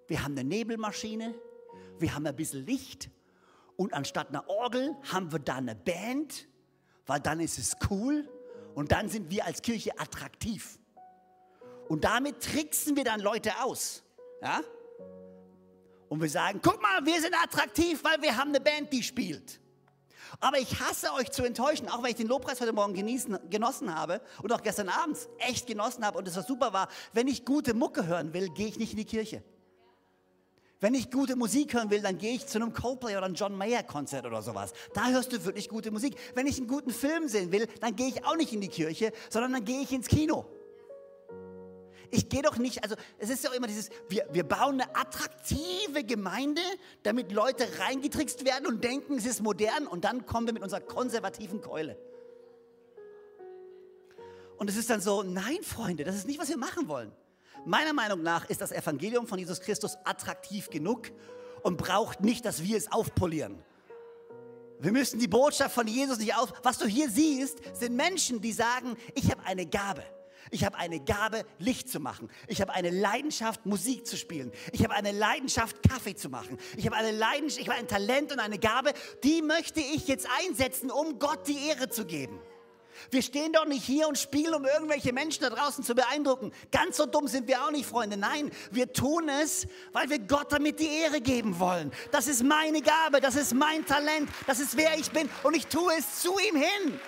Wir 0.08 0.24
haben 0.24 0.38
eine 0.38 0.44
Nebelmaschine. 0.44 1.34
Wir 1.98 2.14
haben 2.14 2.28
ein 2.28 2.36
bisschen 2.36 2.66
Licht. 2.66 3.10
Und 3.78 3.94
anstatt 3.94 4.30
einer 4.30 4.48
Orgel 4.48 4.96
haben 5.12 5.32
wir 5.32 5.40
da 5.40 5.56
eine 5.56 5.74
Band, 5.74 6.48
weil 7.08 7.20
dann 7.20 7.40
ist 7.40 7.58
es 7.58 7.76
cool. 7.90 8.30
Und 8.76 8.92
dann 8.92 9.10
sind 9.10 9.32
wir 9.32 9.46
als 9.46 9.64
Kirche 9.64 9.98
attraktiv. 10.00 10.78
Und 11.92 12.06
damit 12.06 12.42
tricksen 12.42 12.96
wir 12.96 13.04
dann 13.04 13.20
Leute 13.20 13.52
aus. 13.62 14.02
Ja? 14.42 14.62
Und 16.08 16.22
wir 16.22 16.30
sagen, 16.30 16.62
guck 16.64 16.82
mal, 16.82 17.06
wir 17.06 17.20
sind 17.20 17.36
attraktiv, 17.36 18.02
weil 18.06 18.22
wir 18.22 18.38
haben 18.38 18.52
eine 18.52 18.62
Band, 18.62 18.94
die 18.94 19.04
spielt. 19.04 19.60
Aber 20.40 20.58
ich 20.58 20.80
hasse 20.80 21.12
euch 21.12 21.32
zu 21.32 21.44
enttäuschen, 21.44 21.90
auch 21.90 22.02
weil 22.02 22.12
ich 22.12 22.16
den 22.16 22.28
Lobpreis 22.28 22.62
heute 22.62 22.72
Morgen 22.72 22.94
genießen, 22.94 23.38
genossen 23.50 23.94
habe 23.94 24.22
und 24.42 24.54
auch 24.54 24.64
gestern 24.64 24.88
Abend 24.88 25.18
echt 25.40 25.68
genossen 25.68 26.06
habe 26.06 26.18
und 26.18 26.26
es 26.30 26.38
was 26.38 26.48
super 26.48 26.72
war. 26.72 26.88
Wenn 27.12 27.28
ich 27.28 27.44
gute 27.44 27.74
Mucke 27.74 28.08
hören 28.08 28.34
will, 28.34 28.48
gehe 28.48 28.68
ich 28.68 28.80
nicht 28.80 28.94
in 28.94 28.98
die 29.00 29.04
Kirche. 29.04 29.44
Wenn 30.80 30.94
ich 30.94 31.12
gute 31.12 31.36
Musik 31.36 31.74
hören 31.74 31.90
will, 31.90 32.02
dann 32.02 32.18
gehe 32.18 32.36
ich 32.36 32.48
zu 32.48 32.58
einem 32.58 32.72
Coldplay 32.72 33.18
oder 33.18 33.26
einem 33.26 33.36
John 33.36 33.58
Mayer 33.58 33.84
Konzert 33.84 34.26
oder 34.26 34.42
sowas. 34.42 34.72
Da 34.94 35.10
hörst 35.10 35.34
du 35.34 35.44
wirklich 35.44 35.68
gute 35.68 35.92
Musik. 35.92 36.16
Wenn 36.36 36.48
ich 36.48 36.58
einen 36.58 36.70
guten 36.70 36.92
Film 36.92 37.28
sehen 37.28 37.52
will, 37.52 37.68
dann 37.82 37.98
gehe 37.98 38.08
ich 38.08 38.24
auch 38.26 38.38
nicht 38.38 38.54
in 38.54 38.62
die 38.62 38.70
Kirche, 38.70 39.12
sondern 39.30 39.52
dann 39.52 39.66
gehe 39.66 39.82
ich 39.82 39.92
ins 39.92 40.08
Kino. 40.08 40.46
Ich 42.14 42.28
gehe 42.28 42.42
doch 42.42 42.58
nicht, 42.58 42.84
also 42.84 42.96
es 43.20 43.30
ist 43.30 43.44
ja 43.44 43.52
immer 43.54 43.68
dieses, 43.68 43.90
wir, 44.10 44.28
wir 44.32 44.44
bauen 44.44 44.82
eine 44.82 44.96
attraktive 44.96 46.04
Gemeinde, 46.04 46.62
damit 47.04 47.32
Leute 47.32 47.66
reingetrickst 47.80 48.44
werden 48.46 48.68
und 48.68 48.84
denken, 48.84 49.18
es 49.18 49.26
ist 49.26 49.42
modern 49.42 49.88
und 49.88 50.04
dann 50.04 50.26
kommen 50.26 50.46
wir 50.46 50.54
mit 50.54 50.62
unserer 50.62 50.82
konservativen 50.82 51.62
Keule. 51.62 51.98
Und 54.58 54.70
es 54.70 54.76
ist 54.76 54.90
dann 54.90 55.00
so, 55.00 55.24
nein 55.24 55.64
Freunde, 55.64 56.04
das 56.04 56.16
ist 56.16 56.28
nicht, 56.28 56.40
was 56.40 56.50
wir 56.50 56.58
machen 56.58 56.90
wollen. 56.90 57.14
Meiner 57.66 57.94
Meinung 57.94 58.22
nach 58.22 58.50
ist 58.50 58.60
das 58.60 58.72
Evangelium 58.72 59.26
von 59.26 59.40
Jesus 59.40 59.62
Christus 59.62 59.98
attraktiv 60.04 60.70
genug 60.70 61.12
und 61.64 61.78
braucht 61.78 62.22
nicht, 62.22 62.44
dass 62.46 62.62
wir 62.62 62.78
es 62.78 62.92
aufpolieren. 62.92 63.64
Wir 64.80 64.92
müssen 64.92 65.20
die 65.20 65.28
Botschaft 65.28 65.76
von 65.76 65.88
Jesus 65.88 66.18
nicht 66.18 66.36
auf. 66.36 66.54
Was 66.64 66.80
du 66.80 66.88
hier 66.88 67.10
siehst, 67.10 67.60
sind 67.74 67.96
Menschen, 67.96 68.42
die 68.42 68.52
sagen, 68.52 68.98
ich 69.16 69.32
habe 69.32 69.44
eine 69.46 69.66
Gabe. 69.66 70.04
Ich 70.50 70.66
habe 70.66 70.78
eine 70.78 71.00
Gabe, 71.00 71.46
Licht 71.60 71.90
zu 71.90 72.00
machen. 72.00 72.30
Ich 72.48 72.62
habe 72.62 72.74
eine 72.74 72.90
Leidenschaft, 72.90 73.66
Musik 73.66 74.08
zu 74.08 74.18
spielen. 74.18 74.52
Ich 74.72 74.84
habe 74.84 74.94
eine 74.94 75.12
Leidenschaft, 75.12 75.78
Kaffee 75.88 76.16
zu 76.16 76.30
machen. 76.30 76.58
Ich 76.76 76.86
habe 76.86 76.96
eine 76.96 77.12
Leidenschaft, 77.12 77.62
ich 77.62 77.70
habe 77.70 77.80
ein 77.80 77.88
Talent 77.88 78.32
und 78.32 78.40
eine 78.40 78.58
Gabe, 78.58 78.94
die 79.24 79.42
möchte 79.42 79.80
ich 79.80 80.08
jetzt 80.08 80.28
einsetzen, 80.40 80.90
um 80.90 81.20
Gott 81.20 81.48
die 81.48 81.68
Ehre 81.68 81.90
zu 81.90 82.06
geben. 82.06 82.40
Wir 83.10 83.22
stehen 83.22 83.52
doch 83.54 83.66
nicht 83.66 83.84
hier 83.84 84.08
und 84.08 84.18
spielen, 84.18 84.54
um 84.54 84.66
irgendwelche 84.66 85.14
Menschen 85.14 85.44
da 85.44 85.50
draußen 85.50 85.84
zu 85.84 85.96
beeindrucken. 85.96 86.52
Ganz 86.72 86.98
so 86.98 87.06
dumm 87.06 87.28
sind 87.28 87.48
wir 87.48 87.64
auch 87.64 87.72
nicht, 87.72 87.86
Freunde. 87.86 88.18
Nein, 88.18 88.52
wir 88.72 88.92
tun 88.92 89.30
es, 89.30 89.68
weil 89.92 90.10
wir 90.10 90.20
Gott 90.20 90.52
damit 90.52 90.80
die 90.80 90.88
Ehre 90.88 91.22
geben 91.22 91.60
wollen. 91.60 91.92
Das 92.12 92.28
ist 92.28 92.44
meine 92.44 92.82
Gabe, 92.82 93.22
das 93.22 93.36
ist 93.36 93.54
mein 93.54 93.86
Talent, 93.86 94.30
das 94.46 94.60
ist 94.60 94.78
wer 94.78 94.98
ich 94.98 95.10
bin 95.12 95.30
und 95.44 95.56
ich 95.56 95.68
tue 95.68 95.94
es 95.98 96.22
zu 96.22 96.38
ihm 96.40 96.56
hin. 96.56 97.00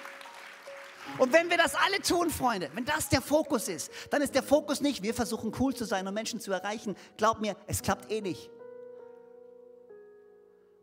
Und 1.18 1.32
wenn 1.32 1.50
wir 1.50 1.58
das 1.58 1.76
alle 1.76 2.02
tun, 2.02 2.30
Freunde, 2.30 2.70
wenn 2.74 2.86
das 2.86 3.10
der 3.10 3.22
Fokus 3.22 3.68
ist, 3.68 3.92
dann 4.10 4.22
ist 4.22 4.34
der 4.34 4.44
Fokus 4.44 4.82
nicht, 4.82 5.04
wir 5.04 5.14
versuchen 5.14 5.52
cool 5.60 5.76
zu 5.76 5.86
sein 5.86 6.08
und 6.08 6.14
Menschen 6.14 6.40
zu 6.40 6.52
erreichen. 6.52 6.96
Glaub 7.18 7.40
mir, 7.40 7.56
es 7.68 7.82
klappt 7.82 8.12
eh 8.12 8.22
nicht. 8.22 8.50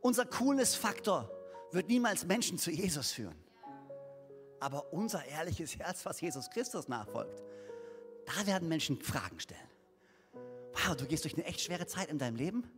Unser 0.02 0.24
Coolness-Faktor 0.24 1.30
wird 1.72 1.88
niemals 1.88 2.24
Menschen 2.24 2.58
zu 2.58 2.70
Jesus 2.70 3.12
führen. 3.12 3.36
Aber 4.60 4.92
unser 4.92 5.24
ehrliches 5.24 5.78
Herz, 5.78 6.04
was 6.04 6.20
Jesus 6.20 6.50
Christus 6.50 6.88
nachfolgt, 6.88 7.42
da 8.26 8.46
werden 8.46 8.68
Menschen 8.68 9.00
Fragen 9.00 9.40
stellen. 9.40 9.60
Wow, 10.72 10.96
du 10.96 11.06
gehst 11.06 11.24
durch 11.24 11.34
eine 11.34 11.44
echt 11.44 11.60
schwere 11.60 11.86
Zeit 11.86 12.08
in 12.08 12.18
deinem 12.18 12.36
Leben, 12.36 12.70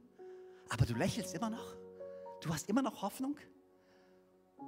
aber 0.68 0.86
du 0.86 0.94
lächelst 0.94 1.34
immer 1.34 1.50
noch. 1.50 1.76
Du 2.40 2.52
hast 2.52 2.68
immer 2.68 2.82
noch 2.82 3.02
Hoffnung. 3.02 3.36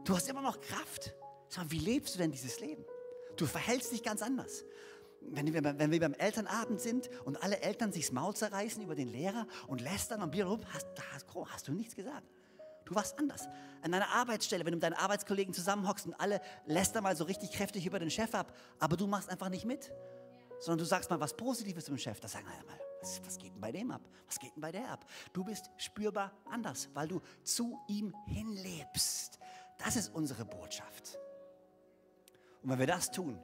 Du 0.04 0.14
hast 0.14 0.28
immer 0.28 0.42
noch 0.42 0.60
Kraft. 0.60 1.14
Mal, 1.56 1.70
wie 1.70 1.78
lebst 1.78 2.14
du 2.14 2.18
denn 2.18 2.32
dieses 2.32 2.60
Leben? 2.60 2.84
Du 3.36 3.46
verhältst 3.46 3.92
dich 3.92 4.02
ganz 4.02 4.22
anders. 4.22 4.64
Wenn 5.20 5.52
wir, 5.52 5.64
wenn 5.64 5.90
wir 5.90 6.00
beim 6.00 6.14
Elternabend 6.14 6.80
sind 6.80 7.08
und 7.24 7.42
alle 7.42 7.60
Eltern 7.60 7.92
sich 7.92 8.06
das 8.06 8.12
Maul 8.12 8.34
zerreißen 8.34 8.82
über 8.82 8.94
den 8.94 9.08
Lehrer 9.08 9.46
und 9.66 9.80
lästern 9.80 10.22
und 10.22 10.30
Bier 10.30 10.46
hast, 10.72 10.86
hast, 11.12 11.26
hast 11.34 11.68
du 11.68 11.72
nichts 11.72 11.96
gesagt. 11.96 12.28
Du 12.84 12.94
warst 12.94 13.18
anders. 13.18 13.48
An 13.82 13.92
deiner 13.92 14.08
Arbeitsstelle, 14.08 14.64
wenn 14.64 14.72
du 14.72 14.76
mit 14.76 14.82
deinen 14.82 14.94
Arbeitskollegen 14.94 15.54
zusammenhockst 15.54 16.06
und 16.06 16.14
alle 16.20 16.40
lästern 16.66 17.02
mal 17.02 17.16
so 17.16 17.24
richtig 17.24 17.52
kräftig 17.52 17.86
über 17.86 17.98
den 17.98 18.10
Chef 18.10 18.34
ab, 18.34 18.54
aber 18.78 18.96
du 18.96 19.06
machst 19.06 19.30
einfach 19.30 19.48
nicht 19.48 19.64
mit, 19.64 19.90
sondern 20.60 20.78
du 20.78 20.84
sagst 20.84 21.08
mal 21.10 21.20
was 21.20 21.34
Positives 21.34 21.86
zum 21.86 21.96
Chef. 21.96 22.20
Da 22.20 22.28
sagen 22.28 22.46
alle 22.46 22.64
mal, 22.66 22.78
was, 23.00 23.20
was 23.24 23.38
geht 23.38 23.54
denn 23.54 23.60
bei 23.60 23.72
dem 23.72 23.90
ab? 23.90 24.02
Was 24.26 24.38
geht 24.38 24.54
denn 24.54 24.60
bei 24.60 24.72
der 24.72 24.90
ab? 24.90 25.06
Du 25.32 25.44
bist 25.44 25.70
spürbar 25.78 26.32
anders, 26.50 26.90
weil 26.92 27.08
du 27.08 27.22
zu 27.42 27.78
ihm 27.88 28.14
hinlebst. 28.26 29.38
Das 29.78 29.96
ist 29.96 30.14
unsere 30.14 30.44
Botschaft. 30.44 31.18
Und 32.64 32.70
wenn 32.70 32.78
wir 32.78 32.86
das 32.86 33.10
tun, 33.10 33.38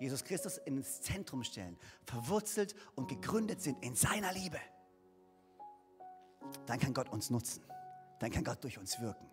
Jesus 0.00 0.24
Christus 0.24 0.56
ins 0.56 1.02
Zentrum 1.02 1.44
stellen, 1.44 1.76
verwurzelt 2.04 2.74
und 2.94 3.06
gegründet 3.06 3.60
sind 3.60 3.84
in 3.84 3.94
seiner 3.94 4.32
Liebe, 4.32 4.58
dann 6.66 6.80
kann 6.80 6.94
Gott 6.94 7.10
uns 7.10 7.28
nutzen. 7.28 7.62
Dann 8.18 8.30
kann 8.30 8.44
Gott 8.44 8.64
durch 8.64 8.78
uns 8.78 8.98
wirken. 9.00 9.26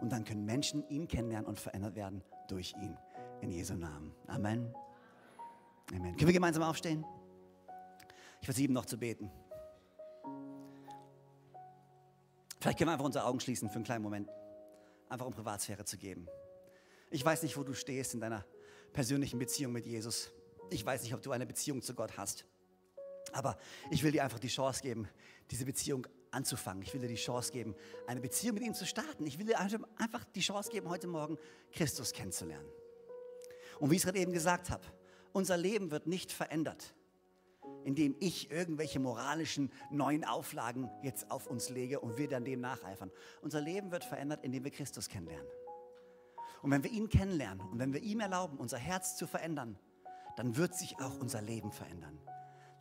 Und 0.00 0.10
dann 0.10 0.24
können 0.24 0.44
Menschen 0.44 0.86
ihn 0.88 1.06
kennenlernen 1.06 1.46
und 1.46 1.60
verändert 1.60 1.94
werden 1.94 2.22
durch 2.48 2.74
ihn. 2.82 2.98
In 3.40 3.50
Jesu 3.50 3.74
Namen. 3.74 4.12
Amen. 4.26 4.74
Amen. 5.92 6.16
Können 6.16 6.26
wir 6.26 6.34
gemeinsam 6.34 6.64
aufstehen? 6.64 7.04
Ich 8.40 8.46
versuche 8.46 8.72
noch 8.72 8.86
zu 8.86 8.98
beten. 8.98 9.30
Vielleicht 12.60 12.78
können 12.78 12.88
wir 12.88 12.92
einfach 12.92 13.06
unsere 13.06 13.24
Augen 13.24 13.40
schließen 13.40 13.68
für 13.68 13.76
einen 13.76 13.84
kleinen 13.84 14.02
Moment. 14.02 14.28
Einfach 15.08 15.26
um 15.26 15.32
Privatsphäre 15.32 15.84
zu 15.84 15.96
geben. 15.96 16.28
Ich 17.10 17.24
weiß 17.24 17.42
nicht, 17.44 17.56
wo 17.56 17.62
du 17.62 17.72
stehst 17.72 18.14
in 18.14 18.20
deiner 18.20 18.44
persönlichen 18.92 19.38
Beziehung 19.38 19.72
mit 19.72 19.86
Jesus. 19.86 20.30
Ich 20.70 20.84
weiß 20.84 21.02
nicht, 21.02 21.14
ob 21.14 21.22
du 21.22 21.32
eine 21.32 21.46
Beziehung 21.46 21.82
zu 21.82 21.94
Gott 21.94 22.16
hast. 22.16 22.44
Aber 23.32 23.58
ich 23.90 24.02
will 24.02 24.12
dir 24.12 24.24
einfach 24.24 24.38
die 24.38 24.48
Chance 24.48 24.82
geben, 24.82 25.08
diese 25.50 25.64
Beziehung 25.64 26.06
anzufangen. 26.30 26.82
Ich 26.82 26.92
will 26.94 27.00
dir 27.00 27.08
die 27.08 27.16
Chance 27.16 27.52
geben, 27.52 27.74
eine 28.06 28.20
Beziehung 28.20 28.54
mit 28.54 28.64
ihm 28.64 28.74
zu 28.74 28.86
starten. 28.86 29.26
Ich 29.26 29.38
will 29.38 29.46
dir 29.46 29.58
einfach 29.58 30.24
die 30.34 30.40
Chance 30.40 30.70
geben, 30.70 30.88
heute 30.88 31.06
Morgen 31.06 31.38
Christus 31.72 32.12
kennenzulernen. 32.12 32.68
Und 33.78 33.90
wie 33.90 33.94
ich 33.94 34.00
es 34.00 34.04
gerade 34.04 34.18
eben 34.18 34.32
gesagt 34.32 34.70
habe, 34.70 34.84
unser 35.32 35.56
Leben 35.56 35.90
wird 35.90 36.06
nicht 36.06 36.32
verändert, 36.32 36.94
indem 37.84 38.16
ich 38.20 38.50
irgendwelche 38.50 38.98
moralischen 38.98 39.72
neuen 39.90 40.24
Auflagen 40.24 40.90
jetzt 41.02 41.30
auf 41.30 41.46
uns 41.46 41.70
lege 41.70 42.00
und 42.00 42.18
wir 42.18 42.28
dann 42.28 42.44
dem 42.44 42.60
nacheifern. 42.60 43.10
Unser 43.42 43.60
Leben 43.60 43.90
wird 43.90 44.04
verändert, 44.04 44.40
indem 44.42 44.64
wir 44.64 44.70
Christus 44.70 45.08
kennenlernen. 45.08 45.48
Und 46.62 46.70
wenn 46.70 46.82
wir 46.82 46.90
ihn 46.90 47.08
kennenlernen 47.08 47.66
und 47.68 47.78
wenn 47.78 47.92
wir 47.92 48.02
ihm 48.02 48.20
erlauben, 48.20 48.58
unser 48.58 48.78
Herz 48.78 49.16
zu 49.16 49.26
verändern, 49.26 49.78
dann 50.36 50.56
wird 50.56 50.74
sich 50.74 50.98
auch 51.00 51.18
unser 51.18 51.42
Leben 51.42 51.72
verändern. 51.72 52.18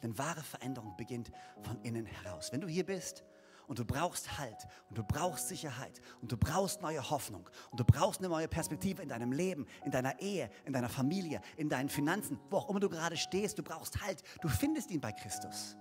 Denn 0.04 0.18
wahre 0.18 0.42
Veränderung 0.42 0.96
beginnt 0.98 1.32
von 1.62 1.82
innen 1.84 2.06
heraus. 2.06 2.52
Wenn 2.52 2.62
du 2.62 2.68
hier 2.68 2.86
bist 2.86 3.24
und 3.68 3.80
du 3.80 3.86
brauchst 3.86 4.38
Halt 4.38 4.68
und 4.90 4.98
du 4.98 5.04
brauchst 5.04 5.48
Sicherheit 5.48 6.02
und 6.22 6.32
du 6.32 6.38
brauchst 6.38 6.82
neue 6.82 7.10
Hoffnung 7.10 7.50
und 7.72 7.80
du 7.80 7.84
brauchst 7.84 8.20
eine 8.20 8.30
neue 8.30 8.48
Perspektive 8.48 9.02
in 9.02 9.10
deinem 9.10 9.32
Leben, 9.32 9.66
in 9.86 9.92
deiner 9.92 10.20
Ehe, 10.20 10.50
in 10.66 10.74
deiner 10.74 10.90
Familie, 10.90 11.42
in 11.58 11.70
deinen 11.70 11.90
Finanzen, 11.90 12.40
wo 12.50 12.58
auch 12.58 12.70
immer 12.70 12.80
du 12.80 12.90
gerade 12.90 13.18
stehst, 13.18 13.60
du 13.60 13.64
brauchst 13.64 14.02
Halt. 14.02 14.24
Du 14.42 14.48
findest 14.48 14.90
ihn 14.92 15.02
bei 15.02 15.12
Christus. 15.12 15.78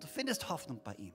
Du 0.00 0.06
findest 0.06 0.48
Hoffnung 0.48 0.80
bei 0.84 0.94
ihm. 0.94 1.14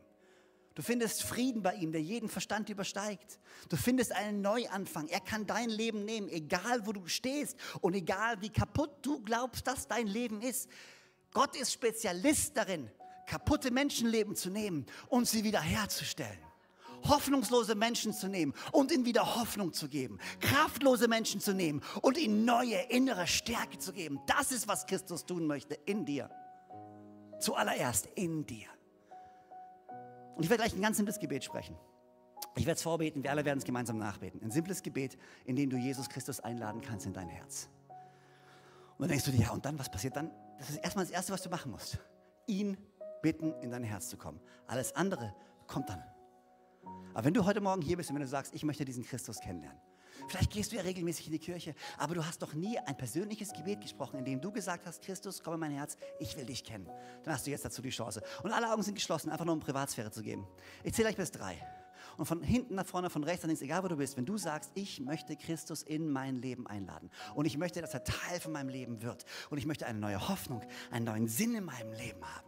Du 0.80 0.86
findest 0.86 1.24
Frieden 1.24 1.62
bei 1.62 1.74
ihm, 1.74 1.92
der 1.92 2.02
jeden 2.02 2.30
Verstand 2.30 2.70
übersteigt. 2.70 3.38
Du 3.68 3.76
findest 3.76 4.14
einen 4.14 4.40
Neuanfang. 4.40 5.10
Er 5.10 5.20
kann 5.20 5.46
dein 5.46 5.70
Leben 5.70 6.06
nehmen, 6.06 6.30
egal 6.30 6.88
wo 6.88 6.94
du 6.94 7.06
stehst 7.06 7.58
und 7.82 7.96
egal 7.96 8.40
wie 8.40 8.50
kaputt 8.50 8.92
du 9.02 9.22
glaubst, 9.22 9.68
dass 9.68 9.90
dein 9.90 10.08
Leben 10.08 10.42
ist. 10.42 10.70
Gott 11.34 11.54
ist 11.58 11.74
Spezialist 11.74 12.56
darin, 12.56 12.90
kaputte 13.28 13.72
Menschenleben 13.72 14.38
zu 14.38 14.50
nehmen 14.50 14.86
und 15.10 15.28
sie 15.28 15.44
wiederherzustellen. 15.44 16.40
Hoffnungslose 17.10 17.76
Menschen 17.76 18.14
zu 18.14 18.30
nehmen 18.30 18.54
und 18.72 18.94
ihnen 18.94 19.04
wieder 19.04 19.36
Hoffnung 19.36 19.74
zu 19.74 19.90
geben. 19.90 20.18
Kraftlose 20.40 21.10
Menschen 21.10 21.42
zu 21.42 21.52
nehmen 21.52 21.84
und 22.02 22.18
ihnen 22.18 22.46
neue 22.46 22.80
innere 22.84 23.28
Stärke 23.28 23.80
zu 23.80 23.92
geben. 23.92 24.22
Das 24.28 24.54
ist, 24.54 24.70
was 24.70 24.86
Christus 24.86 25.26
tun 25.26 25.46
möchte 25.46 25.74
in 25.74 26.06
dir. 26.06 26.32
Zuallererst 27.42 28.08
in 28.16 28.46
dir. 28.46 28.70
Und 30.36 30.44
ich 30.44 30.50
werde 30.50 30.64
gleich 30.64 30.76
ein 30.76 30.82
ganz 30.82 30.98
simples 30.98 31.20
Gebet 31.20 31.44
sprechen. 31.44 31.76
Ich 32.56 32.66
werde 32.66 32.78
es 32.78 32.84
vorbeten, 32.84 33.24
wir 33.24 33.32
alle 33.32 33.46
werden 33.46 33.60
es 33.60 33.66
gemeinsam 33.66 33.98
nachbeten. 33.98 34.42
Ein 34.42 34.52
simples 34.52 34.82
Gebet, 34.82 35.18
in 35.46 35.56
dem 35.56 35.70
du 35.70 35.78
Jesus 35.78 36.10
Christus 36.10 36.40
einladen 36.40 36.82
kannst 36.82 37.06
in 37.06 37.14
dein 37.14 37.30
Herz. 37.30 37.70
Und 38.98 39.04
dann 39.04 39.10
denkst 39.10 39.26
du 39.26 39.32
dir, 39.32 39.44
ja, 39.44 39.52
und 39.52 39.66
dann, 39.66 39.80
was 39.80 39.90
passiert 39.90 40.16
dann? 40.16 40.32
Das 40.58 40.70
ist 40.70 40.78
erstmal 40.78 41.06
das 41.06 41.14
Erste, 41.14 41.32
was 41.32 41.42
du 41.42 41.50
machen 41.50 41.72
musst. 41.72 42.00
Ihn 42.48 42.78
bitten, 43.22 43.54
in 43.62 43.72
dein 43.72 43.84
Herz 43.84 44.10
zu 44.10 44.18
kommen. 44.18 44.40
Alles 44.68 44.96
andere 44.96 45.34
kommt 45.68 45.90
dann. 45.90 46.04
Aber 47.14 47.26
wenn 47.26 47.34
du 47.34 47.46
heute 47.46 47.62
Morgen 47.62 47.82
hier 47.82 47.98
bist 47.98 48.10
und 48.10 48.16
wenn 48.16 48.24
du 48.24 48.28
sagst, 48.28 48.54
ich 48.54 48.64
möchte 48.64 48.86
diesen 48.86 49.04
Christus 49.04 49.40
kennenlernen, 49.40 49.80
vielleicht 50.28 50.52
gehst 50.52 50.72
du 50.72 50.76
ja 50.76 50.82
regelmäßig 50.82 51.28
in 51.28 51.34
die 51.34 51.40
Kirche, 51.40 51.76
aber 51.98 52.16
du 52.16 52.26
hast 52.26 52.42
doch 52.42 52.54
nie 52.54 52.78
ein 52.80 52.98
persönliches 52.98 53.54
Gebet 53.54 53.82
gesprochen, 53.82 54.20
in 54.20 54.26
dem 54.26 54.42
du 54.42 54.52
gesagt 54.52 54.86
hast, 54.86 55.02
Christus, 55.02 55.42
komm 55.44 55.56
in 55.56 55.60
mein 55.60 55.72
Herz, 55.72 55.98
ich 56.20 56.36
will 56.38 56.46
dich 56.46 56.64
kennen. 56.64 56.90
Dann 57.24 57.34
hast 57.34 57.46
du 57.46 57.52
jetzt 57.52 57.66
dazu 57.66 57.82
die 57.82 57.90
Chance. 57.90 58.22
Und 58.44 58.52
alle 58.52 58.72
Augen 58.72 58.84
sind 58.84 58.96
geschlossen, 58.96 59.30
einfach 59.30 59.46
nur 59.46 59.54
um 59.54 59.60
Privatsphäre 59.60 60.12
zu 60.12 60.22
geben. 60.22 60.48
Ich 60.84 60.94
zähle 60.94 61.10
euch 61.10 61.18
bis 61.18 61.32
drei. 61.32 61.58
Und 62.18 62.26
von 62.26 62.42
hinten 62.42 62.76
nach 62.76 62.86
vorne, 62.86 63.10
von 63.10 63.24
rechts 63.24 63.44
nach 63.44 63.48
links, 63.48 63.62
egal 63.62 63.84
wo 63.84 63.88
du 63.88 63.96
bist, 63.96 64.18
wenn 64.18 64.26
du 64.26 64.38
sagst, 64.38 64.72
ich 64.76 65.00
möchte 65.00 65.38
Christus 65.38 65.84
in 65.84 66.10
mein 66.10 66.36
Leben 66.36 66.68
einladen 66.68 67.10
und 67.34 67.46
ich 67.46 67.58
möchte, 67.58 67.82
dass 67.82 67.94
er 67.94 68.04
Teil 68.04 68.40
von 68.42 68.52
meinem 68.52 68.70
Leben 68.70 69.02
wird 69.02 69.26
und 69.50 69.58
ich 69.58 69.66
möchte 69.66 69.86
eine 69.86 70.00
neue 70.00 70.28
Hoffnung, 70.28 70.62
einen 70.92 71.06
neuen 71.06 71.28
Sinn 71.28 71.56
in 71.56 71.64
meinem 71.64 71.94
Leben 71.94 72.22
haben, 72.24 72.48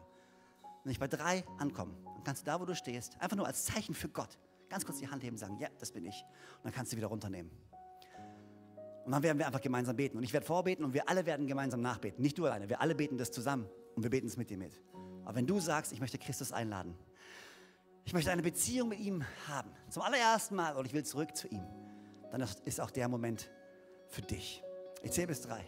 wenn 0.84 0.92
ich 0.92 1.00
bei 1.00 1.08
drei 1.08 1.46
ankomme, 1.58 1.94
dann 2.04 2.24
kannst 2.24 2.42
du 2.42 2.46
da, 2.48 2.60
wo 2.60 2.66
du 2.66 2.76
stehst, 2.76 3.20
einfach 3.22 3.38
nur 3.38 3.48
als 3.48 3.64
Zeichen 3.64 3.96
für 3.96 4.10
Gott, 4.10 4.38
ganz 4.72 4.86
kurz 4.86 4.98
die 4.98 5.08
Hand 5.08 5.24
heben 5.24 5.38
sagen, 5.38 5.58
ja, 5.60 5.68
das 5.78 5.92
bin 5.92 6.06
ich. 6.06 6.26
Und 6.58 6.66
dann 6.66 6.74
kannst 6.74 6.94
du 6.94 6.98
wieder 6.98 7.08
runternehmen. 7.08 7.52
Und 9.06 9.12
dann 9.12 9.22
werden 9.22 9.38
wir 9.38 9.46
einfach 9.46 9.62
gemeinsam 9.62 9.96
beten. 9.96 10.18
Und 10.18 10.24
ich 10.24 10.34
werde 10.34 10.46
vorbeten 10.46 10.86
und 10.86 10.94
wir 10.94 11.10
alle 11.10 11.26
werden 11.26 11.46
gemeinsam 11.46 11.82
nachbeten. 11.82 12.22
Nicht 12.22 12.38
du 12.38 12.46
alleine, 12.46 12.70
wir 12.70 12.82
alle 12.82 12.96
beten 12.96 13.18
das 13.18 13.32
zusammen 13.32 13.68
und 13.96 14.04
wir 14.04 14.10
beten 14.10 14.28
es 14.28 14.38
mit 14.38 14.50
dir 14.50 14.58
mit. 14.58 14.82
Aber 15.26 15.36
wenn 15.36 15.46
du 15.46 15.60
sagst, 15.60 15.92
ich 15.92 16.00
möchte 16.00 16.18
Christus 16.18 16.52
einladen, 16.52 16.96
ich 18.06 18.14
möchte 18.14 18.32
eine 18.32 18.42
Beziehung 18.42 18.90
mit 18.90 19.00
ihm 19.00 19.24
haben, 19.48 19.72
zum 19.90 20.02
allerersten 20.02 20.56
Mal 20.56 20.76
und 20.76 20.86
ich 20.86 20.94
will 20.94 21.04
zurück 21.04 21.36
zu 21.36 21.48
ihm, 21.50 21.64
dann 22.32 22.42
ist 22.66 22.80
auch 22.80 22.92
der 22.92 23.08
Moment 23.08 23.52
für 24.08 24.22
dich. 24.22 24.64
Ich 25.04 25.12
zähle 25.12 25.28
bis 25.28 25.42
drei. 25.42 25.66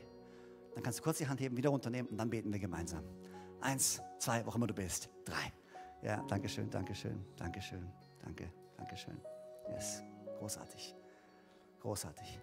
Dann 0.73 0.83
kannst 0.83 0.99
du 0.99 1.03
kurz 1.03 1.17
die 1.17 1.27
Hand 1.27 1.39
heben, 1.41 1.57
wieder 1.57 1.69
runternehmen 1.69 2.09
und 2.09 2.17
dann 2.17 2.29
beten 2.29 2.51
wir 2.51 2.59
gemeinsam. 2.59 3.03
Eins, 3.61 4.01
zwei, 4.17 4.45
wo 4.45 4.51
immer 4.51 4.67
du 4.67 4.73
bist. 4.73 5.09
Drei. 5.25 5.53
Ja, 6.01 6.23
danke 6.27 6.49
schön, 6.49 6.69
danke 6.69 6.95
schön, 6.95 7.23
danke 7.37 7.61
schön, 7.61 7.87
danke, 8.21 8.51
danke 8.83 8.97
schön. 8.97 9.17
Yes, 9.73 10.03
großartig, 10.39 10.93
großartig. 11.81 12.39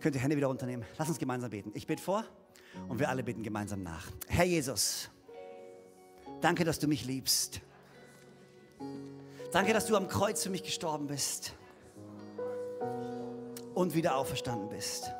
Könnt 0.00 0.14
ihr 0.14 0.20
Hände 0.20 0.36
wieder 0.36 0.48
runternehmen? 0.48 0.86
Lass 0.98 1.08
uns 1.08 1.18
gemeinsam 1.18 1.50
beten. 1.50 1.72
Ich 1.74 1.86
bete 1.86 2.02
vor 2.02 2.24
und 2.88 2.98
wir 2.98 3.08
alle 3.08 3.22
beten 3.22 3.42
gemeinsam 3.42 3.82
nach. 3.82 4.06
Herr 4.26 4.44
Jesus, 4.44 5.10
danke, 6.40 6.64
dass 6.64 6.78
du 6.78 6.88
mich 6.88 7.04
liebst. 7.06 7.60
Danke, 9.50 9.72
dass 9.72 9.86
du 9.86 9.96
am 9.96 10.08
Kreuz 10.08 10.42
für 10.42 10.50
mich 10.50 10.62
gestorben 10.62 11.06
bist 11.06 11.54
und 13.74 13.94
wieder 13.94 14.16
auferstanden 14.16 14.68
bist. 14.68 15.10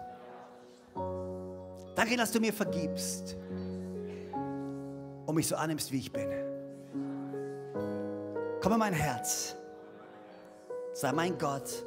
Danke, 1.95 2.16
dass 2.16 2.30
du 2.30 2.41
mir 2.41 2.53
vergibst 2.53 3.36
und 5.26 5.34
mich 5.34 5.49
so 5.49 5.57
annimmst, 5.57 5.91
wie 5.93 5.99
ich 5.99 6.12
bin. 6.12 6.28
Komm 8.61 8.72
in 8.74 8.78
mein 8.78 8.93
Herz. 8.93 9.57
Sei 10.99 11.12
mein 11.12 11.38
Gott. 11.38 11.84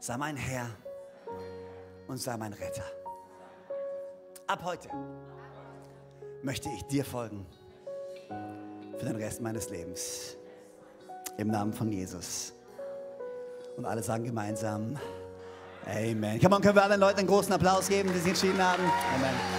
Sei 0.00 0.16
mein 0.16 0.36
Herr. 0.36 0.68
Und 2.08 2.18
sei 2.18 2.36
mein 2.36 2.52
Retter. 2.52 2.82
Ab 4.48 4.64
heute 4.64 4.88
möchte 6.42 6.68
ich 6.68 6.82
dir 6.86 7.04
folgen. 7.04 7.46
Für 8.98 9.04
den 9.04 9.14
Rest 9.14 9.40
meines 9.40 9.70
Lebens. 9.70 10.36
Im 11.38 11.46
Namen 11.46 11.72
von 11.72 11.92
Jesus. 11.92 12.54
Und 13.76 13.84
alle 13.84 14.02
sagen 14.02 14.24
gemeinsam 14.24 14.98
Amen. 15.86 16.40
Komm 16.42 16.54
on, 16.54 16.62
können 16.62 16.74
wir 16.74 16.82
allen 16.82 16.98
Leuten 16.98 17.20
einen 17.20 17.28
großen 17.28 17.52
Applaus 17.52 17.86
geben, 17.86 18.12
die 18.12 18.18
sich 18.18 18.30
entschieden 18.30 18.60
haben? 18.60 18.82
Amen. 18.82 19.54